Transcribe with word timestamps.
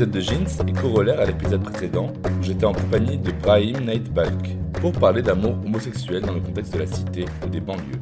Cet 0.00 0.14
épisode 0.16 0.38
de 0.38 0.46
Jeans 0.46 0.66
est 0.66 0.80
corollaire 0.80 1.20
à 1.20 1.26
l'épisode 1.26 1.62
précédent 1.62 2.10
où 2.24 2.42
j'étais 2.42 2.64
en 2.64 2.72
compagnie 2.72 3.18
de 3.18 3.32
Brahim 3.32 3.84
Nightbalk 3.84 4.56
pour 4.80 4.92
parler 4.92 5.20
d'amour 5.20 5.52
homosexuel 5.62 6.22
dans 6.22 6.32
le 6.32 6.40
contexte 6.40 6.72
de 6.72 6.78
la 6.78 6.86
cité 6.86 7.26
ou 7.44 7.50
des 7.50 7.60
banlieues. 7.60 8.00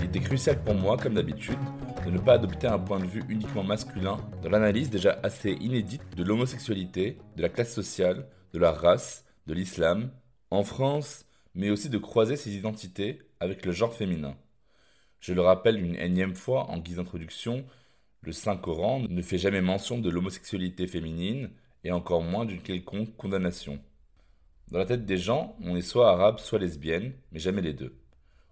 Il 0.00 0.04
était 0.04 0.20
crucial 0.20 0.62
pour 0.62 0.74
moi, 0.74 0.98
comme 0.98 1.14
d'habitude, 1.14 1.56
de 2.04 2.10
ne 2.10 2.18
pas 2.18 2.34
adopter 2.34 2.66
un 2.66 2.78
point 2.78 2.98
de 2.98 3.06
vue 3.06 3.22
uniquement 3.30 3.62
masculin 3.64 4.18
dans 4.42 4.50
l'analyse 4.50 4.90
déjà 4.90 5.18
assez 5.22 5.52
inédite 5.52 6.02
de 6.14 6.24
l'homosexualité, 6.24 7.16
de 7.36 7.42
la 7.42 7.48
classe 7.48 7.72
sociale, 7.72 8.26
de 8.52 8.58
la 8.58 8.72
race, 8.72 9.24
de 9.46 9.54
l'islam, 9.54 10.10
en 10.50 10.62
France, 10.62 11.24
mais 11.54 11.70
aussi 11.70 11.88
de 11.88 11.96
croiser 11.96 12.36
ces 12.36 12.54
identités 12.54 13.22
avec 13.40 13.64
le 13.64 13.72
genre 13.72 13.94
féminin. 13.94 14.36
Je 15.20 15.32
le 15.32 15.40
rappelle 15.40 15.82
une 15.82 15.96
énième 15.96 16.34
fois 16.34 16.68
en 16.68 16.76
guise 16.76 16.96
d'introduction, 16.96 17.64
le 18.24 18.32
Saint-Coran 18.32 19.00
ne 19.00 19.22
fait 19.22 19.38
jamais 19.38 19.60
mention 19.60 19.98
de 19.98 20.08
l'homosexualité 20.08 20.86
féminine 20.86 21.50
et 21.84 21.92
encore 21.92 22.22
moins 22.22 22.46
d'une 22.46 22.62
quelconque 22.62 23.14
condamnation. 23.16 23.78
Dans 24.70 24.78
la 24.78 24.86
tête 24.86 25.04
des 25.04 25.18
gens, 25.18 25.56
on 25.62 25.76
est 25.76 25.82
soit 25.82 26.10
arabe, 26.10 26.38
soit 26.38 26.58
lesbienne, 26.58 27.12
mais 27.32 27.38
jamais 27.38 27.60
les 27.60 27.74
deux. 27.74 27.94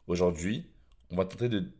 Aujourd'hui, 0.07 0.67
on 1.11 1.17
va 1.17 1.25
tenter 1.25 1.49
de, 1.49 1.73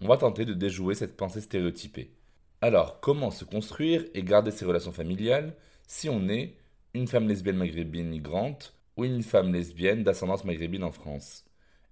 on 0.00 0.08
va 0.08 0.16
tenter 0.16 0.44
de 0.46 0.54
déjouer 0.54 0.94
cette 0.94 1.16
pensée 1.16 1.42
stéréotypée. 1.42 2.14
Alors, 2.62 3.00
comment 3.00 3.30
se 3.30 3.44
construire 3.44 4.04
et 4.14 4.22
garder 4.22 4.50
ses 4.50 4.64
relations 4.64 4.92
familiales 4.92 5.54
si 5.86 6.08
on 6.08 6.28
est 6.28 6.56
une 6.94 7.08
femme 7.08 7.28
lesbienne 7.28 7.56
maghrébine 7.56 8.08
migrante 8.08 8.74
ou 8.96 9.04
une 9.04 9.22
femme 9.22 9.52
lesbienne 9.52 10.04
d'ascendance 10.04 10.44
maghrébine 10.44 10.84
en 10.84 10.92
France? 10.92 11.44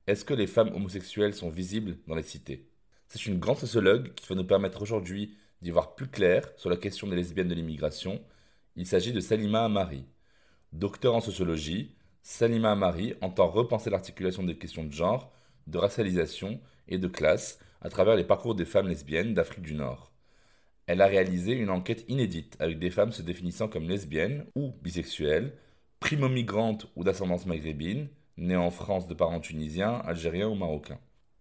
Est-ce 0.07 0.25
que 0.25 0.35
les 0.35 0.47
femmes 0.47 0.75
homosexuelles 0.75 1.35
sont 1.35 1.51
visibles 1.51 1.99
dans 2.07 2.15
les 2.15 2.23
cités? 2.23 2.70
C'est 3.11 3.27
une 3.27 3.41
grande 3.41 3.59
sociologue 3.59 4.15
qui 4.15 4.27
va 4.29 4.37
nous 4.37 4.45
permettre 4.45 4.83
aujourd'hui 4.83 5.37
d'y 5.63 5.73
voir 5.73 5.97
plus 5.97 6.07
clair 6.07 6.49
sur 6.57 6.71
la 6.71 6.77
question 6.77 7.09
des 7.09 7.17
lesbiennes 7.17 7.49
de 7.49 7.55
l'immigration. 7.57 8.23
Il 8.77 8.87
s'agit 8.87 9.13
de 9.13 9.19
Salima 9.19 9.65
Amari. 9.65 10.05
Docteur 10.73 11.17
en 11.17 11.21
sociologie, 11.21 11.97
Salima 12.23 12.71
Amari 12.71 13.15
entend 13.21 13.49
repenser 13.49 13.91
l'articulation 13.91 14.45
des 14.45 14.57
questions 14.57 14.85
de 14.85 14.93
genre, 14.93 15.33
de 15.67 15.77
racialisation 15.77 16.61
et 16.87 16.99
de 16.99 17.09
classe 17.09 17.59
à 17.81 17.89
travers 17.91 18.15
les 18.15 18.23
parcours 18.23 18.55
des 18.55 18.65
femmes 18.65 18.87
lesbiennes 18.87 19.35
d'Afrique 19.35 19.65
du 19.65 19.75
Nord. 19.75 20.13
Elle 20.87 21.03
a 21.03 21.07
réalisé 21.07 21.53
une 21.53 21.71
enquête 21.71 22.05
inédite 22.07 22.57
avec 22.61 22.79
des 22.79 22.91
femmes 22.91 23.13
se 23.13 23.23
définissant 23.23 23.67
comme 23.67 23.89
lesbiennes 23.89 24.47
ou 24.55 24.73
bisexuelles, 24.83 25.53
primo-migrantes 25.99 26.87
ou 26.95 27.03
d'ascendance 27.03 27.47
maghrébine, 27.47 28.09
nées 28.37 28.55
en 28.57 28.71
France 28.71 29.09
de 29.09 29.15
parents 29.15 29.41
tunisiens, 29.41 29.95
algériens 30.05 30.49
ou 30.49 30.55
marocains. 30.55 31.01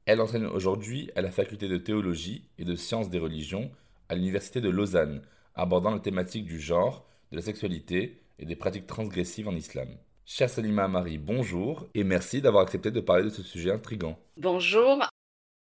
Elle 0.10 0.22
enseigne 0.22 0.48
aujourd'hui 0.48 1.12
à 1.16 1.22
la 1.22 1.30
faculté 1.30 1.68
de 1.68 1.78
théologie 1.78 2.44
et 2.58 2.66
de 2.66 2.74
sciences 2.74 3.12
des 3.12 3.20
religions 3.20 3.70
à 4.10 4.16
l'université 4.16 4.60
de 4.60 4.70
Lausanne, 4.70 5.22
abordant 5.54 5.92
la 5.92 6.00
thématique 6.00 6.46
du 6.46 6.60
genre, 6.60 7.06
de 7.32 7.36
la 7.36 7.44
sexualité 7.44 8.20
et 8.40 8.46
des 8.46 8.56
pratiques 8.56 8.88
transgressives 8.88 9.48
en 9.48 9.54
islam. 9.54 9.88
Chère 10.26 10.50
Salima 10.50 10.88
Marie, 10.88 11.20
bonjour 11.20 11.86
et 11.94 12.04
merci 12.04 12.42
d'avoir 12.42 12.64
accepté 12.64 12.90
de 12.90 13.00
parler 13.02 13.26
de 13.26 13.30
ce 13.30 13.44
sujet 13.44 13.72
intrigant. 13.72 14.18
Bonjour. 14.36 15.00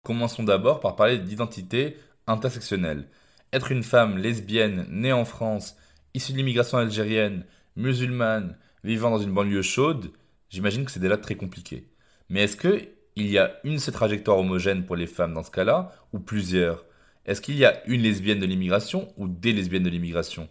Commençons 0.05 0.45
d'abord 0.45 0.79
par 0.79 0.95
parler 0.95 1.19
d'identité 1.19 1.97
intersectionnelle. 2.29 3.09
Être 3.53 3.73
une 3.73 3.83
femme 3.83 4.19
lesbienne 4.19 4.87
née 4.89 5.13
en 5.13 5.25
France, 5.25 5.77
issue 6.15 6.31
de 6.31 6.37
l'immigration 6.37 6.79
algérienne, 6.79 7.45
musulmane, 7.75 8.57
vivant 8.85 9.11
dans 9.11 9.19
une 9.19 9.35
banlieue 9.35 9.63
chaude, 9.63 10.13
j'imagine 10.49 10.85
que 10.85 10.93
c'est 10.93 11.01
déjà 11.01 11.19
très 11.19 11.35
compliqué. 11.35 11.89
Mais 12.29 12.43
est-ce 12.43 12.57
que 12.57 12.89
il 13.19 13.29
y 13.29 13.39
a 13.39 13.59
une 13.65 13.81
seule 13.81 13.95
trajectoire 13.95 14.39
homogène 14.39 14.85
pour 14.87 14.95
les 14.95 15.09
femmes 15.09 15.35
dans 15.35 15.43
ce 15.43 15.51
cas-là, 15.51 15.93
ou 16.13 16.21
plusieurs? 16.21 16.85
Est-ce 17.27 17.41
qu'il 17.41 17.57
y 17.57 17.65
a 17.65 17.85
une 17.89 18.03
lesbienne 18.03 18.39
de 18.39 18.47
l'immigration 18.47 19.13
ou 19.17 19.27
des 19.29 19.53
lesbiennes 19.53 19.83
de 19.83 19.91
l'immigration? 19.91 20.49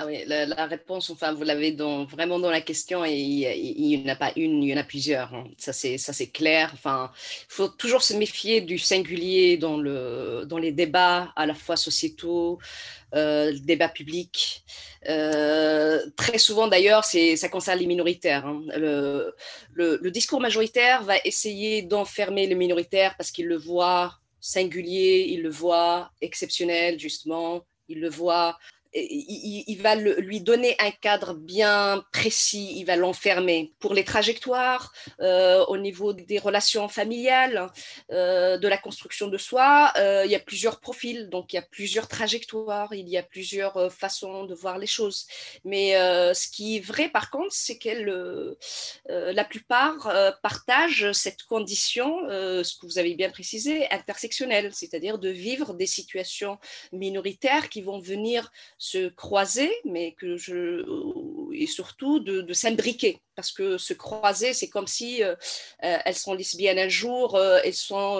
Ah 0.00 0.06
oui, 0.06 0.22
la, 0.26 0.66
réponse, 0.66 1.10
enfin, 1.10 1.32
vous 1.32 1.42
l'avez 1.42 1.72
vraiment 1.72 2.38
dans 2.38 2.52
la 2.52 2.60
question, 2.60 3.04
et 3.04 3.16
il 3.16 3.98
n'y 3.98 4.04
en 4.04 4.12
a 4.12 4.14
pas 4.14 4.30
une, 4.36 4.62
il 4.62 4.68
y 4.68 4.74
en 4.74 4.76
a 4.76 4.84
plusieurs. 4.84 5.34
Hein. 5.34 5.48
Ça, 5.58 5.72
c'est 5.72 6.30
clair. 6.30 6.70
Enfin, 6.72 7.10
il 7.50 7.52
faut 7.52 7.66
toujours 7.66 8.02
se 8.02 8.14
méfier 8.14 8.60
du 8.60 8.78
singulier 8.78 9.56
dans, 9.56 9.76
le, 9.76 10.44
dans 10.46 10.58
les 10.58 10.70
débats, 10.70 11.32
à 11.34 11.46
la 11.46 11.54
fois 11.54 11.76
sociétaux, 11.76 12.60
euh, 13.16 13.52
débat 13.64 13.88
public. 13.88 14.62
Euh, 15.08 16.00
très 16.16 16.38
souvent, 16.38 16.68
d'ailleurs, 16.68 17.04
ça 17.04 17.48
concerne 17.48 17.80
les 17.80 17.86
minoritaires. 17.86 18.46
Hein. 18.46 18.62
Le, 18.76 19.34
le, 19.74 20.10
discours 20.12 20.40
majoritaire 20.40 21.02
va 21.02 21.16
essayer 21.24 21.82
d'enfermer 21.82 22.46
les 22.46 22.54
minoritaires 22.54 23.16
parce 23.16 23.32
qu'il 23.32 23.46
le 23.46 23.56
voit 23.56 24.14
singulier, 24.40 25.26
il 25.30 25.42
le 25.42 25.50
voit 25.50 26.12
exceptionnel, 26.20 27.00
justement, 27.00 27.64
il 27.88 27.98
le 27.98 28.08
voit 28.08 28.56
il, 28.94 29.78
va 29.82 29.94
lui 29.94 30.40
donner 30.40 30.76
un 30.78 30.90
cadre 30.90 31.34
bien 31.34 32.04
précis, 32.12 32.74
il 32.76 32.84
va 32.84 32.96
l'enfermer. 32.96 33.72
Pour 33.80 33.94
les 33.94 34.04
trajectoires, 34.04 34.92
euh, 35.20 35.64
au 35.66 35.76
niveau 35.76 36.12
des 36.12 36.38
relations 36.38 36.88
familiales, 36.88 37.70
euh, 38.10 38.56
de 38.56 38.68
la 38.68 38.78
construction 38.78 39.28
de 39.28 39.36
soi, 39.36 39.92
euh, 39.96 40.22
il 40.24 40.30
y 40.30 40.34
a 40.34 40.40
plusieurs 40.40 40.80
profils, 40.80 41.28
donc 41.28 41.52
il 41.52 41.56
y 41.56 41.58
a 41.58 41.62
plusieurs 41.62 42.08
trajectoires, 42.08 42.94
il 42.94 43.08
y 43.08 43.18
a 43.18 43.22
plusieurs 43.22 43.92
façons 43.92 44.44
de 44.44 44.54
voir 44.54 44.78
les 44.78 44.86
choses. 44.86 45.26
Mais 45.64 45.92
ce 45.92 46.48
qui 46.48 46.76
est 46.76 46.80
vrai, 46.80 47.08
par 47.08 47.30
contre, 47.30 47.52
c'est 47.52 47.78
que 47.78 48.56
la 49.08 49.44
plupart 49.44 50.36
partagent 50.42 51.12
cette 51.12 51.42
condition, 51.42 52.20
ce 52.28 52.76
que 52.78 52.86
vous 52.86 52.98
avez 52.98 53.14
bien 53.14 53.30
précisé, 53.30 53.90
intersectionnelle, 53.90 54.70
c'est-à-dire 54.72 55.18
de 55.18 55.28
vivre 55.28 55.74
des 55.74 55.86
situations 55.86 56.58
minoritaires 56.92 57.68
qui 57.68 57.82
vont 57.82 57.98
venir 57.98 58.50
se 58.78 59.08
croiser, 59.08 59.72
mais 59.84 60.12
que 60.12 60.36
je 60.36 60.84
et 61.52 61.66
surtout 61.66 62.20
de, 62.20 62.52
s'imbriquer, 62.52 63.20
parce 63.34 63.50
que 63.50 63.78
se 63.78 63.92
croiser, 63.92 64.52
c'est 64.52 64.68
comme 64.68 64.86
si 64.86 65.22
euh, 65.22 65.34
euh, 65.84 65.98
elles 66.04 66.14
sont 66.14 66.34
lesbiennes 66.34 66.78
un 66.78 66.88
jour, 66.88 67.34
euh, 67.34 67.58
elles 67.64 67.74
sont 67.74 68.18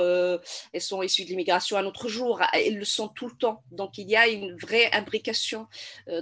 elles 0.73 0.81
sont 0.81 1.03
issues 1.03 1.25
de 1.25 1.31
l'immigration 1.31 1.77
un 1.77 1.87
autre 1.87 2.09
jour, 2.09 2.43
elles 2.53 2.77
le 2.77 2.85
sont 2.85 3.09
tout 3.09 3.29
le 3.29 3.37
temps. 3.37 3.63
Donc 3.71 3.99
il 3.99 4.11
y 4.11 4.17
a 4.17 4.27
une 4.29 4.57
vraie 4.57 4.91
imbrication 4.93 5.69
à 6.09 6.21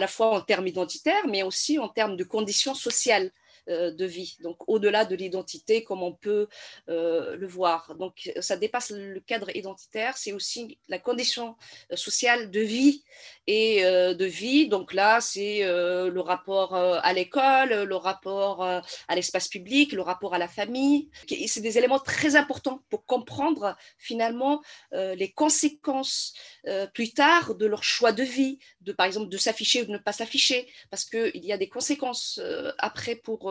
la 0.00 0.06
fois 0.08 0.30
en 0.30 0.40
termes 0.40 0.66
identitaires, 0.66 1.26
mais 1.28 1.42
aussi 1.44 1.78
en 1.78 1.88
termes 1.88 2.16
de 2.16 2.24
conditions 2.24 2.74
sociales. 2.74 3.30
Euh, 3.68 3.90
de 3.90 4.06
vie, 4.06 4.36
donc 4.40 4.56
au-delà 4.68 5.04
de 5.04 5.14
l'identité 5.14 5.84
comme 5.84 6.02
on 6.02 6.12
peut 6.12 6.48
euh, 6.88 7.36
le 7.36 7.46
voir. 7.46 7.96
Donc 7.96 8.30
ça 8.40 8.56
dépasse 8.56 8.90
le 8.90 9.20
cadre 9.20 9.54
identitaire, 9.54 10.16
c'est 10.16 10.32
aussi 10.32 10.78
la 10.88 10.98
condition 10.98 11.56
euh, 11.92 11.96
sociale 11.96 12.50
de 12.50 12.60
vie 12.60 13.02
et 13.46 13.82
de 13.82 14.24
vie. 14.26 14.68
Donc 14.68 14.92
là, 14.92 15.22
c'est 15.22 15.62
le 15.62 16.20
rapport 16.20 16.74
à 16.74 17.12
l'école, 17.14 17.70
le 17.70 17.96
rapport 17.96 18.62
à 18.62 19.14
l'espace 19.14 19.48
public, 19.48 19.92
le 19.92 20.02
rapport 20.02 20.34
à 20.34 20.38
la 20.38 20.48
famille. 20.48 21.08
C'est 21.46 21.62
des 21.62 21.78
éléments 21.78 21.98
très 21.98 22.36
importants 22.36 22.82
pour 22.90 23.06
comprendre 23.06 23.74
finalement 23.96 24.60
les 24.92 25.32
conséquences 25.32 26.34
plus 26.92 27.14
tard 27.14 27.54
de 27.54 27.64
leur 27.64 27.84
choix 27.84 28.12
de 28.12 28.22
vie, 28.22 28.58
de 28.82 28.92
par 28.92 29.06
exemple 29.06 29.30
de 29.30 29.38
s'afficher 29.38 29.80
ou 29.80 29.86
de 29.86 29.92
ne 29.92 29.98
pas 29.98 30.12
s'afficher, 30.12 30.68
parce 30.90 31.06
qu'il 31.06 31.42
y 31.42 31.52
a 31.52 31.56
des 31.56 31.70
conséquences 31.70 32.38
après 32.76 33.14
pour 33.14 33.50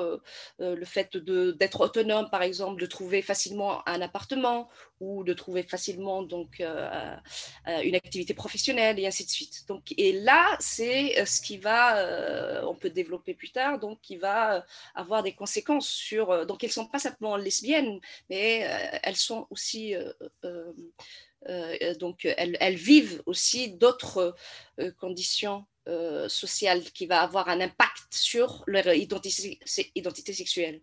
le 0.59 0.85
fait 0.85 1.17
d'être 1.17 1.81
autonome, 1.81 2.29
par 2.29 2.41
exemple, 2.41 2.81
de 2.81 2.85
trouver 2.85 3.21
facilement 3.21 3.87
un 3.87 4.01
appartement 4.01 4.69
ou 4.99 5.23
de 5.23 5.33
trouver 5.33 5.63
facilement 5.63 6.23
donc 6.23 6.61
une 6.61 7.95
activité 7.95 8.33
professionnelle 8.33 8.99
et 8.99 9.07
ainsi 9.07 9.25
de 9.25 9.29
suite. 9.29 9.65
Donc 9.67 9.93
et 9.97 10.13
là, 10.13 10.55
c'est 10.59 11.19
euh, 11.19 11.25
ce 11.25 11.41
qui 11.41 11.57
va, 11.57 11.97
euh, 11.97 12.61
on 12.65 12.75
peut 12.75 12.89
développer 12.89 13.33
plus 13.33 13.51
tard, 13.51 13.79
donc 13.79 13.99
qui 14.01 14.17
va 14.17 14.57
euh, 14.57 14.61
avoir 14.95 15.23
des 15.23 15.33
conséquences 15.33 15.89
sur. 15.89 16.45
donc, 16.45 16.63
elles 16.63 16.69
ne 16.69 16.73
sont 16.73 16.87
pas 16.87 16.99
simplement 16.99 17.35
lesbiennes, 17.37 17.99
mais 18.29 18.67
elles 19.03 19.15
sont 19.15 19.47
aussi. 19.49 19.95
donc, 21.99 22.25
elles, 22.25 22.75
vivent 22.75 23.21
aussi 23.25 23.71
d'autres 23.71 24.35
conditions 24.99 25.65
sociales 26.27 26.83
qui 26.93 27.05
va 27.05 27.21
avoir 27.21 27.49
un 27.49 27.61
impact 27.61 28.07
sur 28.11 28.63
leur 28.67 28.87
identité, 28.93 29.59
identité 29.95 30.33
sexuelle. 30.33 30.81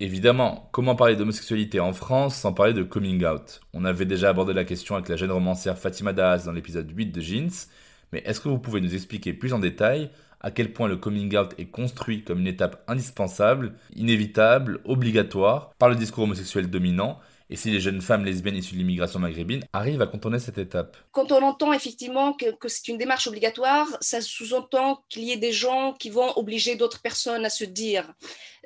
Évidemment, 0.00 0.68
comment 0.72 0.96
parler 0.96 1.14
d'homosexualité 1.14 1.78
en 1.78 1.92
France 1.92 2.34
sans 2.34 2.52
parler 2.52 2.72
de 2.72 2.82
coming 2.82 3.24
out? 3.24 3.60
On 3.72 3.84
avait 3.84 4.04
déjà 4.04 4.30
abordé 4.30 4.52
la 4.52 4.64
question 4.64 4.96
avec 4.96 5.08
la 5.08 5.16
jeune 5.16 5.30
romancière 5.30 5.78
Fatima 5.78 6.12
Daz 6.12 6.44
dans 6.44 6.52
l'épisode 6.52 6.90
8 6.90 7.06
de 7.06 7.20
Jeans, 7.20 7.68
mais 8.12 8.20
est-ce 8.26 8.40
que 8.40 8.48
vous 8.48 8.58
pouvez 8.58 8.80
nous 8.80 8.94
expliquer 8.94 9.32
plus 9.32 9.52
en 9.52 9.60
détail 9.60 10.10
à 10.40 10.50
quel 10.50 10.72
point 10.72 10.88
le 10.88 10.96
coming 10.96 11.36
out 11.36 11.54
est 11.56 11.66
construit 11.66 12.24
comme 12.24 12.40
une 12.40 12.48
étape 12.48 12.82
indispensable, 12.88 13.74
inévitable, 13.94 14.80
obligatoire 14.84 15.70
par 15.78 15.88
le 15.88 15.94
discours 15.94 16.24
homosexuel 16.24 16.68
dominant 16.68 17.20
et 17.52 17.56
si 17.56 17.70
les 17.70 17.80
jeunes 17.80 18.00
femmes 18.00 18.24
lesbiennes 18.24 18.56
issues 18.56 18.72
de 18.72 18.78
l'immigration 18.78 19.18
maghrébine 19.18 19.62
arrivent 19.74 20.00
à 20.00 20.06
contourner 20.06 20.38
cette 20.38 20.56
étape 20.56 20.96
Quand 21.10 21.32
on 21.32 21.42
entend 21.42 21.74
effectivement 21.74 22.32
que, 22.32 22.46
c'est 22.66 22.88
une 22.88 22.96
démarche 22.96 23.26
obligatoire, 23.26 23.86
ça 24.00 24.22
sous-entend 24.22 25.04
qu'il 25.10 25.24
y 25.24 25.32
ait 25.32 25.36
des 25.36 25.52
gens 25.52 25.92
qui 25.92 26.08
vont 26.08 26.32
obliger 26.38 26.76
d'autres 26.76 27.02
personnes 27.02 27.44
à 27.44 27.50
se 27.50 27.64
dire. 27.64 28.10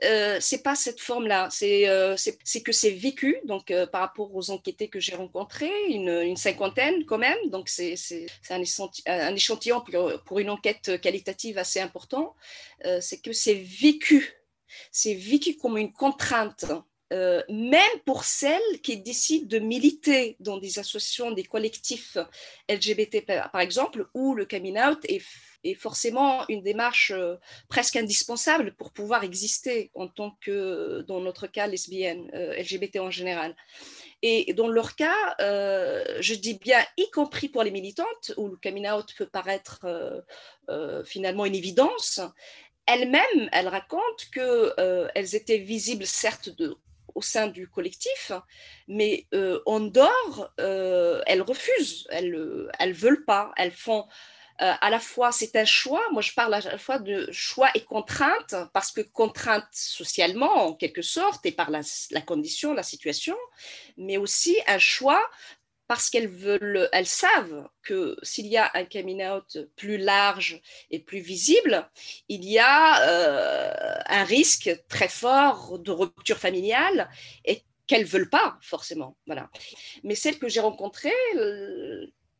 Euh, 0.04 0.36
c'est 0.40 0.62
pas 0.62 0.76
cette 0.76 1.00
forme-là, 1.00 1.48
c'est 1.50 1.88
euh, 1.88 2.14
que 2.64 2.72
c'est 2.72 2.90
vécu, 2.90 3.38
donc 3.44 3.72
euh, 3.72 3.86
par 3.86 4.02
rapport 4.02 4.32
aux 4.32 4.50
enquêtés 4.50 4.88
que 4.88 5.00
j'ai 5.00 5.16
rencontrés, 5.16 5.72
une, 5.88 6.36
cinquantaine 6.36 7.04
quand 7.06 7.18
même, 7.18 7.38
donc 7.50 7.68
c'est 7.68 7.96
un, 8.50 8.60
échantillon 9.34 9.80
pour, 9.80 10.22
pour, 10.24 10.38
une 10.38 10.50
enquête 10.50 11.00
qualitative 11.00 11.58
assez 11.58 11.80
important, 11.80 12.36
euh, 12.84 12.98
c'est 13.00 13.20
que 13.20 13.32
c'est 13.32 13.54
vécu, 13.54 14.34
c'est 14.92 15.14
vécu 15.14 15.56
comme 15.56 15.76
une 15.76 15.92
contrainte 15.92 16.66
euh, 17.12 17.40
même 17.48 18.00
pour 18.04 18.24
celles 18.24 18.80
qui 18.82 18.96
décident 18.98 19.46
de 19.46 19.60
militer 19.60 20.36
dans 20.40 20.58
des 20.58 20.80
associations, 20.80 21.30
des 21.30 21.44
collectifs 21.44 22.16
LGBT 22.68 23.24
par 23.24 23.60
exemple, 23.60 24.08
où 24.12 24.34
le 24.34 24.44
coming 24.44 24.76
out 24.78 24.98
est, 25.04 25.22
forcément 25.78 26.44
une 26.48 26.62
démarche 26.62 27.10
euh, 27.10 27.34
presque 27.68 27.96
indispensable 27.96 28.74
pour 28.76 28.92
pouvoir 28.92 29.24
exister 29.24 29.90
en 29.94 30.06
tant 30.06 30.36
que, 30.40 31.04
dans 31.08 31.20
notre 31.20 31.48
cas, 31.48 31.66
lesbienne, 31.66 32.30
euh, 32.34 32.56
LGBT 32.56 32.98
en 33.00 33.10
général. 33.10 33.56
Et 34.22 34.52
dans 34.54 34.68
leur 34.68 34.96
cas, 34.96 35.36
je 35.38 36.34
dis 36.34 36.54
bien, 36.54 36.82
y 36.96 37.10
compris 37.10 37.48
pour 37.48 37.62
les 37.62 37.70
militantes, 37.70 38.32
où 38.36 38.48
le 38.48 38.56
coming 38.56 38.88
out 38.88 39.12
peut 39.16 39.26
paraître 39.26 39.86
finalement 41.04 41.44
une 41.44 41.54
évidence, 41.54 42.20
elles-mêmes, 42.86 43.48
elles 43.52 43.68
racontent 43.68 44.24
qu'elles 44.32 45.34
étaient 45.34 45.58
visibles, 45.58 46.06
certes, 46.06 46.48
de, 46.48 46.76
au 47.16 47.22
sein 47.22 47.48
du 47.48 47.66
collectif, 47.68 48.30
mais 48.86 49.26
euh, 49.34 49.60
en 49.66 49.80
dehors, 49.80 50.52
euh, 50.60 51.22
elles 51.26 51.42
refusent, 51.42 52.06
elles 52.10 52.30
ne 52.30 52.92
veulent 52.92 53.24
pas, 53.24 53.52
elles 53.56 53.72
font 53.72 54.06
euh, 54.62 54.72
à 54.80 54.88
la 54.88 55.00
fois, 55.00 55.32
c'est 55.32 55.54
un 55.56 55.66
choix, 55.66 56.02
moi 56.12 56.22
je 56.22 56.32
parle 56.32 56.54
à 56.54 56.60
la 56.60 56.78
fois 56.78 56.98
de 56.98 57.28
choix 57.30 57.68
et 57.74 57.84
contrainte, 57.84 58.54
parce 58.72 58.90
que 58.90 59.02
contrainte 59.02 59.66
socialement 59.72 60.68
en 60.68 60.74
quelque 60.74 61.02
sorte, 61.02 61.44
et 61.44 61.52
par 61.52 61.70
la 61.70 61.82
condition, 62.22 62.72
la 62.72 62.82
situation, 62.82 63.36
mais 63.98 64.16
aussi 64.16 64.56
un 64.66 64.78
choix 64.78 65.22
parce 65.88 66.10
qu'elles 66.10 66.28
veulent, 66.28 66.88
elles 66.92 67.06
savent 67.06 67.68
que 67.82 68.16
s'il 68.22 68.46
y 68.46 68.56
a 68.56 68.70
un 68.74 68.84
coming 68.84 69.24
out 69.24 69.58
plus 69.76 69.98
large 69.98 70.60
et 70.90 70.98
plus 70.98 71.20
visible, 71.20 71.88
il 72.28 72.44
y 72.44 72.58
a 72.58 73.08
euh, 73.08 73.98
un 74.06 74.24
risque 74.24 74.70
très 74.88 75.08
fort 75.08 75.78
de 75.78 75.90
rupture 75.92 76.38
familiale 76.38 77.08
et 77.44 77.62
qu'elles 77.86 78.04
veulent 78.04 78.30
pas 78.30 78.58
forcément. 78.62 79.16
Voilà. 79.26 79.48
Mais 80.02 80.14
celles 80.14 80.38
que 80.38 80.48
j'ai 80.48 80.60
rencontrées, 80.60 81.12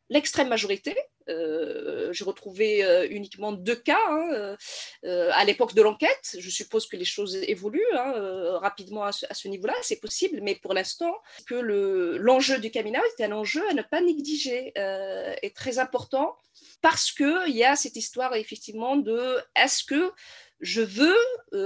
l'extrême 0.09 0.49
majorité, 0.49 0.95
euh, 1.29 2.13
j'ai 2.13 2.23
retrouvé 2.23 2.83
euh, 2.83 3.07
uniquement 3.09 3.51
deux 3.51 3.75
cas 3.75 3.99
hein, 4.09 4.55
euh, 5.03 5.29
à 5.33 5.43
l'époque 5.45 5.73
de 5.73 5.81
l'enquête. 5.81 6.37
Je 6.37 6.49
suppose 6.49 6.87
que 6.87 6.95
les 6.95 7.05
choses 7.05 7.35
évoluent 7.35 7.81
hein, 7.93 8.57
rapidement 8.59 9.03
à 9.03 9.11
ce, 9.11 9.47
niveau-là, 9.47 9.73
c'est 9.81 9.99
possible, 9.99 10.39
mais 10.41 10.55
pour 10.55 10.73
l'instant, 10.73 11.13
que 11.45 11.55
l'enjeu 11.55 12.59
du 12.59 12.71
coming 12.71 12.97
est 13.17 13.23
un 13.23 13.31
enjeu 13.31 13.67
à 13.69 13.73
ne 13.73 13.81
pas 13.81 14.01
négliger 14.01 14.71
est 14.75 15.55
très 15.55 15.79
important 15.79 16.35
parce 16.81 17.11
qu'il 17.11 17.55
y 17.55 17.63
a 17.63 17.75
cette 17.75 17.95
histoire 17.95 18.35
effectivement 18.35 18.95
de 18.95 19.37
est-ce 19.55 19.83
que 19.83 20.11
je 20.59 20.81
veux, 20.81 21.17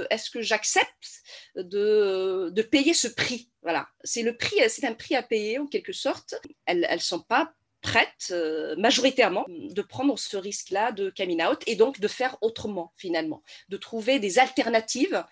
est-ce 0.09 0.29
que 0.29 0.41
j'accepte 0.41 1.21
de, 1.55 2.49
de, 2.51 2.61
payer 2.61 2.93
ce 2.93 3.07
prix? 3.07 3.49
Voilà, 3.61 3.87
c'est 4.03 4.23
le 4.23 4.35
prix, 4.35 4.57
c'est 4.69 4.85
un 4.85 4.93
prix 4.93 5.15
à 5.15 5.23
payer 5.23 5.59
en 5.59 5.67
quelque 5.67 5.93
sorte. 5.93 6.35
Elles 6.65 6.87
ne 6.91 6.97
sont 6.97 7.21
pas 7.21 7.53
prête 7.81 8.29
euh, 8.31 8.75
majoritairement 8.77 9.45
de 9.47 9.81
prendre 9.81 10.17
ce 10.17 10.37
risque-là 10.37 10.91
de 10.91 11.11
coming 11.15 11.43
out 11.43 11.61
et 11.67 11.75
donc 11.75 11.99
de 11.99 12.07
faire 12.07 12.37
autrement 12.41 12.93
finalement, 12.95 13.43
de 13.69 13.77
trouver 13.77 14.19
des 14.19 14.39
alternatives 14.39 15.23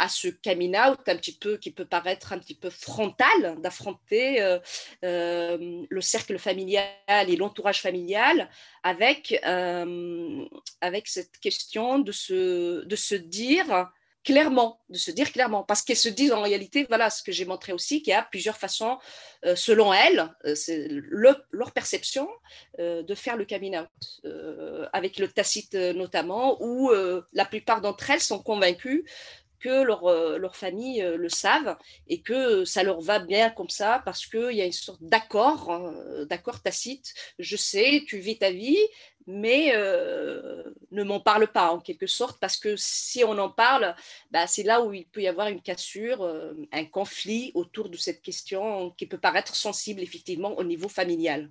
à 0.00 0.08
ce 0.08 0.28
coming 0.28 0.76
out 0.76 1.00
un 1.08 1.16
petit 1.16 1.36
peu 1.36 1.56
qui 1.56 1.72
peut 1.72 1.84
paraître 1.84 2.32
un 2.32 2.38
petit 2.38 2.54
peu 2.54 2.70
frontal, 2.70 3.60
d'affronter 3.60 4.40
euh, 4.40 4.60
euh, 5.04 5.84
le 5.88 6.00
cercle 6.00 6.38
familial 6.38 6.86
et 7.08 7.34
l'entourage 7.34 7.82
familial 7.82 8.48
avec, 8.84 9.32
avec 10.80 11.08
cette 11.08 11.38
question 11.38 11.98
de 11.98 12.12
se, 12.12 12.84
de 12.84 12.96
se 12.96 13.16
dire 13.16 13.90
clairement, 14.28 14.78
de 14.90 14.98
se 14.98 15.10
dire 15.10 15.32
clairement, 15.32 15.62
parce 15.62 15.80
qu'elles 15.80 15.96
se 15.96 16.10
disent 16.10 16.34
en 16.34 16.42
réalité, 16.42 16.84
voilà 16.86 17.08
ce 17.08 17.22
que 17.22 17.32
j'ai 17.32 17.46
montré 17.46 17.72
aussi, 17.72 18.02
qu'il 18.02 18.10
y 18.10 18.14
a 18.14 18.22
plusieurs 18.22 18.58
façons, 18.58 18.98
euh, 19.46 19.56
selon 19.56 19.94
elles, 19.94 20.28
euh, 20.44 20.54
c'est 20.54 20.86
leur 21.50 21.72
perception 21.72 22.28
euh, 22.78 23.02
de 23.02 23.14
faire 23.14 23.38
le 23.38 23.46
coming 23.46 23.78
out, 23.78 24.28
avec 24.92 25.18
le 25.18 25.28
tacite 25.28 25.72
notamment, 25.74 26.62
où 26.62 26.90
la 27.32 27.46
plupart 27.46 27.80
d'entre 27.80 28.10
elles 28.10 28.20
sont 28.20 28.42
convaincues 28.42 29.06
que 29.60 29.82
leur, 29.82 30.02
leur 30.38 30.56
famille 30.56 31.00
le 31.00 31.28
savent 31.28 31.76
et 32.06 32.20
que 32.20 32.64
ça 32.64 32.82
leur 32.82 33.00
va 33.00 33.18
bien 33.18 33.50
comme 33.50 33.70
ça 33.70 34.02
parce 34.04 34.24
qu'il 34.26 34.52
y 34.52 34.60
a 34.60 34.66
une 34.66 34.72
sorte 34.72 35.02
d'accord, 35.02 35.70
hein, 35.70 36.26
d'accord 36.26 36.60
tacite. 36.62 37.14
Je 37.38 37.56
sais, 37.56 38.04
tu 38.06 38.18
vis 38.18 38.38
ta 38.38 38.50
vie, 38.50 38.78
mais 39.28 39.72
euh, 39.74 40.62
ne 40.90 41.04
m'en 41.04 41.20
parle 41.20 41.48
pas 41.48 41.70
en 41.70 41.80
quelque 41.80 42.06
sorte, 42.06 42.40
parce 42.40 42.56
que 42.56 42.74
si 42.76 43.22
on 43.24 43.36
en 43.36 43.50
parle, 43.50 43.94
bah, 44.30 44.46
c'est 44.46 44.62
là 44.62 44.82
où 44.82 44.94
il 44.94 45.04
peut 45.04 45.20
y 45.20 45.28
avoir 45.28 45.48
une 45.48 45.60
cassure, 45.60 46.22
euh, 46.22 46.54
un 46.72 46.86
conflit 46.86 47.52
autour 47.54 47.90
de 47.90 47.98
cette 47.98 48.22
question 48.22 48.90
qui 48.96 49.06
peut 49.06 49.18
paraître 49.18 49.54
sensible 49.54 50.00
effectivement 50.00 50.56
au 50.56 50.64
niveau 50.64 50.88
familial. 50.88 51.50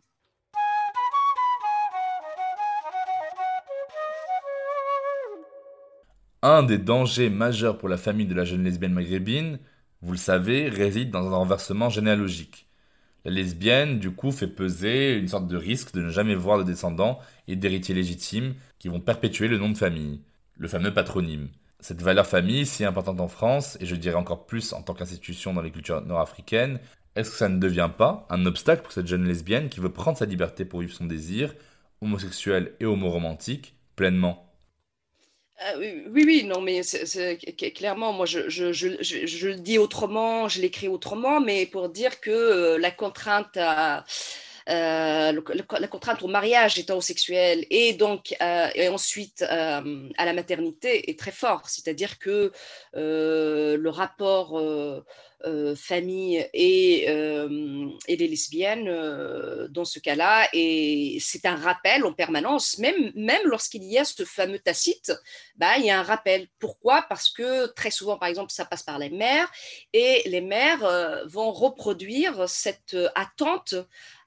Un 6.42 6.64
des 6.64 6.80
dangers 6.80 7.30
majeurs 7.30 7.78
pour 7.78 7.90
la 7.90 7.98
famille 7.98 8.26
de 8.26 8.34
la 8.34 8.46
jeune 8.46 8.64
lesbienne 8.64 8.94
maghrébine, 8.94 9.60
vous 10.02 10.14
le 10.14 10.18
savez, 10.18 10.70
réside 10.70 11.12
dans 11.12 11.28
un 11.28 11.36
renversement 11.36 11.90
généalogique. 11.90 12.67
Lesbienne, 13.30 14.00
du 14.00 14.12
coup, 14.12 14.32
fait 14.32 14.48
peser 14.48 15.14
une 15.18 15.28
sorte 15.28 15.48
de 15.48 15.58
risque 15.58 15.94
de 15.94 16.02
ne 16.02 16.10
jamais 16.10 16.36
voir 16.36 16.58
de 16.58 16.64
descendants 16.64 17.20
et 17.48 17.58
d'héritiers 17.58 17.94
légitimes 17.94 18.56
qui 18.80 18.88
vont 18.88 19.02
perpétuer 19.02 19.50
le 19.50 19.58
nom 19.58 19.70
de 19.70 19.78
famille, 19.78 20.22
le 20.58 20.68
fameux 20.68 20.94
patronyme. 20.94 21.50
Cette 21.82 22.02
valeur 22.02 22.26
famille, 22.26 22.66
si 22.66 22.86
importante 22.86 23.20
en 23.20 23.28
France, 23.28 23.78
et 23.82 23.86
je 23.86 23.96
dirais 23.96 24.16
encore 24.16 24.46
plus 24.46 24.72
en 24.74 24.82
tant 24.82 24.94
qu'institution 24.94 25.54
dans 25.54 25.62
les 25.62 25.72
cultures 25.72 26.02
nord-africaines, 26.06 26.80
est-ce 27.16 27.32
que 27.32 27.38
ça 27.38 27.50
ne 27.50 27.60
devient 27.60 27.90
pas 27.96 28.26
un 28.30 28.46
obstacle 28.46 28.84
pour 28.84 28.92
cette 28.94 29.08
jeune 29.08 29.26
lesbienne 29.26 29.70
qui 29.70 29.80
veut 29.80 29.92
prendre 29.92 30.18
sa 30.18 30.26
liberté 30.26 30.66
pour 30.66 30.80
vivre 30.80 30.94
son 30.94 31.06
désir, 31.06 31.54
homosexuel 32.02 32.74
et 32.80 32.86
homo-romantique, 32.86 33.76
pleinement? 33.96 34.47
Ah 35.60 35.74
oui, 35.80 36.04
oui, 36.14 36.44
non, 36.44 36.62
mais 36.62 36.82
clairement, 37.74 38.14
moi, 38.14 38.26
je, 38.26 39.48
le 39.48 39.56
dis 39.56 39.80
autrement, 39.80 40.48
je 40.48 40.62
l'écris 40.62 40.88
autrement, 40.88 41.40
mais 41.40 41.66
pour 41.66 41.90
dire 41.90 42.22
que 42.22 42.76
la 42.80 42.92
contrainte 42.92 43.58
à, 43.58 44.06
la 44.68 45.88
contrainte 45.90 46.22
au 46.24 46.28
mariage 46.28 46.78
hétérosexuel 46.78 47.66
et 47.70 47.94
donc 47.94 48.36
et 48.76 48.90
ensuite 48.90 49.42
à 49.42 49.82
la 50.26 50.34
maternité 50.34 51.10
est 51.10 51.18
très 51.18 51.32
fort. 51.32 51.70
C'est-à-dire 51.70 52.20
que 52.20 52.52
le 52.94 53.90
rapport 53.90 54.58
euh, 55.46 55.76
famille 55.76 56.50
et, 56.52 57.06
euh, 57.10 57.90
et, 58.08 58.16
les 58.18 58.28
lesbiennes 58.28 58.88
euh, 58.88 59.68
dans 59.68 59.86
ce 59.86 60.00
cas-là. 60.00 60.48
Et 60.52 61.20
c'est 61.22 61.46
un 61.46 61.56
rappel 61.56 62.04
en 62.06 62.12
permanence, 62.12 62.80
même, 62.80 63.12
même 63.14 63.44
lorsqu'il 63.46 63.84
y 63.84 64.00
a 64.00 64.04
ce 64.04 64.26
fameux 64.26 64.58
tacite, 64.58 65.14
bah, 65.56 65.78
il 65.78 65.86
y 65.86 65.92
a 65.92 66.00
un 66.00 66.04
rappel. 66.04 66.48
Pourquoi? 66.58 67.04
Parce 67.08 67.30
que 67.30 67.68
très 67.68 67.92
souvent, 67.92 68.18
par 68.18 68.30
exemple, 68.30 68.52
ça 68.52 68.66
passe 68.66 68.82
par 68.82 68.98
les 68.98 69.12
mères 69.12 69.52
et 69.94 70.24
les 70.26 70.42
mères 70.42 70.80
vont 71.28 71.52
reproduire 71.52 72.50
cette 72.50 72.98
attente 73.14 73.76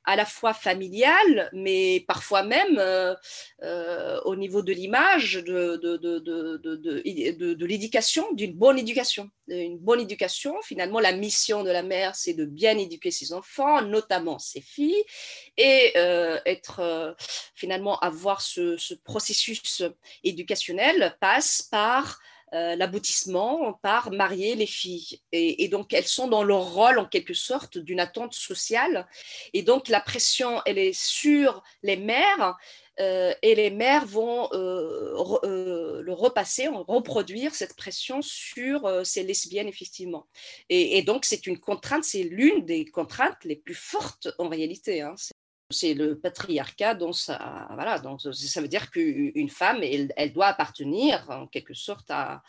à 0.05 0.17
la 0.17 0.25
fois 0.25 0.55
familiale, 0.55 1.51
mais 1.53 2.05
parfois 2.09 2.43
même 2.43 2.79
euh, 2.79 3.15
euh, 3.63 4.21
au 4.25 4.35
niveau 4.35 4.63
de 4.63 4.73
l'image, 4.73 5.35
de, 5.35 5.77
de, 5.77 5.97
de, 5.97 7.55
de 7.55 7.67
l'éducation, 7.67 8.33
d'une 8.33 8.55
bonne 8.55 8.79
éducation. 8.79 9.31
Une 9.49 9.79
bonne 9.79 10.01
éducation, 10.01 10.55
finalement, 10.63 11.01
la 11.01 11.13
mission 11.13 11.65
de 11.65 11.71
la 11.71 11.83
mère, 11.83 12.15
c'est 12.15 12.35
de 12.35 12.45
bien 12.45 12.79
éduquer 12.79 13.11
ses 13.11 13.33
enfants, 13.33 13.83
notamment 13.83 14.39
ses 14.39 14.61
filles, 14.61 15.05
et 15.57 15.93
euh, 15.97 16.39
être, 16.47 17.17
finalement, 17.55 17.99
avoir 17.99 18.43
ce, 18.43 18.77
ce 18.77 18.95
processus 18.95 19.83
éducationnel 20.23 21.17
passe 21.21 21.63
par 21.63 22.21
euh, 22.53 22.75
l'aboutissement 22.75 23.75
par 23.75 24.11
marier 24.11 24.57
les 24.57 24.67
filles. 24.67 25.21
Et, 25.31 25.69
donc, 25.69 25.93
elles 25.93 26.07
sont 26.07 26.27
dans 26.27 26.43
leur 26.43 26.73
rôle, 26.73 26.99
en 26.99 27.07
quelque 27.07 27.35
sorte, 27.35 27.79
d'une 27.79 28.01
attente 28.01 28.35
sociale. 28.35 29.07
Et 29.53 29.63
donc, 29.63 29.89
la 29.89 30.01
pression, 30.01 30.61
elle 30.67 30.79
est 30.79 30.93
sur 30.93 31.63
les 31.85 31.97
mères. 31.97 32.57
Euh, 32.99 33.33
et 33.43 33.55
les 33.55 33.71
mères 33.71 34.05
vont 34.05 34.49
euh, 34.53 36.03
le 36.03 36.13
repasser, 36.13 36.69
reproduire 36.69 37.55
cette 37.55 37.77
pression 37.77 38.21
sur 38.21 39.07
ces 39.07 39.23
lesbiennes, 39.23 39.69
effectivement. 39.69 40.27
Et, 40.69 41.03
donc, 41.03 41.25
c'est 41.27 41.47
une 41.47 41.61
contrainte, 41.61 42.03
c'est 42.03 42.25
l'une 42.25 42.65
des 42.67 42.85
contraintes 42.85 43.45
les 43.45 43.57
plus 43.57 43.77
fortes 43.77 44.29
en 44.39 44.49
réalité. 44.49 45.03
Hein 45.03 45.15
c'est 45.71 45.95
le 45.95 46.19
patriarcat 46.19 46.95
dont 46.95 47.13
ça, 47.13 47.69
voilà, 47.75 47.99
donc 47.99 48.21
ça 48.21 48.61
veut 48.61 48.69
dire 48.69 48.91
qu'une 48.91 49.49
femme, 49.49 49.83
elle, 49.83 50.33
doit 50.33 50.47
appartenir 50.47 51.25
en 51.29 51.47
quelque 51.47 51.75
sorte 51.75 52.11
à, 52.11 52.43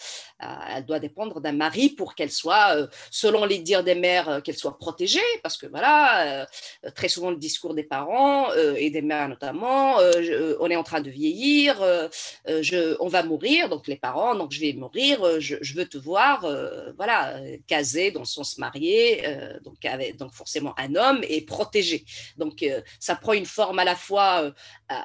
elle 0.75 0.85
doit 0.85 0.99
dépendre 0.99 1.39
d'un 1.39 1.51
mari 1.51 1.89
pour 1.89 2.15
qu'elle 2.15 2.31
soit, 2.31 2.75
euh, 2.75 2.87
selon 3.11 3.45
les 3.45 3.59
dires 3.59 3.83
des 3.83 3.95
mères, 3.95 4.29
euh, 4.29 4.41
qu'elle 4.41 4.57
soit 4.57 4.77
protégée, 4.77 5.19
parce 5.43 5.57
que 5.57 5.67
voilà, 5.67 6.41
euh, 6.41 6.91
très 6.95 7.07
souvent 7.07 7.29
le 7.29 7.37
discours 7.37 7.73
des 7.73 7.83
parents 7.83 8.51
et 8.53 8.89
des 8.89 9.01
mères 9.01 9.29
notamment, 9.29 9.97
on 10.59 10.69
est 10.69 10.75
en 10.75 10.83
train 10.83 11.01
de 11.01 11.09
vieillir, 11.09 11.81
on 12.99 13.07
va 13.07 13.23
mourir, 13.23 13.69
donc 13.69 13.87
les 13.87 13.95
parents, 13.95 14.35
donc 14.35 14.51
je 14.51 14.59
vais 14.59 14.73
mourir, 14.73 15.39
je, 15.39 15.57
je 15.61 15.75
veux 15.75 15.85
te 15.85 15.97
voir, 15.97 16.45
voilà, 16.97 17.39
casé 17.67 18.11
dans 18.11 18.21
le 18.21 18.25
sens 18.25 18.57
marié, 18.57 19.23
donc 19.63 19.83
avec, 19.85 20.17
donc 20.17 20.33
forcément 20.33 20.73
un 20.77 20.95
homme 20.95 21.21
et 21.27 21.41
protégé, 21.41 22.05
donc 22.37 22.65
ça 22.99 23.10
ça 23.11 23.17
prend 23.17 23.33
une 23.33 23.45
forme 23.45 23.77
à 23.79 23.83
la 23.83 23.95
fois 23.95 24.43
euh, 24.43 24.51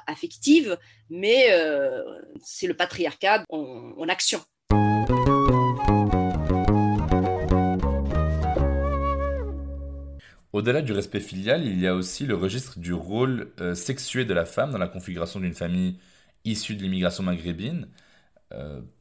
affective, 0.07 0.77
mais 1.09 1.47
euh, 1.51 2.01
c'est 2.41 2.65
le 2.65 2.73
patriarcat 2.73 3.43
en, 3.49 4.07
action. 4.07 4.39
Au-delà 10.53 10.81
du 10.81 10.93
respect 10.93 11.19
filial, 11.19 11.65
il 11.65 11.77
y 11.81 11.85
a 11.85 11.95
aussi 11.95 12.25
le 12.25 12.35
registre 12.35 12.79
du 12.79 12.93
rôle 12.93 13.51
euh, 13.59 13.75
sexué 13.75 14.23
de 14.23 14.33
la 14.33 14.45
femme 14.45 14.71
dans 14.71 14.77
la 14.77 14.87
configuration 14.87 15.41
d'une 15.41 15.53
famille 15.53 15.99
issue 16.45 16.77
de 16.77 16.83
l'immigration 16.83 17.23
maghrébine, 17.23 17.89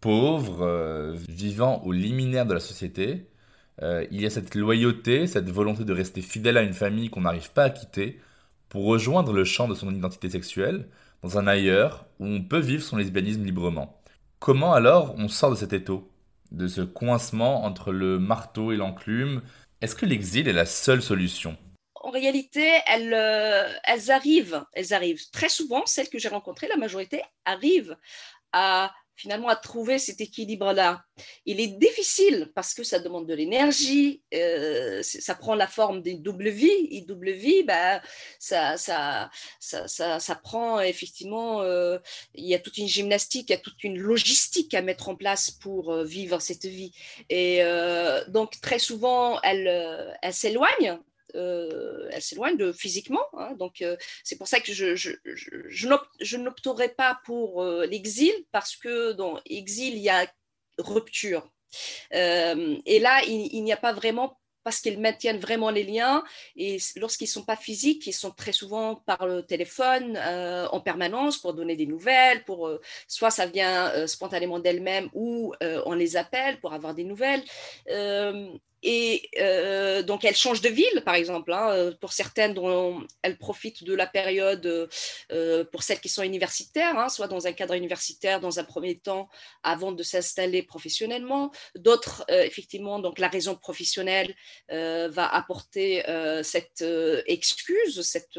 pauvre, 0.01 1.15
vivant 1.29 1.81
au 1.85 1.93
liminaire 1.93 2.45
de 2.45 2.55
la 2.55 2.59
société. 2.59 3.29
il 3.81 4.21
y 4.21 4.27
a 4.27 4.31
cette 4.31 4.57
loyauté, 4.57 5.29
cette 5.29 5.49
volonté 5.49 5.85
de 5.85 5.93
rester 5.93 6.23
fidèle 6.23 6.57
à 6.57 6.63
une 6.63 6.73
famille 6.73 7.09
qu'on 7.09 7.21
n'arrive 7.21 7.53
pas 7.53 7.63
à 7.63 7.71
quitter, 7.71 8.19
pour 8.69 8.85
rejoindre 8.85 9.33
le 9.33 9.45
champ 9.45 9.69
de 9.69 9.75
son 9.75 9.95
identité 9.95 10.31
sexuelle 10.31 10.89
dans 11.23 11.39
un 11.39 11.47
ailleurs 11.47 12.07
où 12.19 12.27
on 12.27 12.43
peut 12.43 12.59
vivre 12.59 12.83
son 12.83 12.97
lesbianisme 12.97 13.45
librement. 13.45 14.01
Comment 14.39 14.75
alors 14.75 15.15
on 15.17 15.29
sort 15.29 15.51
de 15.51 15.57
cet 15.57 15.73
étau, 15.73 16.11
de 16.53 16.69
ce 16.69 16.83
coincement 16.83 17.65
entre 17.65 17.93
le 17.93 18.19
marteau 18.19 18.73
et 18.73 18.77
l'enclume? 18.77 19.43
Est-ce 19.81 19.97
que 19.97 20.07
l'exil 20.07 20.49
est 20.49 20.53
la 20.53 20.67
seule 20.67 21.03
solution? 21.03 21.57
En 21.95 22.11
réalité, 22.11 22.69
elles, 22.87 23.15
euh, 23.15 23.69
elles, 23.85 24.11
arrivent, 24.11 24.65
elles 24.75 24.93
arrivent. 24.93 25.29
Très 25.33 25.49
souvent, 25.49 25.85
celles 25.87 26.09
que 26.09 26.19
j'ai 26.19 26.29
rencontrées, 26.29 26.69
la 26.69 26.77
majorité 26.77 27.23
arrivent 27.45 27.97
à 28.53 28.93
finalement 29.17 29.49
à 29.49 29.57
trouver 29.57 29.99
cet 29.99 30.21
équilibre-là. 30.21 31.03
Il 31.47 31.61
est 31.61 31.79
difficile 31.79 32.53
parce 32.55 32.75
que 32.75 32.85
ça 32.85 32.99
demande 32.99 33.27
de 33.27 33.35
l'énergie, 33.35 34.23
euh, 34.35 35.03
ça 35.03 35.35
prend 35.35 35.55
la 35.55 35.67
forme 35.67 36.03
d'une 36.03 36.23
double 36.23 36.51
vie. 36.51 36.89
Et 36.91 37.01
double 37.01 37.31
vie, 37.33 37.67
ça, 38.39 38.79
prend 40.43 40.81
effectivement, 40.81 41.63
euh, 41.63 41.99
il 42.35 42.47
y 42.47 42.55
a 42.55 42.59
toute 42.59 42.79
une 42.79 42.89
gymnastique, 42.89 43.49
il 43.49 43.53
y 43.53 43.57
a 43.57 43.61
toute 43.61 43.83
une 43.83 43.99
logistique 43.99 44.75
à 44.75 44.83
mettre 44.83 45.09
en 45.09 45.17
place 45.17 45.51
pour 45.51 45.93
euh, 45.93 46.05
vivre 46.05 46.41
cette 46.41 46.67
vie. 46.67 46.93
Et 47.31 47.63
donc 48.29 48.61
très 48.61 48.79
souvent, 48.79 49.41
elle, 49.43 50.19
elle 50.23 50.35
s'éloigne 50.35 50.99
euh, 51.37 52.09
elle 52.11 52.23
s'éloigne 52.23 52.57
de 52.57 52.73
physiquement. 52.73 53.25
Hein. 53.35 53.55
donc, 53.59 53.83
euh, 53.83 53.97
c'est 54.25 54.37
pour 54.37 54.49
ça 54.49 54.61
que 54.61 54.73
je, 54.73 54.97
je, 54.97 55.11
je, 55.25 56.37
n'opterai 56.37 56.89
pas 56.91 57.21
pour 57.25 57.63
euh, 57.63 57.87
l'exil 57.87 58.33
parce 58.53 58.77
que 58.77 59.13
dans 59.13 59.41
exil, 59.47 59.95
il 59.95 60.03
y 60.03 60.11
a 60.11 60.27
rupture. 60.79 61.51
et 62.13 62.99
là, 63.01 63.23
il, 63.27 63.63
n'y 63.63 63.73
a 63.73 63.77
pas 63.77 63.93
vraiment 63.93 64.39
parce 64.63 64.81
qu'ils 64.81 64.99
maintiennent 64.99 65.39
vraiment 65.39 65.71
les 65.71 65.85
liens. 65.85 66.25
Et 66.57 66.79
lorsqu'ils 66.97 67.27
ne 67.27 67.31
sont 67.31 67.45
pas 67.45 67.57
physiques, 67.57 68.07
ils 68.07 68.13
sont 68.13 68.31
très 68.31 68.53
souvent 68.53 68.97
par 68.97 69.27
le 69.27 69.43
téléphone 69.43 70.19
en 70.19 70.81
permanence 70.81 71.39
pour 71.39 71.55
donner 71.55 71.77
des 71.77 71.87
nouvelles. 71.87 72.45
Pour, 72.45 72.71
soit 73.09 73.31
ça 73.31 73.47
vient 73.47 74.07
spontanément 74.07 74.59
d'elle-même 74.59 75.09
ou 75.13 75.55
on 75.61 75.93
les 75.93 76.17
appelle 76.17 76.61
pour 76.61 76.73
avoir 76.73 76.95
des 76.95 77.05
nouvelles. 77.05 77.43
Et 78.83 79.31
euh, 79.41 80.03
donc, 80.03 80.25
elle 80.25 80.37
change 80.37 80.61
de 80.61 80.69
ville, 80.69 81.03
par 81.05 81.15
exemple. 81.15 81.53
Hein, 81.53 81.71
euh, 81.71 81.93
pour 82.01 82.13
certaines, 82.13 82.55
dont 82.55 83.03
elle 83.23 83.39
profite 83.39 83.85
de 83.85 83.95
la 83.95 84.07
période, 84.07 84.89
euh, 85.33 85.65
pour 85.65 85.83
celles 85.83 86.01
qui 86.01 86.09
sont 86.09 86.23
universitaires, 86.23 86.99
hein, 86.99 87.09
soit 87.09 87.29
dans 87.29 87.47
un 87.47 87.53
cadre 87.53 87.75
universitaire 87.75 88.41
dans 88.41 88.59
un 88.59 88.65
premier 88.65 88.99
temps, 88.99 89.29
avant 89.63 89.93
de 89.93 90.03
s'installer 90.03 90.63
professionnellement. 90.63 91.51
D'autres, 91.75 92.25
effectivement, 92.29 92.99
donc 92.99 93.19
la 93.19 93.29
raison 93.29 93.55
professionnelle 93.55 94.35
va 94.69 95.27
apporter 95.35 96.03
cette 96.43 96.85
excuse, 97.27 98.03
cette, 98.03 98.39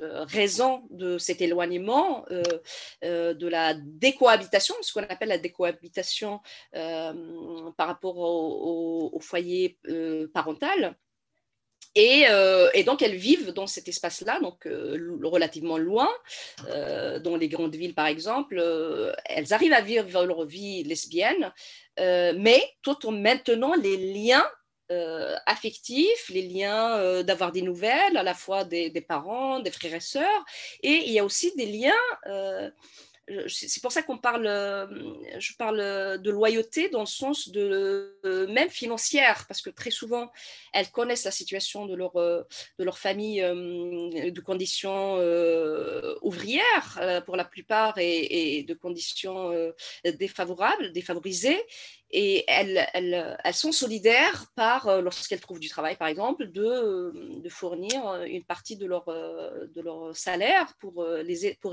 raison 0.00 0.82
de 0.90 1.18
cet 1.18 1.40
éloignement, 1.40 2.24
de 2.30 3.46
la 3.48 3.74
décohabitation, 3.74 4.74
ce 4.82 4.92
qu'on 4.92 5.02
appelle 5.02 5.28
la 5.28 5.38
décohabitation 5.38 6.40
par 6.72 7.86
rapport 7.86 8.18
au, 8.18 9.10
au 9.12 9.20
foyer 9.20 9.37
euh, 9.88 10.28
parental. 10.32 10.96
Euh, 11.96 12.70
et, 12.74 12.84
donc, 12.84 13.02
elles 13.02 13.16
vivent 13.16 13.52
dans 13.52 13.66
cet 13.66 13.88
espace-là, 13.88 14.38
donc 14.40 14.66
euh, 14.66 15.18
relativement 15.24 15.78
loin, 15.78 16.08
dans 17.24 17.36
les 17.36 17.48
grandes 17.48 17.74
villes 17.74 17.94
par 17.94 18.06
exemple. 18.06 18.62
elles 19.24 19.52
arrivent 19.52 19.72
à 19.72 19.80
vivre 19.80 20.24
leur 20.24 20.44
vie 20.44 20.84
lesbienne, 20.84 21.52
mais 21.98 22.62
tout 22.82 23.06
en 23.06 23.12
maintenant 23.12 23.74
les 23.74 23.96
liens 23.96 24.46
affectifs, 25.46 26.28
les 26.28 26.42
liens 26.42 27.22
d'avoir 27.24 27.50
des 27.50 27.62
nouvelles, 27.62 28.16
à 28.16 28.22
la 28.22 28.34
fois 28.34 28.64
des, 28.64 28.90
des, 28.90 29.00
parents, 29.00 29.58
des 29.58 29.72
frères 29.72 29.94
et 29.94 30.00
sœurs. 30.00 30.44
Et 30.82 31.02
il 31.06 31.12
y 31.12 31.18
a 31.18 31.24
aussi 31.24 31.52
des 31.56 31.66
liens 31.66 32.70
c'est 33.48 33.82
pour 33.82 33.92
ça 33.92 34.02
qu'on 34.02 34.18
parle, 34.18 34.46
euh, 34.46 34.86
je 35.38 35.52
parle 35.54 35.78
de 36.20 36.30
loyauté 36.30 36.88
dans 36.88 37.00
le 37.00 37.06
sens 37.06 37.48
de 37.48 38.18
euh, 38.24 38.46
même 38.48 38.70
financière, 38.70 39.44
parce 39.48 39.60
que 39.60 39.70
très 39.70 39.90
souvent, 39.90 40.30
elles 40.72 40.90
connaissent 40.90 41.24
la 41.24 41.30
situation 41.30 41.86
de 41.86 41.94
leur, 41.94 42.16
euh, 42.16 42.42
de 42.78 42.84
leur 42.84 42.98
famille 42.98 43.40
de 43.40 44.40
conditions 44.40 45.16
ouvrières 46.22 47.22
pour 47.26 47.36
la 47.36 47.44
plupart 47.44 47.94
et 47.98 48.64
de 48.66 48.74
conditions 48.74 49.52
défavorables, 50.04 50.92
défavorisées 50.92 51.60
et 52.10 52.44
elles, 52.48 52.88
sont 53.52 53.72
solidaires 53.72 54.46
par, 54.54 54.88
euh, 54.88 55.02
lorsqu'elles 55.02 55.40
trouvent 55.40 55.60
du 55.60 55.68
travail 55.68 55.96
par 55.96 56.08
exemple, 56.08 56.50
de, 56.50 56.64
euh, 56.64 57.48
fournir 57.50 58.08
euh, 58.08 58.24
une 58.24 58.44
partie 58.44 58.76
de 58.76 58.86
leur, 58.86 59.04
salaire 60.14 60.74
pour, 60.80 61.04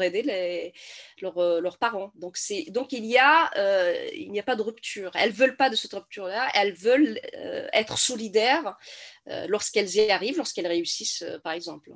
aider 0.01 0.73
leurs, 1.21 1.77
parents. 1.77 2.11
Donc, 2.15 2.37
il 2.49 3.01
n'y 3.01 3.17
a 3.17 4.43
pas 4.45 4.55
de 4.55 4.61
rupture. 4.61 5.11
Elles 5.15 5.31
ne 5.31 5.35
veulent 5.35 5.57
pas 5.57 5.69
de 5.69 5.75
cette 5.75 5.93
rupture-là, 5.93 6.49
elles 6.53 6.73
veulent 6.73 7.19
être 7.73 7.97
solidaires 7.97 8.77
lorsqu'elles 9.47 9.95
y 9.95 10.11
arrivent, 10.11 10.37
lorsqu'elles 10.37 10.67
réussissent 10.67 11.25
par 11.43 11.53
exemple. 11.53 11.91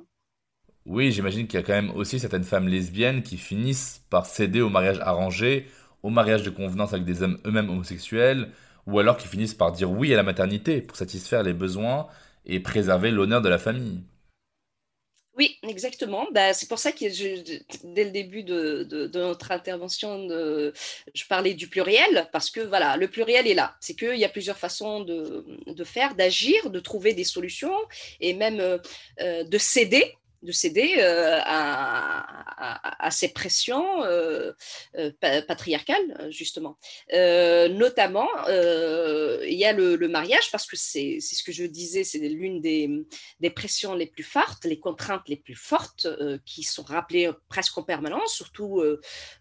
Oui, 0.86 1.12
j'imagine 1.12 1.46
qu'il 1.46 1.60
y 1.60 1.62
a 1.62 1.66
quand 1.66 1.74
même 1.74 1.90
aussi 1.90 2.18
certaines 2.18 2.44
femmes 2.44 2.68
lesbiennes 2.68 3.22
qui 3.22 3.36
finissent 3.36 4.02
par 4.08 4.26
céder 4.26 4.62
au 4.62 4.70
mariage 4.70 4.98
arrangé, 5.00 5.66
au 6.02 6.10
mariage 6.10 6.42
de 6.42 6.50
convenance 6.50 6.92
avec 6.92 7.04
des 7.04 7.22
hommes 7.22 7.38
eux-mêmes 7.46 7.70
homosexuels, 7.70 8.50
ou 8.86 8.98
alors 8.98 9.16
qui 9.16 9.28
finissent 9.28 9.54
par 9.54 9.72
dire 9.72 9.90
oui 9.90 10.12
à 10.12 10.16
la 10.16 10.22
maternité 10.22 10.80
pour 10.80 10.96
satisfaire 10.96 11.42
les 11.42 11.52
besoins 11.52 12.06
et 12.46 12.60
préserver 12.60 13.10
l'honneur 13.10 13.42
de 13.42 13.48
la 13.48 13.58
famille. 13.58 14.00
Oui, 15.40 15.56
exactement. 15.62 16.26
Bah, 16.32 16.52
c'est 16.52 16.68
pour 16.68 16.78
ça 16.78 16.92
que 16.92 17.06
dès 17.94 18.04
le 18.04 18.10
début 18.10 18.42
de, 18.42 19.10
notre 19.14 19.52
intervention, 19.52 20.28
je 20.28 21.24
parlais 21.28 21.54
du 21.54 21.66
pluriel, 21.66 22.28
parce 22.30 22.50
que 22.50 22.60
voilà, 22.60 22.98
le 22.98 23.08
pluriel 23.08 23.46
est 23.46 23.54
là. 23.54 23.74
C'est 23.80 23.94
qu'il 23.94 24.16
y 24.16 24.24
a 24.26 24.28
plusieurs 24.28 24.58
façons 24.58 25.00
de, 25.00 25.84
faire, 25.84 26.14
d'agir, 26.14 26.68
de 26.68 26.78
trouver 26.78 27.14
des 27.14 27.24
solutions 27.24 27.74
et 28.20 28.34
même 28.34 28.60
euh, 28.60 28.76
euh, 29.22 29.44
de 29.44 29.56
céder 29.56 30.14
de 30.42 30.52
céder 30.52 30.96
euh, 30.98 31.38
à, 31.44 33.10
ces 33.10 33.32
pressions 33.32 34.04
euh, 34.04 34.52
euh, 34.96 35.10
patriarcales, 35.46 36.28
justement. 36.30 36.78
notamment, 37.12 38.28
il 38.48 39.56
y 39.56 39.64
a 39.64 39.72
le, 39.72 40.08
mariage, 40.08 40.50
parce 40.50 40.66
que 40.66 40.76
c'est 40.76 41.20
ce 41.20 41.42
que 41.42 41.52
je 41.52 41.64
disais, 41.64 42.04
c'est 42.04 42.18
l'une 42.18 42.60
des, 42.60 43.50
pressions 43.50 43.94
les 43.94 44.06
plus 44.06 44.22
fortes, 44.22 44.64
les 44.64 44.78
contraintes 44.78 45.28
les 45.28 45.36
plus 45.36 45.54
fortes 45.54 46.06
qui 46.44 46.62
sont 46.62 46.82
rappelées 46.82 47.30
presque 47.48 47.76
en 47.78 47.82
permanence, 47.82 48.34
surtout 48.34 48.82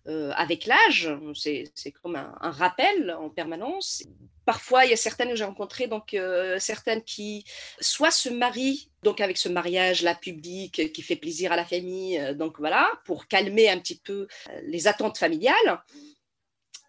avec 0.05 0.65
l'âge. 0.65 1.09
C'est 1.33 1.91
comme 2.01 2.15
un, 2.15 2.33
rappel 2.41 3.11
en 3.11 3.29
permanence 3.29 4.03
parfois, 4.49 4.83
il 4.83 4.89
y 4.89 4.93
a 4.93 4.97
certaines 4.97 5.29
que 5.29 5.35
j'ai 5.35 5.43
rencontrées, 5.43 5.85
donc 5.85 6.15
euh, 6.15 6.57
certaines 6.57 7.03
qui 7.03 7.45
soit 7.79 8.09
se 8.09 8.29
marient, 8.29 8.89
donc 9.03 9.21
avec 9.21 9.37
ce 9.37 9.47
mariage 9.47 10.01
là 10.01 10.15
public 10.15 10.91
qui 10.91 11.01
fait 11.03 11.15
plaisir 11.15 11.51
à 11.51 11.55
la 11.55 11.63
famille, 11.63 12.17
euh, 12.17 12.33
donc 12.33 12.57
voilà, 12.57 12.89
pour 13.05 13.27
calmer 13.27 13.69
un 13.69 13.77
petit 13.77 13.99
peu 13.99 14.27
euh, 14.49 14.61
les 14.63 14.87
attentes 14.87 15.19
familiales 15.19 15.83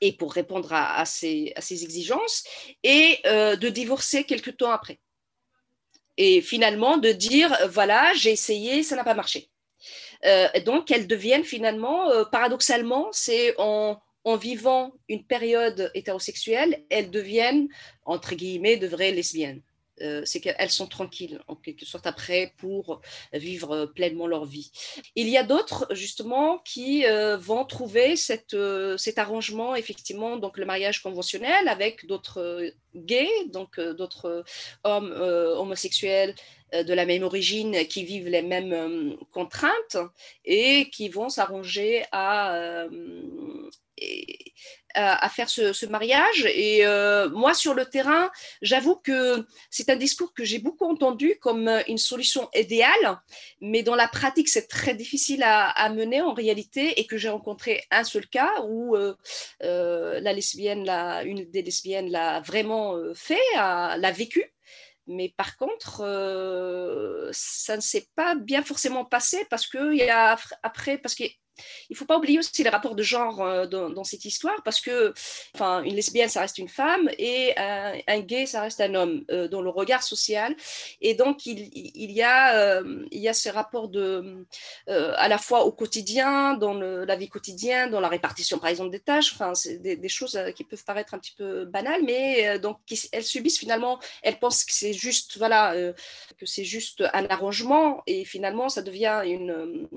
et 0.01 0.13
pour 0.15 0.33
répondre 0.33 0.73
à, 0.73 1.05
ces, 1.05 1.53
exigences, 1.71 2.45
et 2.83 3.19
de 3.27 3.69
divorcer 3.69 4.25
quelque 4.25 4.51
temps 4.51 4.71
après. 4.71 4.99
Et 6.17 6.41
finalement, 6.41 6.97
de 6.97 7.13
dire, 7.13 7.55
voilà, 7.69 8.15
j'ai 8.15 8.31
essayé, 8.31 8.83
ça 8.83 8.97
n'a 8.97 9.05
pas 9.05 9.13
marché. 9.13 9.51
donc, 10.65 10.91
elles 10.91 11.07
deviennent 11.07 11.45
finalement, 11.45 12.09
paradoxalement, 12.33 13.11
c'est 13.13 13.55
en 13.59 14.01
en 14.25 14.37
vivant 14.37 14.93
une 15.09 15.25
période 15.25 15.91
hétérosexuelle, 15.95 16.85
elles 16.91 17.11
deviennent, 17.11 17.69
entre 18.05 18.35
guillemets, 18.35 18.77
de 18.77 18.87
vraies 18.87 19.13
lesbiennes. 19.13 19.63
Euh, 20.03 20.23
c'est 20.25 20.41
qu'elles 20.41 20.71
sont 20.71 20.87
tranquilles, 20.87 21.41
en 21.47 21.57
quelque 21.57 21.85
sorte, 21.85 22.07
après, 22.07 22.55
pour 22.57 23.01
vivre 23.33 23.87
pleinement 23.87 24.27
leur 24.27 24.47
vie. 24.47 24.71
Il 25.15 25.29
y 25.29 25.37
a 25.37 25.43
d'autres, 25.43 25.87
justement, 25.91 26.59
qui 26.59 27.05
euh, 27.07 27.37
vont 27.37 27.65
trouver 27.65 28.15
euh, 28.55 28.97
cet 28.97 29.19
arrangement, 29.19 29.75
effectivement, 29.75 30.37
donc 30.37 30.57
le 30.57 30.65
mariage 30.65 31.03
conventionnel 31.03 31.69
avec 31.69 32.07
d'autres 32.07 32.73
gays, 32.95 33.29
donc 33.49 33.79
d'autres 33.79 34.45
hommes 34.85 35.13
homosexuels 35.13 36.35
de 36.73 36.95
la 36.95 37.07
même 37.07 37.23
origine 37.23 37.87
qui 37.87 38.05
vivent 38.05 38.29
les 38.29 38.43
mêmes 38.43 39.17
contraintes 39.33 39.99
et 40.45 40.89
qui 40.91 41.09
vont 41.09 41.29
s'arranger 41.29 42.05
à 42.13 42.87
à, 44.95 45.29
faire 45.29 45.49
ce, 45.49 45.87
mariage. 45.87 46.47
Et 46.47 46.87
euh, 46.87 47.29
moi, 47.31 47.55
sur 47.55 47.75
le 47.75 47.87
terrain, 47.87 48.31
j'avoue 48.63 48.97
que 48.97 49.47
c'est 49.71 49.89
un 49.91 49.97
discours 49.97 50.35
que 50.35 50.45
j'ai 50.45 50.59
beaucoup 50.59 50.85
entendu 50.85 51.37
comme 51.41 51.69
une 51.89 51.99
solution 51.99 52.49
idéale, 52.55 53.21
mais 53.61 53.83
dans 53.83 53.95
la 53.95 54.09
pratique, 54.09 54.49
c'est 54.49 54.67
très 54.67 54.95
difficile 54.95 55.43
à, 55.45 55.89
mener 55.91 56.21
en 56.21 56.33
réalité 56.33 57.01
et 57.01 57.07
que 57.07 57.17
j'ai 57.17 57.29
rencontré 57.29 57.83
un 57.91 58.05
seul 58.05 58.27
cas 58.29 58.63
où 58.65 58.95
euh, 58.95 59.15
euh, 59.63 60.21
la 60.21 60.33
lesbienne, 60.33 60.85
la, 60.85 61.25
une 61.25 61.45
des 61.51 61.63
lesbiennes 61.63 62.11
l'a 62.11 62.41
vraiment 62.41 62.97
fait, 63.15 63.39
l'a 63.55 64.13
vécu. 64.13 64.53
Mais 65.07 65.35
par 65.37 65.57
contre, 65.57 66.03
ça 67.33 67.77
ne 67.77 67.81
s'est 67.81 68.09
pas 68.15 68.35
bien 68.35 68.63
forcément 68.63 69.05
passé 69.05 69.47
parce 69.51 69.67
que 69.67 69.95
y 69.95 70.09
a 70.09 70.37
après, 70.63 70.99
parce 70.99 71.15
que 71.15 71.25
il 71.89 71.95
ne 71.95 71.97
faut 71.97 72.05
pas 72.05 72.17
oublier 72.17 72.39
aussi 72.39 72.63
les 72.63 72.71
rapports 72.71 72.95
de 72.95 73.03
genre 73.03 73.43
euh, 73.43 73.67
dans, 73.67 74.05
cette 74.05 74.25
histoire, 74.25 74.63
parce 74.65 74.81
que 74.81 75.13
enfin, 75.55 75.83
une 75.83 75.95
lesbienne, 75.95 76.29
ça 76.29 76.41
reste 76.41 76.59
une 76.59 76.69
femme, 76.69 77.09
et 77.19 77.55
un, 77.57 78.21
gay, 78.21 78.47
ça 78.47 78.63
reste 78.63 78.81
un 78.81 78.95
homme, 78.95 79.25
euh, 79.31 79.49
dans 79.49 79.63
le 79.63 79.71
regard 79.71 80.03
social. 80.03 80.55
Et 81.01 81.15
donc, 81.15 81.47
il, 81.47 82.11
y, 82.11 82.23
a, 82.23 82.57
euh, 82.57 83.07
il 83.11 83.31
ces 83.35 83.51
rapports 83.51 83.89
de, 83.89 84.45
à 84.87 85.29
la 85.29 85.39
fois 85.39 85.65
au 85.65 85.73
quotidien, 85.73 86.55
dans 86.55 86.75
la 86.75 87.17
vie 87.17 87.29
quotidienne, 87.29 87.91
dans 87.91 88.01
la 88.01 88.09
répartition, 88.09 88.59
par 88.59 88.71
exemple, 88.71 88.91
des 88.91 89.01
tâches, 89.01 89.33
enfin, 89.35 89.55
c'est 89.55 89.79
des, 89.79 90.09
choses 90.09 90.39
qui 90.57 90.65
peuvent 90.65 90.85
paraître 90.85 91.15
un 91.15 91.19
petit 91.19 91.35
peu 91.37 91.65
banales, 91.65 92.03
mais 92.05 92.59
donc, 92.59 92.79
elles 93.13 93.25
subissent 93.25 93.59
finalement, 93.59 94.01
elles 94.23 94.39
pensent 94.39 94.65
que 94.65 94.73
c'est 94.73 94.93
juste, 94.93 95.39
voilà, 95.39 95.75
que 96.39 96.47
c'est 96.47 96.65
juste 96.65 97.05
un 97.13 97.27
arrangement, 97.27 98.03
et 98.07 98.25
finalement, 98.25 98.69
ça 98.69 98.83
devient 98.83 99.23
une, 99.25 99.89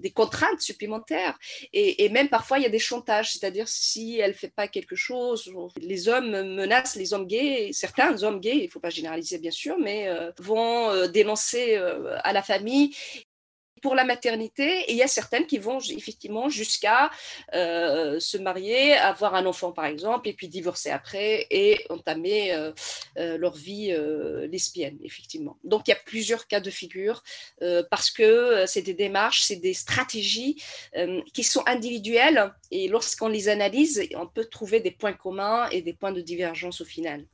des 0.00 0.10
contraintes 0.10 0.60
supplémentaires. 0.68 1.36
Et, 1.72 2.08
même 2.10 2.28
parfois, 2.28 2.58
il 2.58 2.62
y 2.62 2.66
a 2.66 2.74
des 2.78 2.86
chantages, 2.90 3.32
c'est-à-dire 3.32 3.68
si 3.68 4.18
elle 4.18 4.32
ne 4.32 4.40
fait 4.42 4.54
pas 4.60 4.68
quelque 4.68 4.96
chose, 4.96 5.40
les 5.80 6.08
hommes 6.08 6.30
menacent 6.60 6.96
les 6.96 7.12
hommes 7.14 7.26
gays, 7.26 7.70
certains 7.72 8.22
hommes 8.22 8.40
gays, 8.40 8.58
il 8.58 8.66
ne 8.66 8.70
faut 8.70 8.80
pas 8.88 8.90
généraliser 8.90 9.38
bien 9.38 9.50
sûr, 9.50 9.76
mais 9.78 10.08
euh, 10.08 10.30
vont 10.38 10.90
euh, 10.90 11.06
dénoncer 11.06 11.76
euh, 11.76 12.16
à 12.22 12.32
la 12.32 12.42
famille 12.42 12.94
pour 13.80 13.94
la 13.94 14.04
maternité. 14.04 14.84
Il 14.88 14.96
y 14.96 15.02
a 15.02 15.06
certaines 15.06 15.46
qui 15.46 15.58
vont 15.58 15.78
effectivement 15.80 16.48
jusqu'à 16.48 17.10
euh, 17.54 18.20
se 18.20 18.36
marier, 18.36 18.94
avoir 18.94 19.34
un 19.34 19.46
enfant 19.46 19.72
par 19.72 19.86
exemple, 19.86 20.28
et 20.28 20.32
puis 20.32 20.48
divorcer 20.48 20.90
après 20.90 21.46
et 21.50 21.84
entamer 21.90 22.52
euh, 22.52 22.72
euh, 23.18 23.38
leur 23.38 23.54
vie 23.54 23.94
lesbienne, 24.50 24.98
effectivement. 25.02 25.56
Donc 25.64 25.88
il 25.88 25.90
y 25.90 25.94
a 25.94 25.98
plusieurs 26.04 26.46
cas 26.46 26.60
de 26.60 26.70
figure 26.70 27.22
parce 27.90 28.10
que 28.10 28.64
c'est 28.66 28.82
des 28.82 28.94
démarches, 28.94 29.42
c'est 29.42 29.56
des 29.56 29.74
stratégies 29.74 30.62
qui 31.32 31.44
sont 31.44 31.62
individuelles 31.66 32.52
et 32.70 32.88
lorsqu'on 32.88 33.28
les 33.28 33.48
analyse, 33.48 34.08
on 34.14 34.26
peut 34.26 34.44
trouver 34.44 34.80
des 34.80 34.90
points 34.90 35.12
communs 35.12 35.68
et 35.70 35.82
des 35.82 35.92
points 35.92 36.12
de 36.12 36.20
divergence 36.20 36.80
au 36.80 36.84
final. 36.84 37.24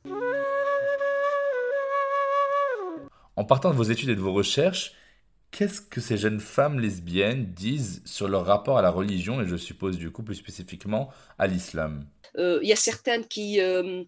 En 3.35 3.43
partant 3.43 3.69
de 3.69 3.75
vos 3.75 3.83
études 3.83 4.09
et 4.09 4.15
de 4.15 4.21
vos 4.21 4.33
recherches, 4.33 4.93
Qu'est-ce 5.55 5.79
que 5.79 6.01
ces 6.01 6.17
jeunes 6.17 6.41
femmes 6.41 6.81
lesbiennes 6.81 7.53
disent 7.53 8.01
sur 8.03 8.27
leur 8.27 8.45
rapport 8.45 8.77
à 8.77 8.81
la 8.81 8.89
religion 8.89 9.39
et 9.41 9.47
je 9.47 9.55
suppose 9.55 9.97
du 9.97 10.11
coup 10.11 10.21
plus 10.21 10.35
spécifiquement 10.35 11.09
à 11.39 11.47
l'islam? 11.47 12.05
Il 12.37 12.67
y 12.67 12.73
a 12.73 12.75
certaines 12.75 13.25
qui, 13.25 13.59
euh, 13.59 14.03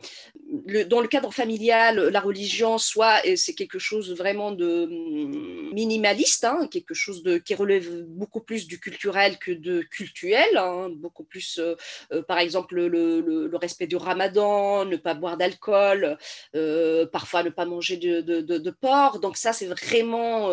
dans 0.87 1.01
le 1.01 1.07
cadre 1.07 1.33
familial, 1.33 1.99
la 2.09 2.19
religion, 2.19 2.77
soit 2.77 3.21
c'est 3.35 3.53
quelque 3.53 3.79
chose 3.79 4.15
vraiment 4.15 4.51
de 4.51 4.85
mm, 4.85 5.73
minimaliste, 5.73 6.45
hein, 6.45 6.67
quelque 6.71 6.93
chose 6.93 7.23
de, 7.23 7.37
qui 7.37 7.55
relève 7.55 8.03
beaucoup 8.03 8.41
plus 8.41 8.67
du 8.67 8.79
culturel 8.79 9.37
que 9.39 9.51
de 9.51 9.81
cultuel, 9.81 10.57
hein, 10.57 10.89
beaucoup 10.95 11.23
plus, 11.23 11.59
euh, 11.59 12.21
par 12.23 12.39
exemple, 12.39 12.75
le, 12.75 13.49
respect 13.57 13.87
du 13.87 13.95
ramadan, 13.95 14.85
ne 14.85 14.97
pas 14.97 15.15
boire 15.15 15.35
d'alcool, 15.35 16.17
parfois 17.11 17.41
ne 17.41 17.49
pas 17.49 17.65
manger 17.65 17.97
de, 17.97 18.21
de, 18.21 18.71
porc. 18.71 19.19
Donc 19.19 19.35
ça, 19.35 19.51
c'est 19.51 19.65
vraiment 19.65 20.51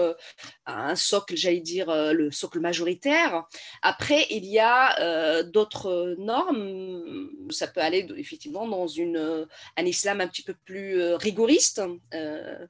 un 0.64 0.96
socle, 0.96 1.36
j'allais 1.36 1.60
dire, 1.60 1.92
le 2.14 2.30
socle 2.30 2.60
majoritaire. 2.60 3.44
Après, 3.82 4.26
il 4.30 4.46
y 4.46 4.58
a 4.58 5.42
d'autres 5.42 6.14
normes. 6.18 7.28
Ça 7.50 7.63
ça 7.64 7.70
peut 7.72 7.80
aller 7.80 8.06
effectivement 8.18 8.68
dans 8.68 8.86
une, 8.86 9.16
euh, 9.16 9.46
un 9.78 9.86
islam 9.86 10.20
un 10.20 10.28
petit 10.28 10.42
peu 10.42 10.54
plus 10.66 11.00
euh, 11.00 11.16
rigoriste, 11.16 11.80
euh, 12.12 12.66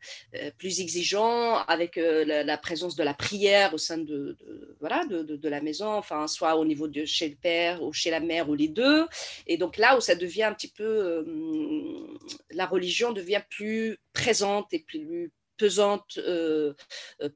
plus 0.57 0.81
exigeant, 0.81 1.57
avec 1.67 1.97
la, 1.97 2.59
présence 2.59 2.95
de 2.95 3.03
la 3.03 3.15
prière 3.15 3.75
au 3.75 3.79
sein 3.79 3.99
de, 3.99 4.37
voilà, 4.81 5.05
de, 5.07 5.49
la 5.49 5.61
maison, 5.61 5.89
enfin, 5.89 6.29
soit 6.29 6.57
au 6.57 6.65
niveau 6.65 6.87
de 6.87 7.05
chez 7.05 7.29
le 7.29 7.35
père 7.35 7.83
ou 7.83 7.93
chez 7.93 8.11
la 8.11 8.21
mère 8.21 8.49
ou 8.49 8.55
les 8.55 8.69
deux. 8.69 9.07
Et 9.47 9.57
donc 9.57 9.77
là 9.77 9.97
où 9.97 10.01
ça 10.01 10.15
devient 10.15 10.45
un 10.45 10.55
petit 10.55 10.71
peu, 10.71 11.25
la 12.51 12.67
religion 12.67 13.13
devient 13.13 13.43
plus 13.51 13.99
présente 14.13 14.73
et 14.73 14.79
plus 14.79 15.33
pesante 15.57 16.19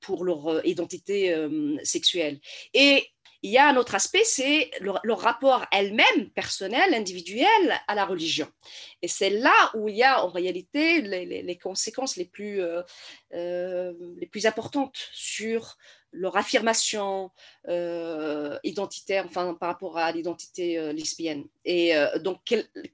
pour 0.00 0.24
leur 0.24 0.64
identité 0.64 1.34
sexuelle. 1.82 2.38
Et 2.74 3.04
il 3.42 3.52
y 3.52 3.58
a 3.58 3.68
un 3.68 3.76
autre 3.76 3.94
aspect, 3.94 4.24
c'est 4.24 4.70
leur, 4.80 5.20
rapport 5.20 5.64
elle-même, 5.70 6.30
personnel, 6.34 6.92
individuel, 6.94 7.80
à 7.86 7.94
la 7.94 8.04
religion. 8.04 8.48
Et 9.02 9.08
c'est 9.08 9.30
là 9.30 9.70
où 9.74 9.88
il 9.88 9.96
y 9.96 10.02
a 10.02 10.24
en 10.24 10.28
réalité 10.28 11.00
les, 11.00 11.58
conséquences 11.58 12.16
les 12.16 12.24
plus, 12.24 12.60
euh, 12.60 12.82
euh, 13.34 13.92
les 14.18 14.26
plus 14.26 14.46
importantes 14.46 15.08
sur 15.12 15.76
leur 16.12 16.36
affirmation 16.36 17.30
euh, 17.68 18.58
identitaire, 18.64 19.24
enfin 19.26 19.54
par 19.54 19.68
rapport 19.68 19.98
à 19.98 20.10
l'identité 20.12 20.92
lesbienne. 20.92 21.44
Et 21.64 21.94
euh, 21.94 22.18
donc, 22.18 22.38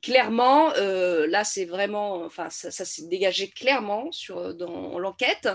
clairement, 0.03 0.73
euh, 0.75 1.29
là, 1.29 1.45
c'est 1.45 1.65
vraiment, 1.65 2.25
enfin, 2.25 2.51
ça, 2.51 2.73
s'est 2.73 3.07
dégagé 3.07 3.49
clairement 3.49 4.11
sur, 4.11 4.53
dans 4.55 4.99
l'enquête. 4.99 5.49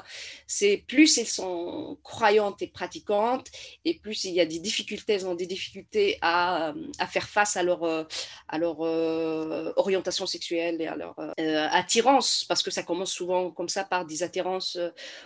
C'est 0.47 0.77
plus 0.87 1.17
elles 1.17 1.27
sont 1.27 1.97
croyantes 2.01 2.61
et 2.61 2.67
pratiquantes, 2.67 3.47
et 3.83 3.99
plus 3.99 4.23
il 4.23 4.33
y 4.33 4.39
a 4.39 4.45
des 4.45 4.59
difficultés, 4.59 5.13
elles 5.13 5.27
ont 5.27 5.35
des 5.35 5.47
difficultés 5.47 6.17
à, 6.21 6.73
à 6.97 7.07
faire 7.07 7.27
face 7.27 7.57
à 7.57 7.63
leur, 7.63 7.83
à 7.83 8.57
leur 8.57 8.79
orientation 9.77 10.25
sexuelle 10.25 10.81
et 10.81 10.87
à 10.87 10.95
leur 10.95 11.15
attirance, 11.73 12.45
parce 12.47 12.63
que 12.63 12.71
ça 12.71 12.83
commence 12.83 13.11
souvent 13.11 13.51
comme 13.51 13.69
ça 13.69 13.83
par 13.83 14.05
des 14.05 14.23
attirances 14.23 14.77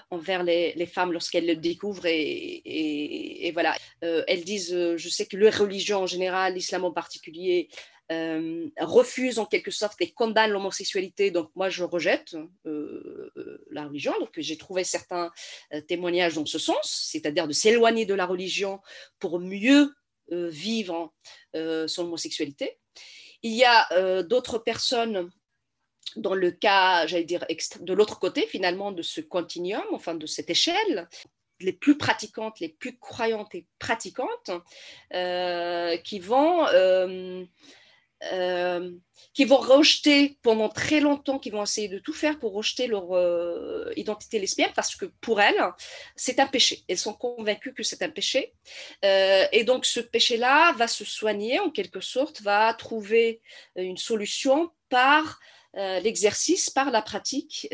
envers 0.10 0.42
les, 0.42 0.74
les 0.74 0.88
femmes 0.88 1.12
lorsqu'elles 1.12 1.46
le 1.46 1.56
découvrent. 1.56 2.08
Et, 2.08 2.23
et, 2.66 3.52
voilà, 3.54 3.76
elles 4.02 4.44
disent, 4.44 4.96
je 4.96 5.10
sais 5.10 5.26
que 5.26 5.38
les 5.38 5.50
religions 5.50 6.00
en 6.00 6.08
général, 6.08 6.54
l'islam 6.56 6.86
en 6.86 6.92
particulier, 6.92 7.70
euh, 8.12 8.70
refuse 8.80 9.40
en 9.40 9.46
quelque 9.46 9.72
sorte 9.72 10.02
et 10.02 10.12
condamne 10.12 10.52
l'homosexualité. 10.52 11.32
Donc 11.32 11.50
moi, 11.56 11.70
je 11.70 11.86
rejette 11.86 12.36
euh, 12.66 13.32
euh, 13.38 13.66
la 13.72 13.88
religion. 13.88 14.14
Donc 14.20 14.32
j'ai 14.36 14.58
trouvé 14.58 14.84
certains 14.84 15.32
témoignages 15.88 16.36
dans 16.36 16.46
ce 16.46 16.60
sens, 16.60 17.08
c'est-à-dire 17.12 17.48
de 17.48 17.54
s'éloigner 17.54 18.06
de 18.06 18.14
la 18.14 18.26
religion 18.26 18.82
pour 19.20 19.40
mieux 19.40 19.94
vivre 20.30 21.14
son 21.54 22.04
homosexualité. 22.04 22.80
Il 23.42 23.54
y 23.54 23.66
a 23.66 24.24
d'autres 24.24 24.58
personnes 24.58 25.30
dans 26.16 26.34
le 26.34 26.52
cas, 26.52 27.06
j'allais 27.08 27.26
dire, 27.26 27.46
de 27.80 27.94
l'autre 27.94 28.20
côté 28.20 28.48
finalement 28.48 28.92
de 28.92 29.02
ce 29.02 29.22
continuum, 29.22 29.84
enfin 29.92 30.16
de 30.16 30.26
cette 30.26 30.50
échelle, 30.50 31.08
les 31.64 31.74
plus 31.74 31.98
pratiquantes, 31.98 32.60
les 32.60 32.70
plus 32.70 32.98
croyantes 32.98 33.56
et 33.56 33.66
pratiquantes, 33.80 34.52
qui 36.04 36.20
vont 36.20 36.66
euh, 38.32 38.92
qui 39.34 39.46
vont 39.46 39.58
rejeter 39.58 40.38
pendant 40.44 40.70
très 40.70 41.00
longtemps, 41.00 41.40
qui 41.40 41.50
vont 41.50 41.64
essayer 41.64 41.88
de 41.88 41.98
tout 41.98 42.14
faire 42.14 42.38
pour 42.40 42.54
rejeter 42.54 42.88
leur 42.88 43.14
euh, 43.14 43.92
identité 43.96 44.38
lesbienne 44.38 44.72
parce 44.76 44.96
que 44.96 45.06
pour 45.22 45.42
elles, 45.42 45.62
c'est 46.16 46.40
un 46.40 46.46
péché. 46.46 46.84
Elles 46.88 47.00
sont 47.00 47.14
convaincues 47.14 47.74
que 47.74 47.84
c'est 47.84 48.04
un 48.04 48.10
péché. 48.10 48.54
Euh, 49.04 49.46
et 49.52 49.64
donc 49.64 49.86
ce 49.86 50.00
péché-là 50.00 50.74
va 50.74 50.88
se 50.88 51.04
soigner 51.04 51.60
en 51.60 51.72
quelque 51.72 52.00
sorte, 52.00 52.42
va 52.42 52.74
trouver 52.76 53.42
une 53.76 53.98
solution 53.98 54.72
par 54.90 55.40
l'exercice, 55.76 56.70
par 56.70 56.92
la 56.92 57.02
pratique 57.02 57.68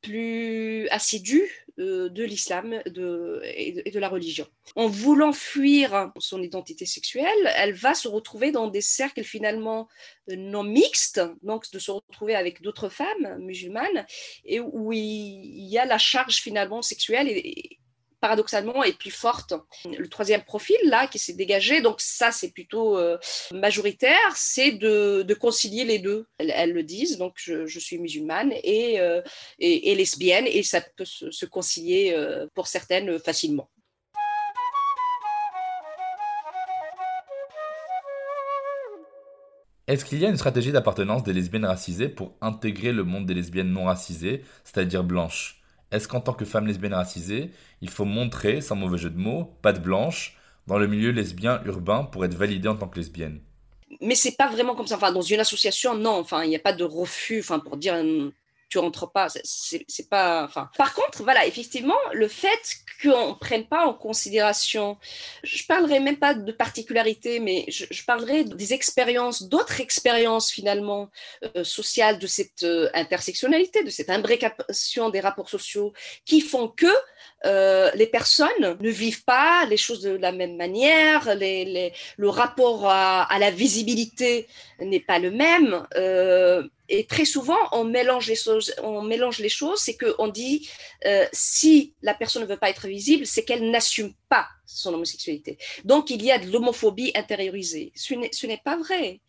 plus 0.00 0.88
assidue 0.88 1.65
euh, 1.78 2.08
de 2.08 2.24
l'islam 2.24 2.80
et, 2.86 2.90
de, 2.90 3.98
la 3.98 4.08
religion. 4.08 4.46
En 4.76 4.88
voulant 4.88 5.32
fuir 5.32 6.10
son 6.18 6.42
identité 6.42 6.86
sexuelle, 6.86 7.52
elle 7.56 7.74
va 7.74 7.94
se 7.94 8.08
retrouver 8.08 8.50
dans 8.50 8.68
des 8.68 8.80
cercles 8.80 9.24
finalement 9.24 9.88
euh, 10.30 10.36
non 10.36 10.62
mixtes, 10.62 11.20
donc 11.42 11.70
de 11.72 11.78
se 11.78 11.90
retrouver 11.90 12.34
avec 12.34 12.62
d'autres 12.62 12.88
femmes 12.88 13.38
musulmanes, 13.40 14.06
et 14.44 14.58
où 14.58 14.92
il 14.92 15.68
y 15.68 15.78
a 15.78 15.84
la 15.84 15.98
charge 15.98 16.36
finalement 16.36 16.80
sexuelle 16.80 17.28
et, 17.28 17.78
paradoxalement 18.20 18.82
est 18.82 18.98
plus 18.98 19.10
forte. 19.10 19.54
Le 19.84 20.08
troisième 20.08 20.42
profil, 20.42 20.76
là, 20.84 21.06
qui 21.06 21.18
s'est 21.18 21.34
dégagé, 21.34 21.80
donc 21.80 22.00
ça, 22.00 22.32
c'est 22.32 22.50
plutôt 22.50 22.96
euh, 22.96 23.18
majoritaire, 23.52 24.32
c'est 24.34 24.72
de, 24.72 25.34
concilier 25.34 25.84
les 25.84 25.98
deux. 25.98 26.26
Elles, 26.38 26.72
le 26.72 26.82
disent, 26.82 27.18
donc 27.18 27.34
je, 27.36 27.78
suis 27.78 27.98
musulmane 27.98 28.52
euh, 28.52 29.22
et, 29.58 29.94
lesbienne, 29.94 30.46
et 30.46 30.62
ça 30.62 30.80
peut 30.80 31.04
se, 31.04 31.46
concilier 31.46 32.12
euh, 32.16 32.46
pour 32.54 32.66
certaines 32.66 33.18
facilement. 33.18 33.68
Est-ce 39.86 40.04
qu'il 40.04 40.18
y 40.18 40.26
a 40.26 40.28
une 40.28 40.36
stratégie 40.36 40.72
d'appartenance 40.72 41.22
des 41.22 41.32
lesbiennes 41.32 41.64
racisées 41.64 42.08
pour 42.08 42.36
intégrer 42.40 42.90
le 42.90 43.04
monde 43.04 43.24
des 43.24 43.34
lesbiennes 43.34 43.70
non 43.70 43.84
racisées, 43.84 44.42
c'est-à-dire 44.64 45.04
blanches? 45.04 45.62
Est-ce 45.96 46.08
qu'en 46.08 46.20
tant 46.20 46.32
que 46.32 46.44
femme 46.44 46.66
lesbienne 46.66 46.94
racisée, 46.94 47.50
il 47.80 47.90
faut 47.90 48.04
montrer, 48.04 48.60
sans 48.60 48.76
mauvais 48.76 48.98
jeu 48.98 49.10
de 49.10 49.18
mots, 49.18 49.56
patte 49.62 49.82
blanche, 49.82 50.36
dans 50.66 50.78
le 50.78 50.86
milieu 50.86 51.10
lesbien 51.10 51.62
urbain 51.64 52.04
pour 52.04 52.24
être 52.24 52.34
validée 52.34 52.68
en 52.68 52.76
tant 52.76 52.88
que 52.88 52.98
lesbienne? 52.98 53.40
Mais 54.00 54.14
c'est 54.14 54.36
pas 54.36 54.48
vraiment 54.48 54.74
comme 54.74 54.86
ça. 54.86 54.96
Dans 55.10 55.22
une 55.22 55.40
association, 55.40 55.94
non. 55.94 56.18
Enfin, 56.18 56.44
il 56.44 56.48
n'y 56.48 56.56
a 56.56 56.60
pas 56.60 56.72
de 56.72 56.84
refus. 56.84 57.40
Enfin, 57.40 57.58
pour 57.58 57.76
dire 57.76 57.94
tu 58.80 59.06
pas. 59.12 59.28
C'est 59.44 60.08
pas. 60.08 60.44
Enfin. 60.44 60.70
Par 60.76 60.94
contre, 60.94 61.22
voilà, 61.22 61.46
effectivement, 61.46 61.96
le 62.12 62.28
fait 62.28 62.76
qu'on 63.02 63.28
ne 63.30 63.34
prenne 63.34 63.66
pas 63.66 63.86
en 63.86 63.94
considération, 63.94 64.96
je 65.42 65.64
parlerai 65.66 66.00
même 66.00 66.18
pas 66.18 66.34
de 66.34 66.52
particularité, 66.52 67.40
mais 67.40 67.64
je, 67.68 68.04
parlerai 68.04 68.44
des 68.44 68.72
expériences, 68.72 69.44
d'autres 69.44 69.80
expériences 69.80 70.50
finalement 70.50 71.10
euh, 71.56 71.64
sociales 71.64 72.18
de 72.18 72.26
cette 72.26 72.62
euh, 72.62 72.88
intersectionnalité, 72.94 73.82
de 73.82 73.90
cette 73.90 74.10
imbrication 74.10 75.10
des 75.10 75.20
rapports 75.20 75.50
sociaux, 75.50 75.92
qui 76.24 76.40
font 76.40 76.68
que 76.68 76.86
euh, 77.44 77.90
les 77.94 78.06
personnes 78.06 78.76
ne 78.80 78.90
vivent 78.90 79.24
pas 79.24 79.66
les 79.66 79.76
choses 79.76 80.02
de 80.02 80.16
la 80.16 80.32
même 80.32 80.56
manière, 80.56 81.34
le 81.36 82.28
rapport 82.28 82.88
à, 82.88 83.38
la 83.38 83.50
visibilité 83.50 84.46
n'est 84.80 85.00
pas 85.00 85.18
le 85.18 85.30
même. 85.30 85.86
Et 86.88 87.06
très 87.06 87.24
souvent, 87.24 87.58
on 87.72 87.84
mélange 87.84 88.28
les 88.28 88.36
choses. 88.36 88.74
On 88.82 89.02
mélange 89.02 89.38
les 89.38 89.48
choses, 89.48 89.80
c'est 89.80 89.96
qu'on 89.96 90.28
dit 90.28 90.68
euh, 91.04 91.26
si 91.32 91.94
la 92.02 92.14
personne 92.14 92.42
ne 92.42 92.46
veut 92.46 92.56
pas 92.56 92.70
être 92.70 92.86
visible, 92.86 93.26
c'est 93.26 93.44
qu'elle 93.44 93.70
n'assume 93.70 94.12
pas 94.28 94.46
son 94.66 94.94
homosexualité. 94.94 95.58
Donc, 95.84 96.10
il 96.10 96.22
y 96.22 96.30
a 96.30 96.38
de 96.38 96.50
l'homophobie 96.50 97.12
intériorisée. 97.14 97.92
Ce 97.94 98.46
n'est 98.46 98.62
pas 98.64 98.76
vrai. 98.76 99.20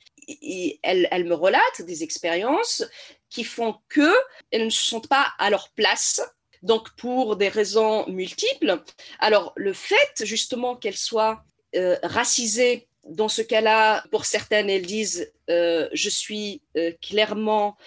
elle, 0.83 1.07
elle, 1.11 1.25
me 1.25 1.35
relate 1.35 1.81
des 1.81 2.03
expériences 2.03 2.83
qui 3.29 3.43
font 3.43 3.75
qu'elles 3.93 4.65
ne 4.65 4.69
se 4.69 4.85
sentent 4.85 5.09
pas 5.09 5.27
à 5.39 5.49
leur 5.49 5.69
place 5.69 6.21
donc 6.63 6.89
pour 6.95 7.35
des 7.35 7.49
raisons 7.49 8.07
multiples. 8.07 8.81
Alors 9.19 9.53
le 9.55 9.73
fait 9.73 10.23
justement 10.23 10.75
qu'elle 10.75 10.97
soit 10.97 11.43
euh, 11.75 11.97
racisée, 12.03 12.87
dans 13.09 13.27
ce 13.27 13.41
cas-là, 13.41 14.03
pour 14.11 14.25
certaines, 14.25 14.69
elles 14.69 14.85
disent 14.85 15.31
euh, 15.49 15.87
je 15.93 16.09
suis 16.09 16.61
euh, 16.75 16.91
clairement 17.01 17.77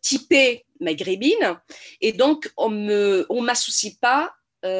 typée 0.00 0.64
maghrébine 0.80 1.58
et 2.00 2.12
donc 2.12 2.50
on 2.56 2.70
ne 2.70 3.24
m'associe 3.40 3.94
pas 3.94 4.34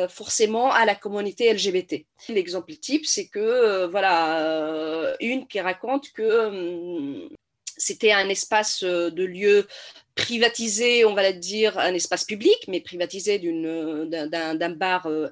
forcément 0.09 0.71
à 0.71 0.85
la 0.85 0.95
communauté 0.95 1.53
LGBT. 1.53 2.07
L'exemple 2.29 2.75
type, 2.77 3.05
c'est 3.05 3.27
que 3.27 3.87
voilà 3.87 5.17
une 5.21 5.47
qui 5.49 5.61
raconte 5.61 6.13
que 6.13 7.29
c'était 7.77 8.13
un 8.13 8.29
espace 8.29 8.85
de 8.85 9.25
lieu 9.25 9.67
privatisé, 10.15 11.05
on 11.05 11.15
va 11.15 11.33
dire, 11.33 11.79
un 11.79 11.95
espace 11.95 12.25
public, 12.25 12.57
mais 12.69 12.81
privatisé 12.81 13.39
d'un 13.39 14.71
bar 14.71 15.07
euh, 15.07 15.29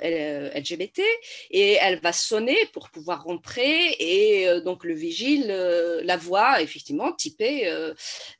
LGBT, 0.55 1.03
et 1.51 1.77
elle 1.81 2.01
va 2.01 2.13
sonner 2.13 2.57
pour 2.73 2.89
pouvoir 2.91 3.25
rentrer, 3.25 3.97
et 3.99 4.49
euh, 4.49 4.61
donc 4.61 4.85
le 4.85 4.95
vigile 4.95 5.47
euh, 5.51 6.01
la 6.05 6.17
voit, 6.17 6.63
effectivement, 6.63 7.13
typée 7.13 7.71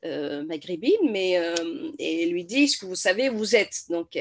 maghrébine, 0.03 1.09
mais 1.09 1.39
et 1.99 2.25
lui 2.25 2.43
dit, 2.43 2.67
ce 2.67 2.77
que 2.77 2.85
vous 2.85 2.95
savez, 2.95 3.29
vous 3.29 3.55
êtes. 3.55 3.83
Donc, 3.89 4.17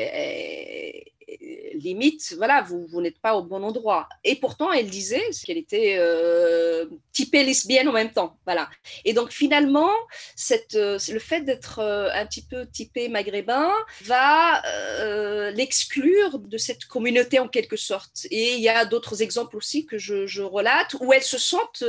limite, 1.74 2.34
voilà, 2.36 2.62
vous, 2.62 2.86
vous 2.86 3.00
n'êtes 3.00 3.18
pas 3.18 3.34
au 3.34 3.42
bon 3.42 3.62
endroit. 3.62 4.08
Et 4.24 4.36
pourtant, 4.36 4.72
elle 4.72 4.90
disait 4.90 5.22
qu'elle 5.44 5.58
était 5.58 5.96
euh, 5.98 6.86
typée 7.12 7.44
lesbienne 7.44 7.88
en 7.88 7.92
même 7.92 8.12
temps. 8.12 8.38
Voilà. 8.44 8.68
Et 9.04 9.12
donc, 9.12 9.30
finalement, 9.30 9.90
cette, 10.36 10.74
euh, 10.74 10.98
le 11.10 11.18
fait 11.18 11.42
d'être 11.42 11.78
euh, 11.78 12.08
un 12.12 12.26
petit 12.26 12.42
peu 12.42 12.66
typé 12.66 13.08
maghrébin 13.08 13.72
va 14.02 14.62
l'exclure 15.52 16.38
de 16.38 16.58
cette 16.58 16.84
communauté 16.84 17.38
en 17.38 17.48
quelque 17.48 17.76
sorte. 17.76 18.26
Et 18.30 18.54
il 18.54 18.60
y 18.60 18.68
a 18.68 18.84
d'autres 18.84 19.22
exemples 19.22 19.56
aussi 19.56 19.86
que 19.86 19.98
je, 19.98 20.40
relate 20.40 20.96
où 21.00 21.12
elles 21.12 21.22
se 21.22 21.38
sentent 21.38 21.84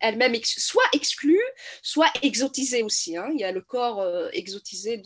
elles-mêmes 0.00 0.34
soit 0.42 0.82
exclues, 0.92 1.42
soit 1.82 2.10
exotisées 2.22 2.82
aussi. 2.82 3.16
Hein. 3.16 3.28
Il 3.34 3.40
y 3.40 3.44
a 3.44 3.52
le 3.52 3.60
corps 3.60 4.04
exotisé. 4.32 5.02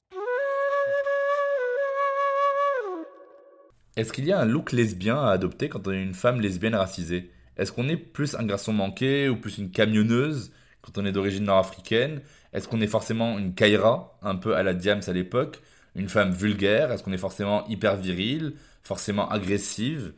Est-ce 3.96 4.12
qu'il 4.12 4.24
y 4.24 4.32
a 4.32 4.40
un 4.40 4.44
look 4.44 4.72
lesbien 4.72 5.18
à 5.22 5.30
adopter 5.30 5.68
quand 5.68 5.86
on 5.86 5.92
est 5.92 6.02
une 6.02 6.14
femme 6.14 6.40
lesbienne 6.40 6.74
racisée? 6.74 7.30
Est-ce 7.56 7.70
qu'on 7.72 7.88
est 7.88 7.96
plus 7.96 8.34
un 8.34 8.44
garçon 8.44 8.72
manqué 8.72 9.28
ou 9.28 9.36
plus 9.36 9.58
une 9.58 9.70
camionneuse 9.70 10.52
quand 10.82 10.98
on 10.98 11.06
est 11.06 11.12
d'origine 11.12 11.44
nord-africaine? 11.44 12.20
Est-ce 12.52 12.66
qu'on 12.68 12.80
est 12.80 12.88
forcément 12.88 13.38
une 13.38 13.54
Kaira, 13.54 14.18
un 14.22 14.34
peu 14.36 14.56
à 14.56 14.62
la 14.64 14.74
Diams 14.74 15.00
à 15.06 15.12
l'époque? 15.12 15.60
Une 15.94 16.08
femme 16.08 16.32
vulgaire? 16.32 16.90
Est-ce 16.90 17.04
qu'on 17.04 17.12
est 17.12 17.18
forcément 17.18 17.66
hyper 17.68 17.96
viril 17.96 18.54
Forcément 18.82 19.28
agressive? 19.30 20.12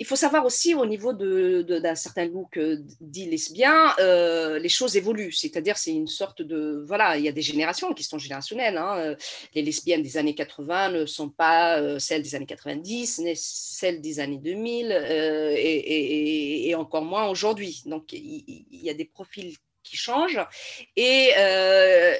Il 0.00 0.06
faut 0.06 0.16
savoir 0.16 0.46
aussi 0.46 0.74
au 0.74 0.86
niveau 0.86 1.12
d'un 1.12 1.94
certain 1.94 2.24
look 2.24 2.56
euh, 2.56 2.78
dit 3.02 3.26
lesbien, 3.26 3.94
euh, 3.98 4.58
les 4.58 4.70
choses 4.70 4.96
évoluent. 4.96 5.30
C'est-à-dire, 5.30 5.76
c'est 5.76 5.92
une 5.92 6.06
sorte 6.06 6.40
de. 6.40 6.82
Voilà, 6.88 7.18
il 7.18 7.24
y 7.24 7.28
a 7.28 7.32
des 7.32 7.42
générations 7.42 7.92
qui 7.92 8.02
sont 8.02 8.16
générationnelles. 8.16 8.78
Hein. 8.78 8.96
Euh, 8.96 9.16
les 9.54 9.60
lesbiennes 9.60 10.02
des 10.02 10.16
années 10.16 10.34
80 10.34 10.92
ne 10.92 11.04
sont 11.04 11.28
pas 11.28 12.00
celles 12.00 12.22
des 12.22 12.34
années 12.34 12.46
90, 12.46 13.20
celles 13.34 14.00
des 14.00 14.20
années 14.20 14.38
2000, 14.38 14.90
et, 14.90 16.70
et, 16.70 16.74
encore 16.74 17.04
moins 17.04 17.28
aujourd'hui. 17.28 17.82
Donc, 17.84 18.14
il, 18.14 18.66
y 18.70 18.88
a 18.88 18.94
des 18.94 19.04
profils 19.04 19.54
qui 19.90 19.96
change. 19.96 20.38
Et 20.96 21.32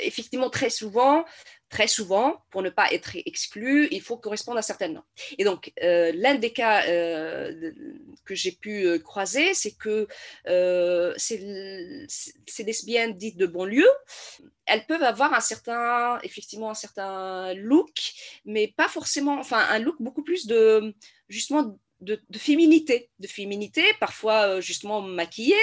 effectivement, 0.02 0.50
très 0.50 0.70
souvent, 0.70 1.24
très 1.70 1.86
souvent, 1.86 2.44
pour 2.50 2.62
ne 2.62 2.68
pas 2.68 2.92
être 2.92 3.16
exclu, 3.24 3.88
il 3.92 4.02
faut 4.02 4.16
correspondre 4.16 4.58
à 4.58 4.62
certaines 4.62 4.94
normes. 4.94 5.06
Et 5.38 5.44
donc, 5.44 5.72
euh, 5.82 6.10
l'un 6.14 6.34
des 6.34 6.52
cas 6.52 6.84
euh, 6.88 7.72
que 8.24 8.34
j'ai 8.34 8.52
pu 8.52 8.86
euh, 8.86 8.98
croiser, 8.98 9.54
c'est 9.54 9.76
que 9.76 10.08
ces 11.16 12.62
lesbiennes 12.66 13.16
dites 13.16 13.36
de 13.38 13.46
banlieue, 13.46 13.88
elles 14.66 14.84
peuvent 14.86 15.04
avoir 15.04 15.32
un 15.32 15.40
certain, 15.40 16.18
effectivement, 16.22 16.70
un 16.70 16.74
certain 16.74 17.54
look, 17.54 18.12
mais 18.44 18.74
pas 18.76 18.88
forcément, 18.88 19.38
enfin, 19.38 19.64
un 19.70 19.78
look 19.78 19.96
beaucoup 20.00 20.24
plus 20.24 20.46
de, 20.46 20.92
justement, 21.28 21.78
de, 22.00 22.20
féminité, 22.36 23.10
de 23.18 23.26
féminité, 23.26 23.82
parfois 24.00 24.60
justement 24.60 25.00
maquillée, 25.00 25.56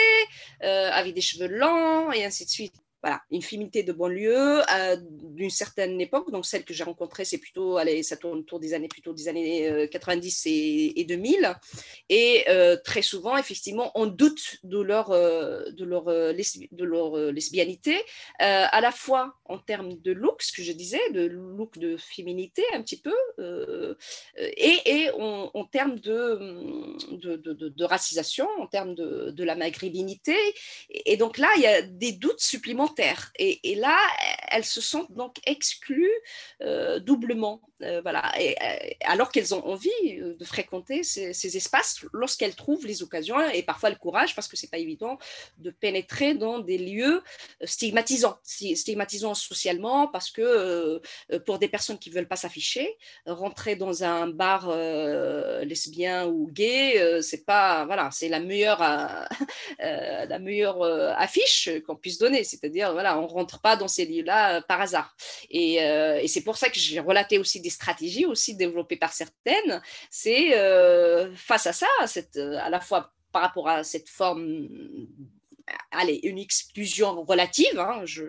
avec 0.62 1.13
des 1.13 1.21
cheveux 1.21 1.47
longs 1.47 2.12
et 2.12 2.26
ainsi 2.26 2.45
de 2.45 2.50
suite 2.50 2.76
une 3.31 3.41
féminité 3.41 3.83
de 3.83 3.91
banlieue 3.91 4.61
euh, 4.73 4.97
d'une 5.21 5.49
certaine 5.49 5.99
époque. 6.01 6.31
Donc, 6.31 6.45
celle 6.45 6.63
que 6.63 6.73
j'ai 6.73 6.83
rencontrée, 6.83 7.25
c'est 7.25 7.37
plutôt, 7.37 7.77
allez, 7.77 8.03
ça 8.03 8.17
tourne 8.17 8.39
autour 8.39 8.59
des 8.59 8.73
années, 8.73 8.87
plutôt 8.87 9.13
des 9.13 9.27
années 9.27 9.87
90 9.91 10.45
euh, 10.47 10.49
et, 10.95 11.05
2000. 11.05 11.55
Et 12.09 12.45
euh, 12.49 12.77
très 12.83 13.01
souvent, 13.01 13.37
effectivement, 13.37 13.91
on 13.95 14.05
doute 14.05 14.57
de 14.63 14.79
leur, 14.79 15.09
de 15.09 15.83
leur, 15.83 16.05
de 16.05 16.83
leur 16.83 17.17
lesbianité, 17.31 17.97
à 18.39 18.81
la 18.81 18.91
fois 18.91 19.35
en 19.45 19.57
termes 19.57 19.99
de 20.01 20.11
look, 20.11 20.41
ce 20.41 20.51
que 20.51 20.63
je 20.63 20.71
disais, 20.71 21.01
de 21.11 21.25
look 21.25 21.77
de 21.77 21.97
féminité 21.97 22.63
un 22.73 22.81
petit 22.81 23.01
peu, 23.01 23.15
et, 24.37 24.79
et 24.85 25.09
en, 25.11 25.65
termes 25.65 25.99
de 25.99 26.39
de, 27.11 27.35
de, 27.35 27.85
racisation, 27.85 28.47
en 28.59 28.67
termes 28.67 28.95
de, 28.95 29.31
de 29.31 29.43
la 29.43 29.55
maghrébinité. 29.55 30.35
Et, 30.89 31.13
et 31.13 31.17
donc 31.17 31.37
là, 31.37 31.49
il 31.55 31.61
y 31.61 31.67
a 31.67 31.81
des 31.81 32.11
doutes 32.11 32.39
supplémentaires 32.39 32.96
et, 33.38 33.75
là, 33.75 33.97
elles 34.49 34.65
se 34.65 34.81
sentent 34.81 35.12
donc 35.12 35.38
exclues 35.45 36.12
euh, 36.62 36.99
doublement. 36.99 37.62
Euh, 37.83 38.01
voilà. 38.01 38.31
Euh, 38.39 38.53
alors 39.05 39.31
qu'elles 39.31 39.53
ont 39.53 39.63
envie 39.65 39.89
de 40.19 40.45
fréquenter 40.45 41.03
ces, 41.03 41.57
espaces 41.57 42.03
lorsqu'elles 42.12 42.55
trouvent 42.55 42.86
les 42.86 43.03
occasions 43.03 43.39
et 43.51 43.62
parfois 43.62 43.89
le 43.89 43.95
courage, 43.95 44.36
parce 44.36 44.47
que 44.47 44.57
c'est 44.57 44.69
pas 44.69 44.79
évident 44.79 45.17
de 45.60 45.69
pénétrer 45.69 46.33
dans 46.33 46.60
des 46.60 46.77
lieux 46.77 47.21
stigmatisants, 47.63 48.39
stigmatisants 48.43 49.36
socialement, 49.36 50.07
parce 50.07 50.31
que 50.31 51.01
pour 51.45 51.60
des 51.60 51.67
personnes 51.67 51.99
qui 51.99 52.10
veulent 52.10 52.27
pas 52.27 52.36
s'afficher, 52.36 52.97
rentrer 53.25 53.75
dans 53.75 54.03
un 54.03 54.27
bar 54.27 54.75
lesbien 55.63 56.27
ou 56.27 56.49
gay, 56.51 57.21
c'est 57.21 57.45
pas 57.45 57.86
voilà, 57.86 58.10
c'est 58.12 58.29
la 58.29 58.39
meilleure 58.39 58.79
la 59.79 60.39
meilleure 60.39 60.81
affiche 61.17 61.69
qu'on 61.86 61.95
puisse 61.95 62.17
donner, 62.17 62.43
c'est-à-dire 62.43 62.87
voilà, 62.91 63.19
on 63.19 63.28
rentre 63.28 63.60
pas 63.60 63.76
dans 63.76 63.88
ces 63.88 64.06
lieux-là 64.06 64.58
euh, 64.58 64.62
par 64.62 64.82
hasard. 64.82 65.15
Euh, 65.54 66.17
et, 66.17 66.28
c'est 66.28 66.43
pour 66.43 66.58
ça 66.58 66.69
que 66.69 66.80
j'ai 66.80 67.00
relaté 67.00 67.38
aussi 67.38 67.62
des 67.62 67.69
stratégies 67.69 68.26
aussi 68.26 68.56
développées 68.56 68.97
par 68.97 69.13
certaines. 69.13 69.82
C'est 70.10 70.58
euh, 70.58 71.34
face 71.36 71.67
à 71.67 71.73
ça, 71.73 71.88
cette, 72.06 72.38
à 72.38 72.69
la 72.69 72.80
fois 72.80 73.13
par 73.32 73.41
rapport 73.41 73.67
à 73.67 73.84
cette 73.84 74.10
forme 74.10 74.67
allez, 75.91 76.21
une 76.23 76.38
exclusion 76.38 77.23
relative, 77.23 77.78
hein, 77.78 78.02
je, 78.06 78.23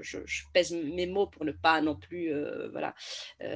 pèse 0.53 0.73
mes 0.73 1.07
mots 1.07 1.29
pour 1.29 1.45
ne 1.45 1.53
pas 1.53 1.81
non 1.81 1.95
plus 1.95 2.33
voilà, 2.73 2.97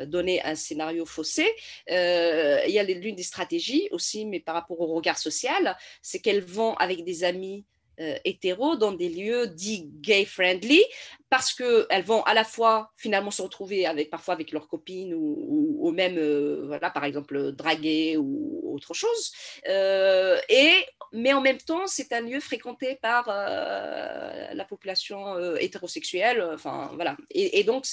donner 0.07 0.41
un 0.45 0.55
scénario 0.55 1.05
faussé. 1.05 1.53
il 1.89 2.71
y 2.71 2.79
a 2.79 2.85
l'une 2.85 3.17
des 3.17 3.25
stratégies 3.25 3.89
aussi, 3.91 4.25
mais 4.25 4.39
par 4.39 4.55
rapport 4.55 4.81
au 4.81 4.95
regard 4.95 5.19
social, 5.19 5.77
c'est 6.01 6.21
qu'elles 6.21 6.45
vont 6.45 6.75
avec 6.75 7.03
des 7.03 7.25
amis 7.25 7.65
euh, 8.01 8.17
hétéros 8.25 8.77
dans 8.77 8.93
des 8.93 9.11
lieux 9.11 9.49
dits 9.49 9.91
gay 10.01 10.25
friendly 10.25 10.83
parce 11.29 11.53
qu'elles 11.53 12.05
vont 12.05 12.23
à 12.23 12.33
la 12.33 12.43
fois 12.43 12.91
finalement 12.97 13.31
se 13.31 13.43
retrouver 13.43 13.85
avec 13.85 14.09
parfois 14.09 14.33
avec 14.33 14.51
leurs 14.51 14.67
copines 14.67 15.13
ou, 15.15 15.93
même 15.95 16.17
euh, 16.17 16.65
voilà 16.67 16.89
par 16.89 17.05
exemple 17.05 17.53
draguer 17.53 18.17
ou 18.17 18.63
autre 18.75 18.95
chose 18.95 19.33
euh, 19.69 20.39
et 20.49 20.73
mais 21.13 21.35
en 21.35 21.43
même 21.43 21.59
temps 21.59 21.87
c'est 21.87 22.15
un 22.15 22.23
lieu 22.23 22.41
fréquenté 22.41 22.97
par 23.03 23.27
la 23.27 24.65
population 24.67 25.39
hétérosexuelle 25.57 26.43
enfin 26.55 26.91
voilà. 26.95 27.15
Et, 27.29 27.61
et 27.61 27.65
donc 27.65 27.85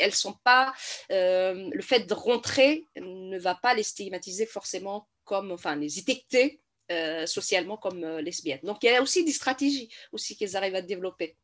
elles 0.00 0.14
sont 0.14 0.34
pas 0.42 0.72
le 1.10 1.82
fait 1.82 2.00
de 2.00 2.14
rentrer 2.14 2.88
ne 2.96 3.38
va 3.38 3.54
pas 3.54 3.74
les 3.74 3.84
stigmatiser 3.84 4.46
forcément 4.46 5.06
comme 5.24 5.52
enfin 5.52 5.76
les 5.76 5.98
étiqueter 5.98 6.60
euh, 6.92 7.24
socialement 7.24 7.78
comme 7.78 8.04
euh, 8.04 8.20
lesbiennes. 8.20 8.60
Donc 8.62 8.82
il 8.82 8.90
y 8.90 8.94
a 8.94 9.00
aussi 9.00 9.24
des 9.24 9.32
stratégies 9.32 9.88
aussi 10.12 10.36
qu'elles 10.36 10.54
arrivent 10.54 10.74
à 10.74 10.82
développer. 10.82 11.34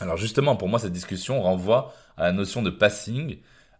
Alors 0.00 0.16
justement, 0.16 0.54
pour 0.54 0.68
moi, 0.68 0.78
cette 0.78 0.92
discussion 0.92 1.42
renvoie 1.42 1.92
à 2.16 2.26
la 2.26 2.32
notion 2.32 2.62
de 2.62 2.70
passing. 2.70 3.38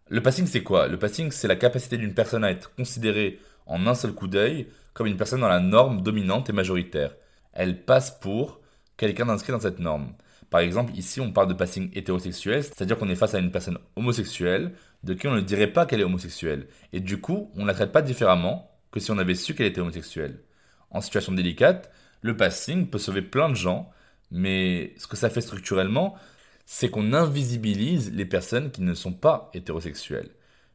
Le 0.09 0.21
passing, 0.21 0.49
c'est 0.49 0.65
quoi? 0.65 0.89
Le 0.89 0.99
passing, 0.99 1.31
c'est 1.31 1.47
la 1.47 1.55
capacité 1.55 1.97
d'une 1.97 2.13
personne 2.13 2.43
à 2.43 2.51
être 2.51 2.75
considérée 2.75 3.39
en 3.67 3.87
un 3.87 3.95
seul 3.95 4.13
coup 4.13 4.27
d'œil 4.27 4.67
comme 4.93 5.07
une 5.07 5.17
personne 5.17 5.43
dans 5.43 5.49
la 5.49 5.61
norme 5.61 6.03
dominante 6.03 6.51
et 6.51 6.53
majoritaire. 6.53 7.15
Elle 7.53 7.85
passe 7.85 8.11
pour 8.11 8.61
quelqu'un 8.97 9.27
d'inscrit 9.27 9.53
dans 9.53 9.61
cette 9.61 9.79
norme. 9.79 10.13
Par 10.51 10.61
exemple, 10.61 10.93
ici, 10.97 11.21
on 11.21 11.31
parle 11.31 11.47
de 11.47 11.55
passing 11.55 11.89
hétérosexuel, 11.95 12.65
c'est-à-dire 12.65 12.99
qu'on 12.99 13.09
est 13.09 13.15
face 13.15 13.35
à 13.35 13.39
une 13.39 13.53
personne 13.53 13.79
homosexuelle 13.95 14.73
de 15.05 15.15
qui 15.15 15.29
on 15.29 15.35
ne 15.35 15.41
dirait 15.41 15.73
pas 15.73 15.87
qu'elle 15.87 16.01
est 16.01 16.05
homosexuelle. 16.05 16.67
Et 16.93 16.99
du 16.99 17.21
coup, 17.21 17.53
on 17.55 17.63
ne 17.63 17.67
la 17.69 17.75
traite 17.75 17.93
pas 17.93 18.03
différemment 18.03 18.69
que 18.91 18.99
si 18.99 19.13
on 19.13 19.19
avait 19.19 19.37
su 19.37 19.55
qu'elle 19.55 19.67
était 19.67 19.81
homosexuelle 19.81 20.41
en 20.91 21.01
situation 21.01 21.33
délicate, 21.33 21.91
le 22.23 22.37
passing 22.37 22.89
peut 22.89 22.99
sauver 22.99 23.23
plein 23.23 23.49
de 23.49 23.55
gens, 23.55 23.91
mais 24.31 24.95
ce 24.97 25.07
que 25.07 25.17
ça 25.17 25.31
fait 25.31 25.41
structurellement, 25.41 26.17
c'est 26.67 26.91
qu'on 26.91 27.13
invisibilise 27.13 28.13
les 28.13 28.27
personnes 28.27 28.71
qui 28.71 28.83
ne 28.83 28.95
sont 28.95 29.13
pas 29.13 29.51
hétérosexuelles. 29.55 30.31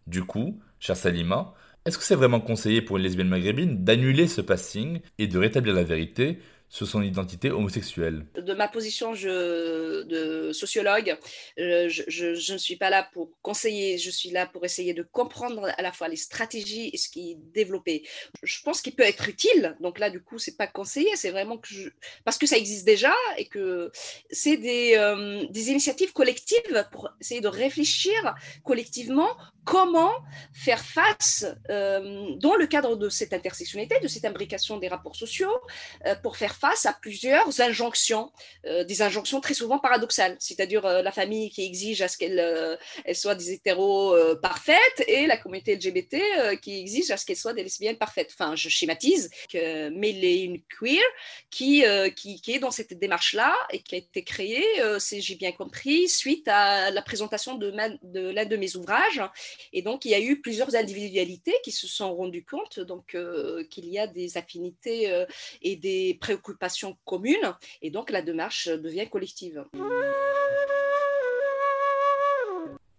Du 0.07 0.23
coup, 0.23 0.59
cher 0.79 0.97
Salima, 0.97 1.53
est-ce 1.85 1.97
que 1.97 2.03
c'est 2.03 2.15
vraiment 2.15 2.39
conseillé 2.41 2.81
pour 2.81 2.97
une 2.97 3.03
lesbienne 3.03 3.29
maghrébine 3.29 3.83
d'annuler 3.83 4.27
ce 4.27 4.41
passing 4.41 5.01
et 5.19 5.27
de 5.27 5.37
rétablir 5.37 5.73
la 5.73 5.83
vérité 5.83 6.39
sur 6.69 6.87
son 6.87 7.01
identité 7.01 7.51
homosexuelle. 7.51 8.25
De 8.35 8.53
ma 8.53 8.67
position 8.67 9.13
de 9.13 10.51
sociologue, 10.53 11.17
euh, 11.59 11.87
je, 11.89 12.51
ne 12.53 12.57
suis 12.57 12.75
pas 12.75 12.89
là 12.89 13.07
pour 13.13 13.31
conseiller, 13.41 13.97
je 13.97 14.09
suis 14.09 14.29
là 14.29 14.45
pour 14.45 14.65
essayer 14.65 14.93
de 14.93 15.03
comprendre 15.03 15.69
à 15.77 15.81
la 15.81 15.91
fois 15.91 16.07
les 16.07 16.15
stratégies 16.15 16.89
et 16.93 16.97
ce 16.97 17.09
qui 17.09 17.31
est 17.31 17.37
développé. 17.53 18.03
Je 18.43 18.61
pense 18.63 18.81
qu'il 18.81 18.95
peut 18.95 19.03
être 19.03 19.29
utile, 19.29 19.75
donc 19.79 19.99
là 19.99 20.09
du 20.09 20.21
coup 20.21 20.39
c'est 20.39 20.57
pas 20.57 20.67
conseiller, 20.67 21.15
c'est 21.15 21.31
vraiment 21.31 21.57
que 21.57 21.69
parce 22.23 22.37
que 22.37 22.47
ça 22.47 22.57
existe 22.57 22.85
déjà 22.85 23.13
et 23.37 23.47
que 23.47 23.91
c'est 24.29 24.57
des, 24.57 24.95
euh, 24.97 25.45
des 25.49 25.69
initiatives 25.69 26.13
collectives 26.13 26.85
pour 26.91 27.09
essayer 27.21 27.41
de 27.41 27.47
réfléchir 27.47 28.35
collectivement 28.63 29.29
comment 29.63 30.13
faire 30.53 30.83
face, 30.83 31.45
euh, 31.69 32.35
dans 32.37 32.55
le 32.55 32.67
cadre 32.67 32.95
de 32.95 33.09
cette 33.09 33.33
intersectionnalité, 33.33 33.99
de 33.99 34.07
cette 34.07 34.25
imbrication 34.25 34.77
des 34.77 34.87
rapports 34.87 35.15
sociaux, 35.15 35.49
pour 36.21 36.37
faire 36.37 36.54
face 36.55 36.85
à 36.85 36.93
plusieurs 36.93 37.61
injonctions, 37.61 38.31
euh, 38.65 38.83
des 38.83 39.01
injonctions 39.01 39.41
très 39.41 39.53
souvent 39.53 39.79
paradoxales, 39.79 40.35
c'est-à-dire 40.39 40.83
la 40.85 41.11
famille 41.11 41.49
qui 41.49 41.63
exige 41.65 42.01
à 42.01 42.07
ce 42.07 42.17
qu'elle 42.17 42.39
elle 43.05 43.15
soit 43.15 43.35
des 43.35 43.51
hétéros 43.51 44.15
parfaites 44.41 45.03
et 45.07 45.25
la 45.27 45.37
communauté 45.37 45.75
LGBT 45.75 46.59
qui 46.61 46.79
exige 46.79 47.11
à 47.11 47.17
ce 47.17 47.25
qu'elle 47.25 47.37
soit 47.37 47.53
des 47.53 47.63
lesbiennes 47.63 47.97
parfaites. 47.97 48.31
Enfin, 48.33 48.55
je 48.55 48.69
schématise, 48.69 49.29
mais 49.53 50.09
il 50.11 50.25
est 50.25 50.43
une 50.43 50.61
queer 50.79 51.01
qui, 51.49 51.83
qui, 52.15 52.41
qui, 52.41 52.53
est 52.53 52.59
dans 52.59 52.71
cette 52.71 52.93
démarche-là 52.97 53.55
et 53.71 53.81
qui 53.81 53.95
a 53.95 53.97
été 53.97 54.23
créée, 54.23 54.65
si 54.99 55.21
j'ai 55.21 55.35
bien 55.35 55.51
compris, 55.51 56.07
suite 56.09 56.47
à 56.47 56.91
la 56.91 57.01
présentation 57.01 57.55
de, 57.55 57.71
de 58.03 58.29
l'un 58.29 58.45
de 58.45 58.57
mes 58.57 58.75
ouvrages 58.75 59.21
et 59.73 59.81
donc, 59.81 60.05
il 60.05 60.11
y 60.11 60.15
a 60.15 60.21
eu 60.21 60.41
plusieurs 60.41 60.75
individualités 60.75 61.55
qui 61.63 61.71
se 61.71 61.87
sont 61.87 62.15
rendues 62.15 62.45
compte 62.45 62.79
donc 62.79 63.15
euh, 63.15 63.63
qu'il 63.65 63.87
y 63.87 63.99
a 63.99 64.07
des 64.07 64.37
affinités 64.37 65.11
euh, 65.11 65.25
et 65.61 65.75
des 65.75 66.17
préoccupations 66.19 66.44
communes. 67.03 67.53
Et 67.81 67.91
donc, 67.91 68.09
la 68.09 68.21
démarche 68.21 68.67
devient 68.67 69.07
collective. 69.09 69.63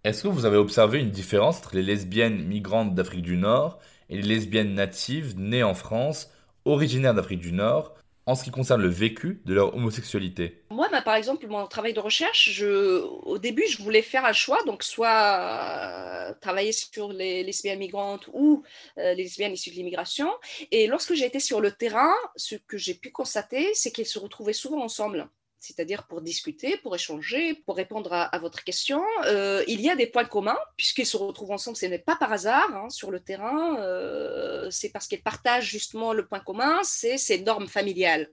Est-ce 0.04 0.22
que 0.22 0.28
vous 0.28 0.44
avez 0.44 0.56
observé 0.56 1.00
une 1.00 1.10
différence 1.10 1.58
entre 1.58 1.74
les 1.74 1.82
lesbiennes 1.82 2.44
migrantes 2.46 2.94
d'Afrique 2.94 3.22
du 3.22 3.36
Nord 3.36 3.80
et 4.08 4.16
les 4.16 4.22
lesbiennes 4.22 4.74
natives 4.74 5.36
nées 5.36 5.64
en 5.64 5.74
France, 5.74 6.30
originaires 6.64 7.14
d'Afrique 7.14 7.40
du 7.40 7.52
Nord, 7.52 7.94
en 8.26 8.34
ce 8.34 8.42
qui 8.42 8.50
concerne 8.50 8.82
le 8.82 8.88
vécu 8.88 9.40
de 9.44 9.54
leur 9.54 9.74
homosexualité 9.74 10.62
Moi, 10.70 10.88
bah, 10.90 11.00
par 11.00 11.14
exemple, 11.14 11.46
mon 11.46 11.66
travail 11.68 11.94
de 11.94 12.00
recherche, 12.00 12.60
au 12.60 13.38
début, 13.38 13.64
je 13.68 13.82
voulais 13.82 14.02
faire 14.02 14.24
un 14.24 14.32
choix, 14.32 14.62
donc 14.64 14.82
soit 14.82 16.30
euh, 16.30 16.34
travailler 16.40 16.72
sur 16.72 17.12
les 17.12 17.44
lesbiennes 17.44 17.78
migrantes 17.78 18.28
ou 18.32 18.64
euh, 18.98 19.14
les 19.14 19.22
lesbiennes 19.22 19.52
issues 19.52 19.70
de 19.70 19.76
l'immigration. 19.76 20.28
Et 20.72 20.88
lorsque 20.88 21.14
j'ai 21.14 21.24
été 21.24 21.38
sur 21.38 21.60
le 21.60 21.70
terrain, 21.70 22.12
ce 22.34 22.56
que 22.56 22.76
j'ai 22.76 22.94
pu 22.94 23.12
constater, 23.12 23.72
c'est 23.74 23.92
qu'elles 23.92 24.06
se 24.06 24.18
retrouvaient 24.18 24.52
souvent 24.52 24.82
ensemble. 24.82 25.28
C'est-à-dire 25.58 26.06
pour 26.06 26.20
discuter, 26.20 26.76
pour 26.78 26.94
échanger, 26.94 27.54
pour 27.54 27.76
répondre 27.76 28.12
à, 28.12 28.38
votre 28.38 28.62
question. 28.62 29.02
Euh, 29.24 29.64
il 29.66 29.80
y 29.80 29.88
a 29.88 29.96
des 29.96 30.06
points 30.06 30.24
communs, 30.24 30.58
puisqu'ils 30.76 31.06
se 31.06 31.16
retrouvent 31.16 31.52
ensemble, 31.52 31.76
ce 31.76 31.86
n'est 31.86 31.98
pas 31.98 32.16
par 32.16 32.32
hasard 32.32 32.70
hein, 32.74 32.90
sur 32.90 33.10
le 33.10 33.20
terrain, 33.20 33.80
euh, 33.80 34.70
c'est 34.70 34.90
parce 34.90 35.08
qu'ils 35.08 35.22
partagent 35.22 35.68
justement 35.68 36.12
le 36.12 36.26
point 36.26 36.40
commun, 36.40 36.80
c'est 36.82 37.16
ces 37.16 37.40
normes 37.40 37.68
familiales, 37.68 38.30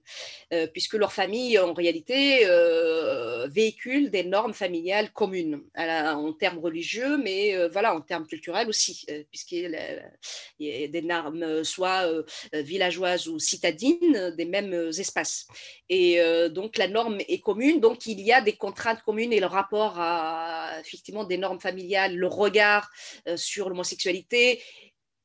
euh, 0.53 0.67
puisque 0.67 0.93
leur 0.93 1.13
famille, 1.13 1.57
en 1.57 1.73
réalité, 1.73 2.45
véhicule 3.47 4.09
des 4.09 4.23
normes 4.23 4.53
familiales 4.53 5.11
communes, 5.11 5.61
en 5.75 6.33
termes 6.33 6.59
religieux, 6.59 7.17
mais 7.17 7.67
voilà, 7.69 7.95
en 7.95 8.01
termes 8.01 8.27
culturels 8.27 8.69
aussi, 8.69 9.05
puisqu'il 9.29 9.77
y 10.59 10.83
a 10.83 10.87
des 10.87 11.01
normes 11.01 11.63
soit 11.63 12.05
villageoises 12.53 13.27
ou 13.27 13.39
citadines 13.39 14.33
des 14.37 14.45
mêmes 14.45 14.91
espaces. 14.97 15.47
Et 15.89 16.19
donc 16.49 16.77
la 16.77 16.87
norme 16.87 17.12
est 17.27 17.39
commune, 17.39 17.79
donc 17.79 18.05
il 18.05 18.19
y 18.21 18.31
a 18.31 18.41
des 18.41 18.53
contraintes 18.53 19.01
communes 19.03 19.33
et 19.33 19.39
le 19.39 19.45
rapport 19.45 19.99
à 19.99 20.79
effectivement 20.79 21.23
des 21.23 21.37
normes 21.37 21.59
familiales, 21.59 22.15
le 22.15 22.27
regard 22.27 22.89
euh, 23.27 23.37
sur 23.37 23.69
l'homosexualité 23.69 24.61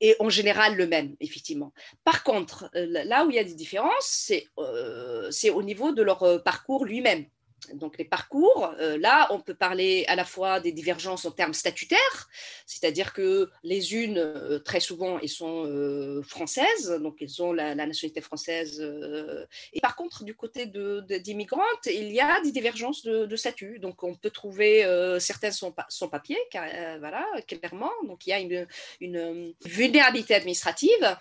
est 0.00 0.16
en 0.20 0.28
général 0.28 0.76
le 0.76 0.86
même, 0.86 1.16
effectivement. 1.20 1.72
Par 2.04 2.22
contre, 2.22 2.70
euh, 2.76 2.86
là 3.04 3.24
où 3.24 3.30
il 3.30 3.36
y 3.36 3.40
a 3.40 3.44
des 3.44 3.54
différences, 3.54 4.06
c'est 4.06 4.46
euh, 4.58 5.30
au 5.52 5.62
niveau 5.62 5.92
de 5.92 6.02
leur 6.02 6.42
parcours 6.44 6.84
lui-même 6.84 7.26
donc 7.74 7.98
les 7.98 8.04
parcours, 8.04 8.72
euh, 8.80 8.98
là, 8.98 9.26
on 9.30 9.40
peut 9.40 9.54
parler 9.54 10.04
à 10.08 10.16
la 10.16 10.24
fois 10.24 10.60
des 10.60 10.72
divergences 10.72 11.24
en 11.24 11.30
termes 11.30 11.54
statutaires, 11.54 12.28
c'est-à-dire 12.66 13.12
que 13.12 13.50
les 13.62 13.94
unes, 13.94 14.18
euh, 14.18 14.58
très 14.58 14.80
souvent, 14.80 15.18
elles 15.18 15.28
sont 15.28 15.64
euh, 15.66 16.22
françaises, 16.22 16.98
donc 17.02 17.20
elles 17.20 17.42
ont 17.42 17.52
la, 17.52 17.74
nationalité 17.74 18.20
française. 18.20 18.80
et 19.72 19.80
par 19.80 19.96
contre, 19.96 20.24
du 20.24 20.34
côté 20.34 20.66
d'immigrantes, 20.66 21.62
de, 21.86 21.90
il 21.90 22.12
y 22.12 22.20
a 22.20 22.40
des 22.40 22.52
divergences 22.52 23.02
de, 23.02 23.36
statut. 23.36 23.78
Donc 23.78 24.02
on 24.02 24.14
peut 24.14 24.30
trouver, 24.30 24.82
certaines 25.20 25.52
sont, 25.52 25.74
sans 25.88 26.08
papier, 26.08 26.36
voilà, 26.52 27.24
clairement. 27.46 27.92
Donc 28.06 28.26
il 28.26 28.30
y 28.30 28.32
a 28.32 28.66
une 29.00 29.54
vulnérabilité 29.64 30.34
administrative. 30.34 31.16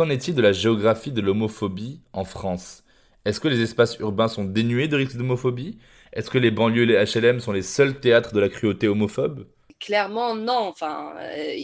Qu'en 0.00 0.08
est-il 0.08 0.34
de 0.34 0.40
la 0.40 0.52
géographie 0.52 1.12
de 1.12 1.20
l'homophobie 1.20 2.00
en 2.14 2.24
France? 2.24 2.84
Est-ce 3.26 3.38
que 3.38 3.48
les 3.48 3.60
espaces 3.60 3.98
urbains 3.98 4.28
sont 4.28 4.44
dénués 4.44 4.88
de 4.88 4.96
risques 4.96 5.18
d'homophobie? 5.18 5.76
Est-ce 6.14 6.30
que 6.30 6.38
les 6.38 6.50
banlieues 6.50 6.84
et 6.84 6.86
les 6.86 7.04
HLM 7.04 7.38
sont 7.38 7.52
les 7.52 7.60
seuls 7.60 8.00
théâtres 8.00 8.32
de 8.32 8.40
la 8.40 8.48
cruauté 8.48 8.88
homophobe? 8.88 9.46
Clairement, 9.78 10.34
non. 10.34 10.68
Enfin, 10.68 11.12
euh, 11.18 11.54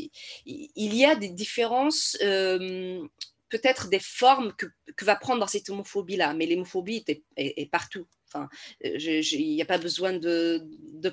il 0.44 0.94
y 0.94 1.06
a 1.06 1.14
des 1.14 1.30
différences, 1.30 2.18
euh, 2.20 2.98
peut-être 3.48 3.88
des 3.88 4.00
formes 4.00 4.52
que, 4.52 4.66
va 5.02 5.16
prendre 5.16 5.48
cette 5.48 5.68
homophobie-là, 5.70 6.34
mais 6.34 6.46
l'homophobie 6.46 7.04
est, 7.36 7.70
partout. 7.70 8.06
Enfin, 8.28 8.48
euh, 8.84 8.98
il 8.98 9.54
n'y 9.54 9.62
a 9.62 9.66
pas 9.66 9.78
besoin 9.78 10.12
de, 10.12 10.62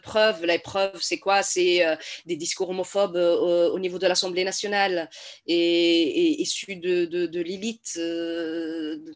preuves. 0.02 0.44
La 0.46 0.58
preuve, 0.58 1.00
c'est 1.02 1.20
quoi? 1.20 1.44
C'est 1.44 1.86
euh, 1.86 1.96
des 2.26 2.36
discours 2.36 2.72
homophobes 2.72 3.16
euh, 3.16 3.70
au, 3.70 3.78
niveau 3.78 4.00
de 4.00 4.08
l'Assemblée 4.08 4.44
nationale 4.44 5.08
et, 5.46 6.42
issus 6.42 6.78
de, 6.78 7.06
de, 7.06 7.42
l'élite 7.42 8.00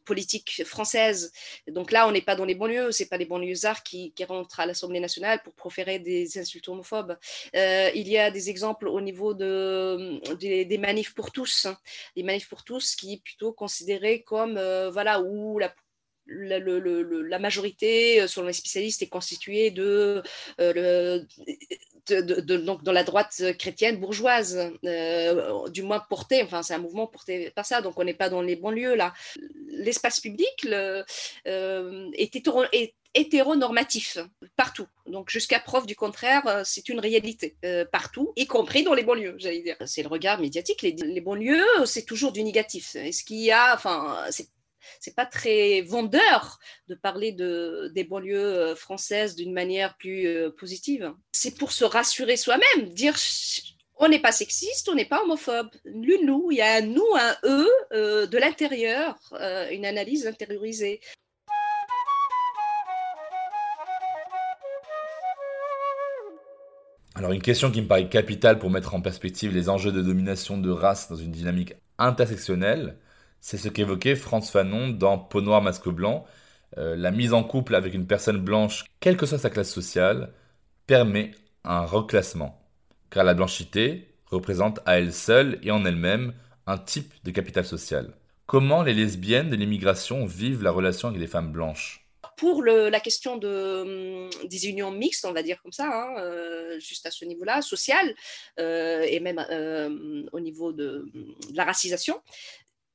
politique 0.06 0.64
française. 0.66 1.32
Donc 1.68 1.92
là, 1.92 2.08
on 2.08 2.12
n'est 2.12 2.22
pas 2.22 2.36
dans 2.36 2.46
les 2.46 2.54
banlieues. 2.54 2.92
C'est 2.92 3.08
pas 3.08 3.18
les 3.18 3.26
banlieusards 3.26 3.82
qui, 3.82 4.12
qui 4.12 4.24
rentrent 4.24 4.60
à 4.60 4.68
l'Assemblée 4.68 5.00
nationale 5.00 5.42
pour 5.44 5.54
proférer 5.54 5.98
des 5.98 6.38
insultes 6.38 6.68
homophobes. 6.70 7.18
il 7.54 8.08
y 8.08 8.18
a 8.20 8.30
des 8.30 8.50
exemples 8.52 8.88
au 8.88 9.02
niveau 9.02 9.34
de, 9.34 10.22
des, 10.36 10.78
manifs 10.78 11.16
pour 11.16 11.32
tous, 11.32 11.66
hein. 11.66 11.78
les 12.16 12.24
manifs 12.24 12.48
pour 12.48 12.64
tous 12.64 12.96
qui 12.96 13.14
est 13.14 13.24
plutôt 13.24 13.52
considérés 13.52 14.22
comme 14.22 14.47
voilà 14.56 15.22
où 15.22 15.60
la 15.60 15.74
la, 16.28 17.40
majorité, 17.40 18.22
euh, 18.22 18.28
selon 18.28 18.48
les 18.48 18.54
spécialistes, 18.54 19.02
est 19.02 19.08
constituée 19.08 19.72
de, 19.72 20.22
euh, 20.60 21.22
de, 22.10 22.58
donc 22.58 22.84
dans 22.84 22.92
la 22.92 23.04
droite 23.04 23.42
chrétienne 23.58 23.98
bourgeoise, 23.98 24.72
euh, 24.86 25.70
du 25.70 25.84
moins 25.84 26.00
portée, 26.00 26.44
enfin 26.44 26.64
c'est 26.64 26.74
un 26.74 26.80
mouvement 26.80 27.08
porté 27.08 27.52
par 27.52 27.66
ça, 27.66 27.82
donc 27.82 28.00
on 28.00 28.04
n'est 28.04 28.14
pas 28.14 28.30
dans 28.30 28.42
les 28.42 28.56
banlieues 28.56 28.96
là. 28.96 29.14
L'espace 29.68 30.20
public 30.20 30.64
le, 30.64 31.04
est, 31.46 32.94
hétéronormatif 33.18 34.18
partout. 34.56 34.88
Donc 35.06 35.30
jusqu'à 35.30 35.60
preuve 35.60 35.86
du 35.86 35.96
contraire, 35.96 36.62
c'est 36.64 36.90
une 36.90 37.00
réalité 37.00 37.58
partout, 37.92 38.34
y 38.36 38.48
compris 38.48 38.84
dans 38.84 38.94
les 38.94 39.04
banlieues, 39.04 39.36
j'allais 39.38 39.62
dire. 39.62 39.76
C'est 39.86 40.04
le 40.04 40.10
regard 40.10 40.40
médiatique. 40.40 40.82
Les, 40.82 41.22
banlieues, 41.22 41.86
c'est 41.86 42.06
toujours 42.06 42.32
du 42.32 42.44
négatif. 42.44 42.96
Est-ce 42.96 43.24
qu'il 43.24 43.40
y 43.40 43.52
a, 43.52 43.74
enfin, 43.74 44.24
c'est 45.00 45.16
pas 45.16 45.26
très 45.26 45.82
vendeur 45.82 46.60
de 46.88 46.96
parler 46.96 47.32
de, 47.32 47.92
des 47.94 48.04
banlieues 48.04 48.38
euh, 48.38 48.76
françaises 48.76 49.36
d'une 49.36 49.54
manière 49.54 49.96
plus 49.98 50.28
euh, 50.28 50.50
positive. 50.52 51.14
C'est 51.32 51.58
pour 51.58 51.72
se 51.72 51.86
rassurer 51.86 52.38
soi-même, 52.38 52.90
dire 52.90 53.16
on 54.00 54.10
n'est 54.10 54.20
pas 54.20 54.32
sexiste, 54.32 54.90
on 54.90 54.96
n'est 54.96 55.06
pas 55.06 55.24
homophobe. 55.24 55.70
L'une 55.86 56.28
nous, 56.28 56.50
il 56.52 56.58
y 56.58 56.62
a 56.62 56.76
un 56.76 56.82
nous, 56.82 57.16
un 57.16 57.36
eux 57.46 57.72
euh, 57.94 58.28
de 58.28 58.38
l'intérieur, 58.38 59.18
une 59.72 59.86
analyse 59.86 60.28
intériorisée. 60.28 61.02
Alors 67.18 67.32
une 67.32 67.42
question 67.42 67.72
qui 67.72 67.82
me 67.82 67.88
paraît 67.88 68.10
capitale 68.10 68.60
pour 68.60 68.70
mettre 68.70 68.94
en 68.94 69.02
perspective 69.02 69.52
les 69.52 69.70
enjeux 69.70 69.92
de 69.92 70.04
domination 70.04 70.60
de 70.60 70.70
race 70.70 71.10
dans 71.10 71.16
une 71.16 71.32
dynamique 71.32 71.74
intersectionnelle, 71.98 73.00
c'est 73.42 73.58
ce 73.58 73.70
qu'évoquait 73.70 74.16
Franz 74.16 74.52
Fanon 74.52 74.90
dans 74.90 75.18
Peau 75.18 75.42
noire, 75.42 75.64
masque 75.64 75.90
blanc. 75.90 76.26
Euh, 76.78 76.96
la 76.96 77.10
mise 77.10 77.34
en 77.34 77.44
couple 77.44 77.74
avec 77.74 77.96
une 77.96 78.06
personne 78.06 78.38
blanche, 78.38 78.86
quelle 79.00 79.18
que 79.18 79.26
soit 79.26 79.40
sa 79.40 79.50
classe 79.50 79.72
sociale, 79.72 80.32
permet 80.86 81.32
un 81.64 81.86
reclassement. 81.86 82.62
Car 83.10 83.24
la 83.24 83.34
blanchité 83.34 84.14
représente 84.28 84.80
à 84.86 85.00
elle 85.00 85.12
seule 85.12 85.58
et 85.64 85.72
en 85.72 85.86
elle-même 85.86 86.34
un 86.68 86.78
type 86.78 87.12
de 87.24 87.32
capital 87.32 87.66
social. 87.66 88.14
Comment 88.46 88.84
les 88.84 88.94
lesbiennes 88.94 89.50
de 89.50 89.56
l'immigration 89.56 90.28
vivent 90.28 90.62
la 90.62 90.70
relation 90.70 91.08
avec 91.08 91.20
les 91.20 91.26
femmes 91.26 91.52
blanches? 91.52 92.07
Pour 92.38 92.64
la 92.64 93.00
question 93.00 93.36
de, 93.36 94.30
hum, 94.30 94.48
des 94.48 94.70
unions 94.70 94.92
mixtes, 94.92 95.26
on 95.26 95.34
va 95.34 95.44
dire 95.44 95.62
comme 95.62 95.74
ça, 95.74 95.88
hein, 95.88 96.20
euh, 96.20 96.80
juste 96.80 97.06
à 97.06 97.12
ce 97.12 97.26
niveau-là, 97.26 97.62
social, 97.62 98.16
euh, 98.60 99.02
et 99.02 99.20
même 99.20 99.40
au 100.32 100.40
niveau 100.40 100.72
de, 100.72 101.06
la 101.54 101.66
racisation, 101.66 102.22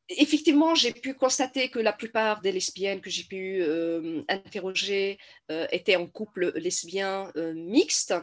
effectivement, 0.09 0.75
j'ai 0.75 0.93
pu 0.93 1.15
constater 1.15 1.71
que 1.71 1.79
la 1.79 1.93
plupart 1.93 2.41
des 2.41 2.53
lesbiennes 2.53 3.01
que 3.01 3.11
j'ai 3.11 3.25
pu 3.25 3.63
euh, 3.63 4.23
interroger 4.29 5.19
euh, 5.51 5.67
étaient 5.73 5.97
en 5.97 6.07
couple 6.07 6.53
lesbien 6.57 7.31
euh, 7.37 7.53
mixte, 7.55 8.15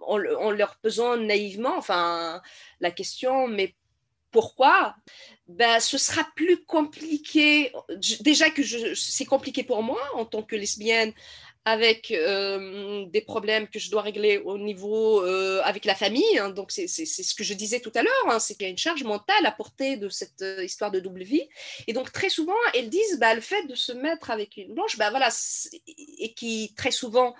en, 0.00 0.18
leur 0.50 0.76
posant 0.76 1.16
naïvement 1.16 1.76
enfin, 1.78 2.42
la 2.80 2.90
question, 2.90 3.48
mais 3.48 3.74
pourquoi 4.34 4.96
ben, 5.46 5.78
ce 5.78 5.96
sera 5.96 6.26
plus 6.34 6.64
compliqué. 6.64 7.72
Déjà 8.20 8.50
que 8.50 8.62
c'est 8.94 9.26
compliqué 9.26 9.62
pour 9.62 9.82
moi 9.82 10.00
en 10.14 10.24
tant 10.24 10.42
que 10.42 10.56
lesbienne 10.56 11.12
avec 11.66 12.10
euh, 12.10 13.06
des 13.06 13.22
problèmes 13.22 13.68
que 13.68 13.78
je 13.78 13.90
dois 13.90 14.02
régler 14.02 14.38
au 14.38 14.58
niveau 14.58 15.24
euh, 15.24 15.62
avec 15.64 15.86
la 15.86 15.94
famille. 15.94 16.38
Hein. 16.38 16.50
donc, 16.50 16.70
c'est 16.70 16.86
ce 16.86 17.34
que 17.34 17.42
je 17.42 17.54
disais 17.54 17.80
tout 17.80 17.92
à 17.94 18.02
l'heure, 18.02 18.12
hein, 18.28 18.38
c'est 18.38 18.54
qu'il 18.54 18.64
y 18.64 18.66
a 18.66 18.70
une 18.70 18.78
charge 18.78 19.02
mentale 19.02 19.46
à 19.46 19.50
porter 19.50 19.96
de 19.96 20.10
cette 20.10 20.42
euh, 20.42 20.62
histoire 20.62 20.90
de 20.90 21.00
double 21.00 21.22
vie. 21.22 21.48
Et 21.86 21.94
donc, 21.94 22.12
très 22.12 22.28
souvent, 22.28 22.52
elles 22.74 22.90
disent 22.90 23.18
bah, 23.18 23.34
le 23.34 23.40
fait 23.40 23.66
de 23.66 23.74
se 23.74 23.92
mettre 23.92 24.30
avec 24.30 24.58
une 24.58 24.74
blanche, 24.74 24.98
bah, 24.98 25.10
et 26.18 26.34
qui, 26.34 26.74
très 26.76 26.90
souvent, 26.90 27.34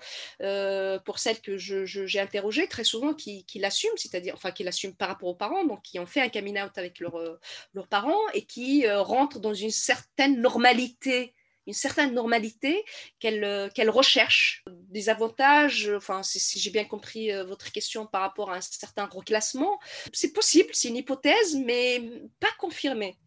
pour 1.05 1.19
celles 1.19 1.41
que 1.41 1.57
j'ai 1.57 2.19
interrogées, 2.19 2.67
très 2.67 2.83
souvent, 2.83 3.13
qui, 3.13 3.45
qui 3.45 3.59
l'assument, 3.59 3.93
c'est-à-dire, 3.95 4.33
enfin, 4.33 4.51
qui 4.51 4.63
l'assument 4.63 4.93
par 4.93 5.09
rapport 5.09 5.29
aux 5.29 5.35
parents, 5.35 5.65
donc 5.65 5.83
qui 5.83 5.99
ont 5.99 6.05
fait 6.05 6.21
un 6.21 6.29
coming 6.29 6.59
out 6.59 6.77
avec 6.77 6.99
leurs 6.99 7.87
parents 7.89 8.27
et 8.33 8.45
qui 8.45 8.89
rentrent 8.89 9.39
dans 9.39 9.53
une 9.53 9.71
certaine 9.71 10.41
normalité 10.41 11.33
une 11.67 11.73
certaine 11.73 12.13
normalité 12.13 12.83
qu'elle 13.19 13.43
euh, 13.43 13.69
recherche, 13.87 14.63
des 14.89 15.09
avantages, 15.09 15.91
enfin 15.95 16.23
si, 16.23 16.59
j'ai 16.59 16.69
bien 16.69 16.85
compris 16.85 17.31
euh, 17.31 17.43
votre 17.43 17.71
question 17.71 18.05
par 18.05 18.21
rapport 18.21 18.51
à 18.51 18.57
un 18.57 18.61
certain 18.61 19.05
reclassement, 19.05 19.79
c'est 20.13 20.33
possible, 20.33 20.69
c'est 20.73 20.89
une 20.89 20.97
hypothèse, 20.97 21.55
mais 21.55 22.01
pas 22.39 22.51
confirmée, 22.59 23.17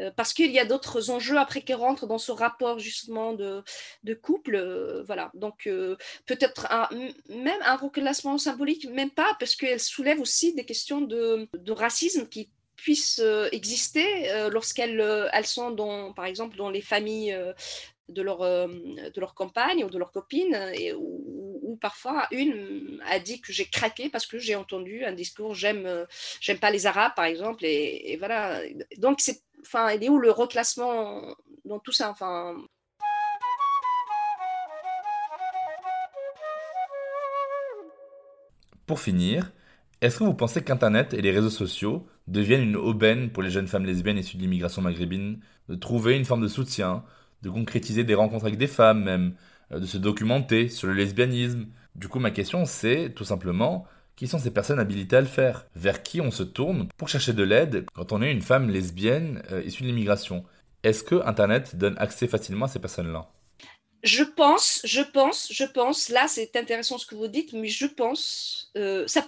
euh, 0.00 0.10
parce 0.16 0.32
qu'il 0.32 0.52
y 0.52 0.58
a 0.58 0.64
d'autres 0.64 1.10
enjeux 1.10 1.38
après 1.38 1.62
qui 1.62 1.74
rentrent 1.74 2.06
dans 2.06 2.18
ce 2.18 2.32
rapport 2.32 2.78
justement 2.78 3.32
de, 3.32 3.62
de 4.04 4.14
couple, 4.14 5.02
voilà. 5.06 5.30
Donc 5.34 5.68
peut-être 6.26 6.68
même 7.28 7.60
un 7.62 7.76
reclassement 7.76 8.38
symbolique, 8.38 8.88
même 8.90 9.10
pas, 9.10 9.36
parce 9.38 9.56
qu'elle 9.56 9.80
soulève 9.80 10.20
aussi 10.20 10.54
des 10.54 10.64
questions 10.64 11.00
de, 11.00 11.48
de 11.54 11.72
racisme 11.72 12.28
qui 12.28 12.50
puissent 12.76 13.20
euh, 13.22 13.48
exister 13.52 14.30
euh, 14.30 14.50
lorsqu'elles 14.50 15.00
euh, 15.00 15.28
elles 15.32 15.46
sont, 15.46 15.70
dans, 15.70 16.12
par 16.12 16.26
exemple, 16.26 16.56
dans 16.56 16.70
les 16.70 16.82
familles 16.82 17.36
de 18.08 18.22
leur, 18.22 18.38
de 18.38 19.20
leur 19.20 19.34
compagne 19.34 19.84
ou 19.84 19.90
de 19.90 19.98
leur 19.98 20.12
copine, 20.12 20.54
et 20.74 20.92
où, 20.94 21.78
parfois 21.80 22.26
une 22.30 23.02
a 23.04 23.18
dit 23.18 23.40
que 23.40 23.52
j'ai 23.52 23.66
craqué 23.66 24.08
parce 24.08 24.26
que 24.26 24.38
j'ai 24.38 24.54
entendu 24.54 25.04
un 25.04 25.12
discours 25.12 25.54
j'aime 25.54 26.06
j'aime 26.40 26.58
pas 26.58 26.70
les 26.70 26.86
Arabes, 26.86 27.12
par 27.14 27.26
exemple, 27.26 27.64
et, 27.64 28.16
voilà. 28.18 28.62
Donc, 28.96 29.20
c'est 29.20 29.42
enfin, 29.60 29.90
il 29.90 30.02
est 30.04 30.08
où 30.08 30.18
le 30.18 30.30
reclassement 30.30 31.34
dans 31.64 31.80
tout 31.80 31.92
ça 31.92 32.10
enfin, 32.10 32.56
Pour 38.86 39.00
finir, 39.00 39.50
est-ce 40.00 40.18
que 40.18 40.24
vous 40.24 40.34
pensez 40.34 40.62
qu'Internet 40.62 41.14
et 41.14 41.22
les 41.22 41.30
réseaux 41.30 41.50
sociaux 41.50 42.06
deviennent 42.26 42.62
une 42.62 42.76
aubaine 42.76 43.30
pour 43.30 43.42
les 43.42 43.50
jeunes 43.50 43.66
femmes 43.66 43.86
lesbiennes 43.86 44.18
issues 44.18 44.36
de 44.36 44.42
l'immigration 44.42 44.82
maghrébine 44.82 45.40
de 45.68 45.74
trouver 45.74 46.16
une 46.16 46.24
forme 46.24 46.42
de 46.42 46.48
soutien, 46.48 47.04
de 47.42 47.50
concrétiser 47.50 48.04
des 48.04 48.14
rencontres 48.14 48.44
avec 48.46 48.58
des 48.58 48.66
femmes 48.66 49.02
même, 49.02 49.34
euh, 49.72 49.80
de 49.80 49.86
se 49.86 49.98
documenter 49.98 50.68
sur 50.68 50.88
le 50.88 50.94
lesbianisme? 50.94 51.66
Du 51.94 52.08
coup, 52.08 52.18
ma 52.18 52.30
question 52.30 52.64
c'est 52.66 53.12
tout 53.14 53.24
simplement, 53.24 53.86
qui 54.16 54.28
sont 54.28 54.38
ces 54.38 54.50
personnes 54.52 54.78
habilitées 54.78 55.16
à 55.16 55.20
le 55.20 55.26
faire? 55.26 55.66
Vers 55.74 56.02
qui 56.02 56.20
on 56.20 56.30
se 56.30 56.42
tourne 56.42 56.88
pour 56.96 57.08
chercher 57.08 57.32
de 57.32 57.42
l'aide 57.42 57.86
quand 57.94 58.12
on 58.12 58.22
est 58.22 58.32
une 58.32 58.42
femme 58.42 58.68
lesbienne 58.70 59.42
euh, 59.50 59.62
issue 59.64 59.82
de 59.82 59.88
l'immigration? 59.88 60.44
Est-ce 60.82 61.04
que 61.04 61.26
Internet 61.26 61.76
donne 61.76 61.96
accès 61.98 62.28
facilement 62.28 62.66
à 62.66 62.68
ces 62.68 62.78
personnes-là? 62.80 63.28
Je 64.02 64.22
pense, 64.22 64.80
je 64.84 65.02
pense, 65.02 65.48
je 65.50 65.64
pense, 65.64 66.08
là 66.08 66.28
c'est 66.28 66.56
intéressant 66.56 66.98
ce 66.98 67.06
que 67.06 67.14
vous 67.14 67.28
dites, 67.28 67.52
mais 67.52 67.68
je 67.68 67.86
pense, 67.86 68.70
euh, 68.76 69.06
ça, 69.06 69.22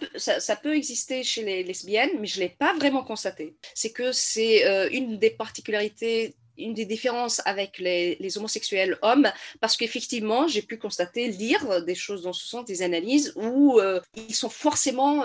peut, 0.57 0.77
exister 0.77 1.23
chez 1.23 1.43
les 1.43 1.63
lesbiennes, 1.65 2.11
mais 2.21 2.27
je 2.27 2.37
ne 2.37 2.45
l'ai 2.45 2.51
pas 2.51 2.75
vraiment 2.75 3.03
constaté. 3.03 3.57
C'est 3.75 3.93
que 3.93 4.13
c'est 4.13 4.67
euh, 4.67 4.89
une 4.93 5.19
des 5.19 5.31
particularités 5.31 6.35
une 6.59 6.75
des 6.75 6.85
différences 6.85 7.41
avec 7.45 7.79
les, 7.79 8.17
homosexuels 8.37 8.99
hommes, 9.03 9.31
parce 9.61 9.77
qu'effectivement, 9.77 10.49
j'ai 10.49 10.63
pu 10.63 10.79
constater, 10.79 11.29
lire 11.29 11.83
des 11.85 11.95
choses 11.95 12.23
dans 12.23 12.33
ce 12.33 12.47
sens, 12.47 12.65
des 12.65 12.83
analyses 12.83 13.33
où 13.37 13.79
euh, 13.79 14.01
ils 14.17 14.35
sont 14.35 14.51
forcément 14.51 15.25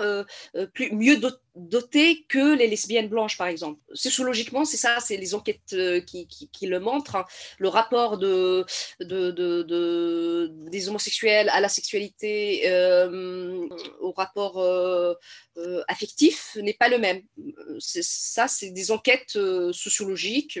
plus, 0.72 0.92
mieux 0.92 1.20
dotés 1.56 2.24
que 2.28 2.56
les 2.56 2.66
lesbiennes 2.66 3.08
blanches, 3.08 3.38
par 3.38 3.46
exemple. 3.46 3.80
Sociologiquement, 3.92 4.64
c'est 4.64 4.76
ça, 4.76 4.98
c'est 5.00 5.16
les 5.16 5.34
enquêtes 5.34 5.72
euh, 5.72 6.00
qui, 6.00 6.26
qui, 6.26 6.66
le 6.66 6.80
montrent. 6.80 7.16
Hein. 7.16 7.24
Le 7.58 7.68
rapport 7.68 8.18
de, 8.18 8.64
de, 9.00 9.30
de, 9.30 10.50
des 10.70 10.88
homosexuels 10.88 11.48
à 11.50 11.60
la 11.60 11.68
sexualité, 11.68 12.62
euh, 12.66 13.68
au 14.00 14.12
rapport 14.12 14.60
euh, 14.60 15.14
affectif, 15.86 16.56
n'est 16.60 16.74
pas 16.74 16.88
le 16.88 16.98
même. 16.98 17.22
Ça, 17.78 18.48
c'est 18.48 18.70
des 18.70 18.90
enquêtes 18.90 19.38
sociologiques 19.72 20.58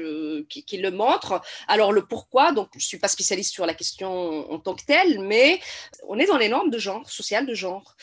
qui, 0.48 0.63
qui, 0.66 0.76
le 0.78 0.90
montrent. 0.90 1.40
Alors, 1.68 1.92
le 1.92 2.04
pourquoi, 2.04 2.52
donc 2.52 2.68
je 2.72 2.78
ne 2.78 2.82
suis 2.82 2.98
pas 2.98 3.08
spécialiste 3.08 3.52
sur 3.52 3.66
la 3.66 3.74
question 3.74 4.50
en 4.50 4.58
tant 4.58 4.74
que 4.74 4.84
telle, 4.84 5.20
mais 5.20 5.60
on 6.08 6.18
est 6.18 6.26
dans 6.26 6.36
les 6.36 6.48
normes 6.48 6.70
de 6.70 6.78
genre, 6.78 7.08
sociales 7.08 7.46
de 7.46 7.54
genre, 7.54 7.96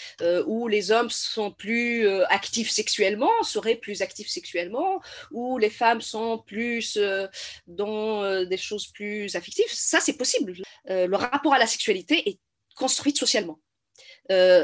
où 0.45 0.68
les 0.68 0.91
hommes 0.91 1.09
sont 1.09 1.51
plus 1.51 2.07
actifs 2.30 2.70
sexuellement, 2.70 3.32
seraient 3.43 3.76
plus 3.76 4.01
actifs 4.01 4.30
sexuellement, 4.30 5.01
ou 5.32 5.57
les 5.57 5.70
femmes 5.70 6.01
sont 6.01 6.38
plus 6.39 6.97
euh, 6.97 7.28
dans 7.68 8.24
euh, 8.24 8.45
des 8.45 8.57
choses 8.57 8.88
plus 8.88 9.36
affectives. 9.36 9.72
Ça, 9.72 9.99
c'est 9.99 10.18
possible. 10.18 10.53
Euh, 10.89 11.07
le 11.07 11.16
rapport 11.16 11.53
à 11.53 11.59
la 11.59 11.68
sexualité 11.68 12.30
est 12.30 12.39
construit 12.76 13.16
socialement. 13.16 13.59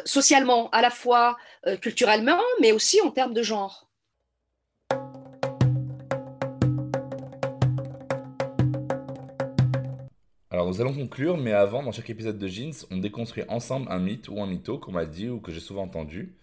socialement, 0.06 0.70
à 0.70 0.82
la 0.82 0.90
fois 0.90 1.38
culturellement, 1.82 2.42
mais 2.62 2.72
aussi 2.72 3.02
en 3.02 3.12
termes 3.12 3.34
de 3.34 3.44
genre. 3.44 3.87
Nous 10.68 10.82
allons 10.82 10.94
conclure, 10.94 11.38
mais 11.38 11.54
avant, 11.54 11.84
dans 11.84 11.92
chaque 11.92 12.10
épisode 12.10 12.38
de 12.38 12.48
Jeans, 12.48 12.74
on 12.92 12.98
déconstruit 12.98 13.44
ensemble 13.48 13.88
un 13.90 14.00
mythe 14.00 14.30
ou 14.30 14.42
un 14.42 14.48
mytho 14.48 14.78
qu'on 14.80 14.92
m'a 14.92 15.06
dit 15.06 15.30
ou 15.30 15.40
que 15.40 15.52
j'ai 15.52 15.60
souvent 15.60 15.84
entendu. 15.84 16.36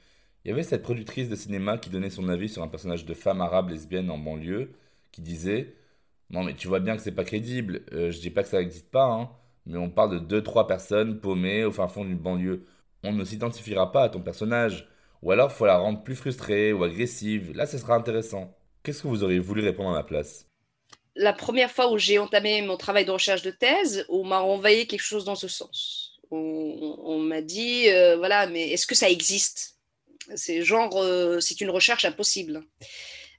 Il 0.45 0.49
y 0.49 0.53
avait 0.53 0.63
cette 0.63 0.83
productrice 0.83 1.29
de 1.29 1.37
cinéma 1.37 1.79
qui 1.79 1.91
donnait 1.91 2.11
son 2.11 2.29
avis 2.29 2.49
sur 2.49 2.63
un 2.63 2.69
personnage 2.69 3.05
de 3.07 3.15
femme 3.15 3.41
arabe 3.41 3.71
lesbienne 3.71 4.11
en 4.11 4.19
banlieue, 4.19 4.73
qui 5.13 5.23
disait 5.23 5.75
Non, 6.31 6.43
mais 6.45 6.55
tu 6.55 6.69
vois 6.69 6.81
bien 6.81 6.97
que 6.97 7.03
c'est 7.03 7.13
pas 7.13 7.25
crédible, 7.25 7.83
euh, 7.93 8.11
je 8.11 8.21
dis 8.21 8.31
pas 8.31 8.43
que 8.43 8.49
ça 8.49 8.59
n'existe 8.61 8.91
pas, 8.91 9.07
hein, 9.07 9.31
mais 9.67 9.79
on 9.79 9.91
parle 9.91 10.21
de 10.21 10.41
2-3 10.41 10.67
personnes 10.67 11.21
paumées 11.21 11.65
au 11.65 11.73
fin 11.73 11.89
fond 11.89 12.05
d'une 12.05 12.19
banlieue. 12.19 12.67
On 13.03 13.13
ne 13.13 13.25
s'identifiera 13.25 13.93
pas 13.93 14.05
à 14.05 14.09
ton 14.09 14.21
personnage. 14.21 14.89
Ou 15.23 15.33
alors, 15.33 15.53
faut 15.53 15.67
la 15.67 15.79
rendre 15.79 16.03
plus 16.03 16.17
frustrée 16.17 16.73
ou 16.73 16.85
agressive. 16.85 17.53
Là, 17.55 17.67
ce 17.67 17.79
sera 17.79 17.97
intéressant. 17.97 18.55
Qu'est-ce 18.83 19.03
que 19.03 19.09
vous 19.09 19.25
auriez 19.25 19.39
voulu 19.39 19.63
répondre 19.63 19.91
à 19.91 19.95
ma 19.95 20.05
place? 20.05 20.54
La 21.17 21.33
première 21.33 21.71
fois 21.71 21.93
où 21.93 21.99
j'ai 21.99 22.19
entamé 22.19 22.61
mon 22.63 22.77
travail 22.77 23.05
de 23.05 23.11
recherche 23.11 23.43
de 23.43 23.51
thèse, 23.51 24.05
on 24.09 24.25
m'a 24.25 24.41
envoyé 24.41 24.87
quelque 24.87 25.03
chose 25.03 25.25
dans 25.25 25.37
ce 25.37 25.49
sens. 25.49 26.19
On, 26.31 27.19
m'a 27.19 27.43
dit, 27.43 27.89
euh, 27.91 28.17
voilà, 28.17 28.49
mais 28.49 28.71
est-ce 28.71 28.89
que 28.89 28.97
ça 28.97 29.09
existe? 29.09 29.77
C'est 30.35 30.63
genre, 30.63 30.97
euh, 30.97 31.39
c'est 31.39 31.61
une 31.61 31.71
recherche 31.71 32.05
impossible. 32.05 32.65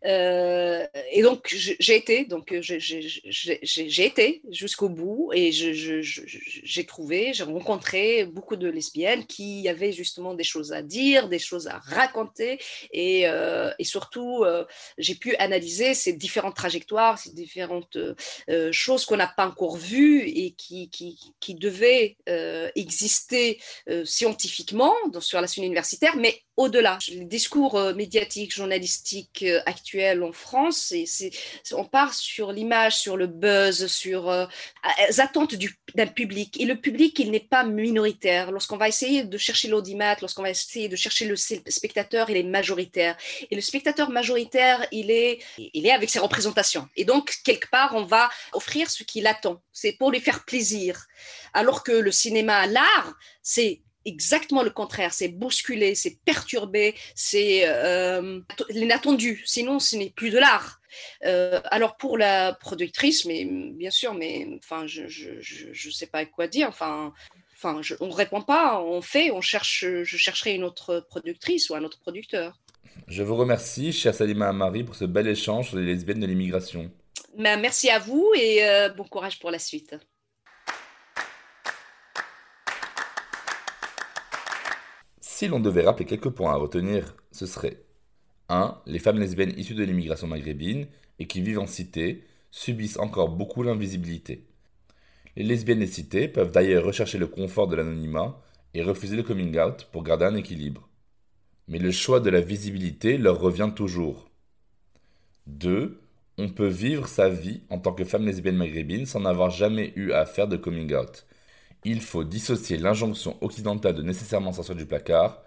Euh, 0.05 0.85
et 1.11 1.21
donc 1.21 1.47
j'ai 1.53 1.95
été, 1.95 2.25
donc 2.25 2.51
euh, 2.51 2.61
j'ai 2.61 4.05
été 4.05 4.41
jusqu'au 4.51 4.89
bout 4.89 5.31
et 5.33 5.51
j'ai 5.51 6.85
trouvé, 6.85 7.33
j'ai 7.33 7.43
rencontré 7.43 8.25
beaucoup 8.25 8.55
de 8.55 8.67
lesbiennes 8.67 9.25
qui 9.25 9.67
avaient 9.67 9.91
justement 9.91 10.33
des 10.33 10.43
choses 10.43 10.73
à 10.73 10.81
dire, 10.81 11.29
des 11.29 11.39
choses 11.39 11.67
à 11.67 11.79
raconter 11.79 12.59
et, 12.91 13.27
euh, 13.27 13.71
surtout 13.81 14.43
j'ai 14.97 15.15
pu 15.15 15.35
analyser 15.35 15.93
ces 15.93 16.13
différentes 16.13 16.55
trajectoires, 16.55 17.17
ces 17.19 17.31
différentes 17.31 17.97
choses 18.71 19.05
qu'on 19.05 19.17
n'a 19.17 19.27
pas 19.27 19.47
encore 19.47 19.77
vues 19.77 20.23
et 20.27 20.51
qui, 20.51 20.89
qui, 20.89 21.55
devaient 21.55 22.17
exister 22.75 23.61
scientifiquement 24.03 24.93
sur 25.19 25.39
la 25.39 25.47
scène 25.47 25.63
universitaire, 25.63 26.15
mais 26.17 26.41
au-delà. 26.57 26.97
Les 27.09 27.25
discours 27.25 27.79
médiatiques, 27.95 28.53
journalistiques 28.53 29.45
actuels 29.65 30.23
en 30.23 30.31
France. 30.31 30.93
On 31.73 31.85
part 31.85 32.13
sur 32.13 32.51
l'image, 32.51 32.97
sur 32.97 33.17
le 33.17 33.27
buzz, 33.27 33.87
sur 33.87 34.29
euh, 34.29 34.45
les 35.07 35.19
attentes 35.19 35.55
d'un 35.95 36.07
public. 36.07 36.59
Et 36.59 36.65
le 36.65 36.75
public, 36.75 37.19
il 37.19 37.31
n'est 37.31 37.39
pas 37.39 37.63
minoritaire. 37.63 38.51
Lorsqu'on 38.51 38.77
va 38.77 38.87
essayer 38.87 39.23
de 39.23 39.37
chercher 39.37 39.67
l'audimat, 39.67 40.15
lorsqu'on 40.21 40.43
va 40.43 40.49
essayer 40.49 40.87
de 40.87 40.95
chercher 40.95 41.25
le 41.25 41.35
spectateur, 41.35 42.29
il 42.29 42.37
est 42.37 42.43
majoritaire. 42.43 43.17
Et 43.49 43.55
le 43.55 43.61
spectateur 43.61 44.09
majoritaire, 44.09 44.85
il 44.91 45.11
est, 45.11 45.39
il 45.57 45.85
est 45.85 45.91
avec 45.91 46.09
ses 46.09 46.19
représentations. 46.19 46.87
Et 46.95 47.05
donc, 47.05 47.33
quelque 47.43 47.69
part, 47.69 47.93
on 47.95 48.03
va 48.03 48.29
offrir 48.53 48.89
ce 48.89 49.03
qu'il 49.03 49.27
attend. 49.27 49.61
C'est 49.71 49.93
pour 49.93 50.11
lui 50.11 50.19
faire 50.19 50.45
plaisir. 50.45 51.05
Alors 51.53 51.83
que 51.83 51.91
le 51.91 52.11
cinéma, 52.11 52.67
l'art, 52.67 53.13
c'est 53.41 53.81
exactement 54.05 54.63
le 54.63 54.69
contraire. 54.69 55.13
C'est 55.13 55.27
bousculé, 55.27 55.95
c'est 55.95 56.19
perturbé, 56.23 56.95
c'est 57.15 57.67
euh, 57.67 58.39
l'inattendu. 58.69 59.43
Sinon, 59.45 59.79
ce 59.79 59.95
n'est 59.95 60.11
plus 60.11 60.29
de 60.29 60.37
l'art. 60.37 60.79
Euh, 61.25 61.59
alors 61.65 61.97
pour 61.97 62.17
la 62.17 62.53
productrice, 62.53 63.25
mais 63.25 63.45
bien 63.45 63.91
sûr, 63.91 64.13
mais 64.13 64.47
enfin, 64.57 64.87
je 64.87 65.07
je, 65.07 65.89
sais 65.89 66.07
pas 66.07 66.25
quoi 66.25 66.47
dire. 66.47 66.69
Enfin, 66.69 67.13
enfin, 67.53 67.81
on 67.99 68.09
répond 68.09 68.41
pas, 68.41 68.81
on 68.81 69.01
fait, 69.01 69.31
on 69.31 69.41
cherche. 69.41 69.85
Je 69.85 70.17
chercherai 70.17 70.55
une 70.55 70.63
autre 70.63 71.05
productrice 71.09 71.69
ou 71.69 71.75
un 71.75 71.83
autre 71.83 71.99
producteur. 71.99 72.57
Je 73.07 73.23
vous 73.23 73.35
remercie, 73.35 73.91
chère 73.91 74.15
Salima 74.15 74.47
Amari, 74.47 74.83
pour 74.83 74.95
ce 74.95 75.05
bel 75.05 75.27
échange 75.27 75.69
sur 75.69 75.77
les 75.77 75.85
lesbiennes 75.85 76.21
de 76.21 76.25
l'immigration. 76.25 76.91
Ben, 77.37 77.59
merci 77.59 77.89
à 77.89 77.99
vous 77.99 78.31
et 78.35 78.65
euh, 78.65 78.89
bon 78.89 79.03
courage 79.03 79.39
pour 79.39 79.51
la 79.51 79.59
suite. 79.59 79.95
Si 85.37 85.49
l'on 85.49 85.59
devait 85.59 85.83
rappeler 85.83 86.05
quelques 86.05 86.29
points 86.29 86.53
à 86.53 86.55
retenir, 86.55 87.13
ce 87.33 87.45
serait 87.45 87.83
1. 88.47 88.79
Les 88.85 88.99
femmes 88.99 89.19
lesbiennes 89.19 89.53
issues 89.59 89.73
de 89.73 89.83
l'immigration 89.83 90.27
maghrébine 90.27 90.87
et 91.19 91.27
qui 91.27 91.41
vivent 91.41 91.59
en 91.59 91.67
cité 91.67 92.23
subissent 92.51 92.99
encore 92.99 93.27
beaucoup 93.27 93.61
l'invisibilité. 93.61 94.45
Les 95.35 95.43
lesbiennes 95.43 95.79
des 95.79 95.87
cités 95.87 96.29
peuvent 96.29 96.53
d'ailleurs 96.53 96.85
rechercher 96.85 97.17
le 97.17 97.27
confort 97.27 97.67
de 97.67 97.75
l'anonymat 97.75 98.41
et 98.73 98.81
refuser 98.81 99.17
le 99.17 99.23
coming 99.23 99.59
out 99.59 99.89
pour 99.91 100.03
garder 100.03 100.23
un 100.23 100.35
équilibre. 100.35 100.87
Mais 101.67 101.79
le 101.79 101.91
choix 101.91 102.21
de 102.21 102.29
la 102.29 102.39
visibilité 102.39 103.17
leur 103.17 103.37
revient 103.37 103.71
toujours. 103.75 104.29
2. 105.47 105.99
On 106.37 106.47
peut 106.47 106.65
vivre 106.65 107.09
sa 107.09 107.27
vie 107.27 107.59
en 107.69 107.79
tant 107.79 107.91
que 107.91 108.05
femme 108.05 108.25
lesbienne 108.25 108.55
maghrébine 108.55 109.05
sans 109.05 109.19
n'avoir 109.19 109.49
jamais 109.49 109.91
eu 109.97 110.13
à 110.13 110.25
faire 110.25 110.47
de 110.47 110.55
coming 110.55 110.95
out 110.95 111.25
il 111.85 112.01
faut 112.01 112.23
dissocier 112.23 112.77
l'injonction 112.77 113.37
occidentale 113.41 113.93
de 113.93 114.01
nécessairement 114.01 114.51
sortir 114.51 114.75
du 114.75 114.87
placard 114.87 115.43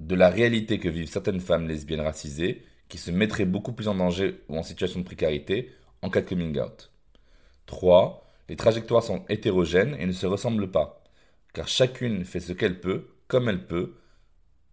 de 0.00 0.14
la 0.14 0.30
réalité 0.30 0.78
que 0.78 0.88
vivent 0.88 1.10
certaines 1.10 1.40
femmes 1.40 1.68
lesbiennes 1.68 2.00
racisées 2.00 2.64
qui 2.88 2.96
se 2.98 3.10
mettraient 3.10 3.44
beaucoup 3.44 3.72
plus 3.72 3.86
en 3.86 3.94
danger 3.94 4.40
ou 4.48 4.56
en 4.56 4.62
situation 4.62 5.00
de 5.00 5.04
précarité 5.04 5.70
en 6.02 6.08
cas 6.08 6.22
de 6.22 6.28
coming 6.28 6.58
out. 6.58 6.90
3. 7.66 8.26
Les 8.48 8.56
trajectoires 8.56 9.02
sont 9.02 9.24
hétérogènes 9.28 9.94
et 9.98 10.06
ne 10.06 10.12
se 10.12 10.26
ressemblent 10.26 10.70
pas, 10.70 11.02
car 11.52 11.68
chacune 11.68 12.24
fait 12.24 12.40
ce 12.40 12.52
qu'elle 12.52 12.80
peut, 12.80 13.08
comme 13.28 13.48
elle 13.48 13.66
peut, 13.66 13.94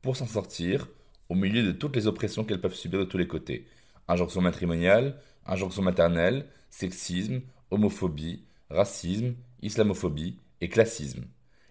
pour 0.01 0.15
s'en 0.15 0.27
sortir, 0.27 0.87
au 1.29 1.35
milieu 1.35 1.63
de 1.63 1.71
toutes 1.71 1.95
les 1.95 2.07
oppressions 2.07 2.43
qu'elles 2.43 2.61
peuvent 2.61 2.73
subir 2.73 2.99
de 2.99 3.05
tous 3.05 3.17
les 3.17 3.27
côtés. 3.27 3.67
Injonction 4.07 4.41
matrimoniale, 4.41 5.19
injonction 5.45 5.81
maternelle, 5.81 6.47
sexisme, 6.69 7.41
homophobie, 7.69 8.43
racisme, 8.69 9.35
islamophobie, 9.61 10.37
et 10.61 10.69
classisme. 10.69 11.25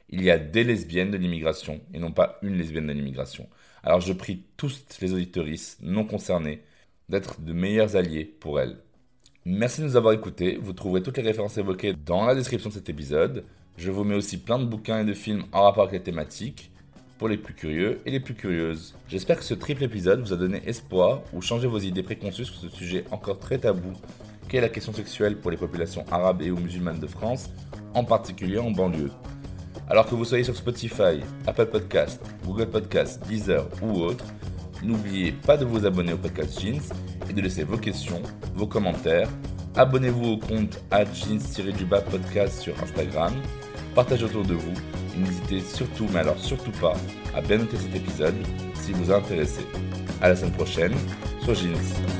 Il 0.08 0.22
y 0.22 0.30
a 0.30 0.38
des 0.38 0.64
lesbiennes 0.64 1.12
de 1.12 1.16
l'immigration 1.16 1.80
et 1.94 1.98
non 1.98 2.12
pas 2.12 2.38
une 2.42 2.56
lesbienne 2.56 2.88
de 2.88 2.92
l'immigration. 2.92 3.48
Alors 3.82 4.00
je 4.00 4.12
prie 4.12 4.44
tous 4.56 4.84
les 5.00 5.12
auditoristes 5.12 5.78
non 5.82 6.04
concernés 6.04 6.62
d'être 7.08 7.40
de 7.40 7.52
meilleurs 7.52 7.96
alliés 7.96 8.24
pour 8.24 8.60
elles. 8.60 8.76
Merci 9.44 9.80
de 9.80 9.86
nous 9.86 9.96
avoir 9.96 10.12
écoutés. 10.12 10.58
Vous 10.60 10.72
trouverez 10.72 11.02
toutes 11.02 11.16
les 11.16 11.22
références 11.22 11.56
évoquées 11.56 11.94
dans 11.94 12.26
la 12.26 12.34
description 12.34 12.68
de 12.68 12.74
cet 12.74 12.88
épisode. 12.90 13.44
Je 13.78 13.90
vous 13.90 14.04
mets 14.04 14.16
aussi 14.16 14.36
plein 14.36 14.58
de 14.58 14.66
bouquins 14.66 15.00
et 15.00 15.04
de 15.04 15.14
films 15.14 15.44
en 15.52 15.62
rapport 15.62 15.84
avec 15.84 15.94
les 15.94 16.02
thématiques 16.02 16.70
pour 17.18 17.28
les 17.28 17.36
plus 17.36 17.54
curieux 17.54 18.00
et 18.04 18.10
les 18.10 18.20
plus 18.20 18.34
curieuses. 18.34 18.94
J'espère 19.08 19.38
que 19.38 19.44
ce 19.44 19.54
triple 19.54 19.84
épisode 19.84 20.20
vous 20.20 20.32
a 20.32 20.36
donné 20.36 20.62
espoir 20.66 21.22
ou 21.32 21.40
changé 21.40 21.66
vos 21.66 21.78
idées 21.78 22.02
préconçues 22.02 22.44
sur 22.44 22.56
ce 22.56 22.68
sujet 22.68 23.04
encore 23.10 23.38
très 23.38 23.58
tabou 23.58 23.92
qu'est 24.50 24.60
la 24.60 24.68
question 24.68 24.92
sexuelle 24.92 25.36
pour 25.36 25.50
les 25.50 25.56
populations 25.56 26.04
arabes 26.10 26.42
et 26.42 26.50
ou 26.50 26.56
musulmanes 26.56 26.98
de 26.98 27.06
France, 27.06 27.50
en 27.94 28.04
particulier 28.04 28.58
en 28.58 28.70
banlieue. 28.70 29.10
Alors 29.88 30.06
que 30.06 30.14
vous 30.14 30.24
soyez 30.24 30.44
sur 30.44 30.56
Spotify, 30.56 31.20
Apple 31.46 31.66
Podcast, 31.66 32.22
Google 32.44 32.68
Podcast, 32.68 33.22
Deezer 33.26 33.66
ou 33.82 34.02
autre, 34.02 34.24
n'oubliez 34.82 35.32
pas 35.32 35.56
de 35.56 35.64
vous 35.64 35.84
abonner 35.84 36.12
au 36.12 36.18
podcast 36.18 36.60
Jeans 36.60 36.80
et 37.28 37.32
de 37.32 37.40
laisser 37.40 37.64
vos 37.64 37.76
questions, 37.76 38.22
vos 38.54 38.66
commentaires. 38.66 39.28
Abonnez-vous 39.76 40.32
au 40.32 40.36
compte 40.38 40.80
jeans 41.14 41.40
podcast 42.10 42.60
sur 42.60 42.74
Instagram. 42.82 43.32
Partagez 43.94 44.24
autour 44.24 44.44
de 44.44 44.54
vous. 44.54 44.74
Et 45.16 45.20
n'hésitez 45.20 45.60
surtout, 45.60 46.06
mais 46.12 46.20
alors 46.20 46.38
surtout 46.38 46.72
pas, 46.80 46.94
à 47.34 47.40
bien 47.40 47.58
noter 47.58 47.76
cet 47.76 47.94
épisode 47.94 48.34
si 48.74 48.92
vous 48.92 49.10
a 49.10 49.16
intéressé. 49.16 49.62
À 50.20 50.28
la 50.28 50.36
semaine 50.36 50.52
prochaine 50.52 50.94
sur 51.42 51.54
Jeans. 51.54 52.19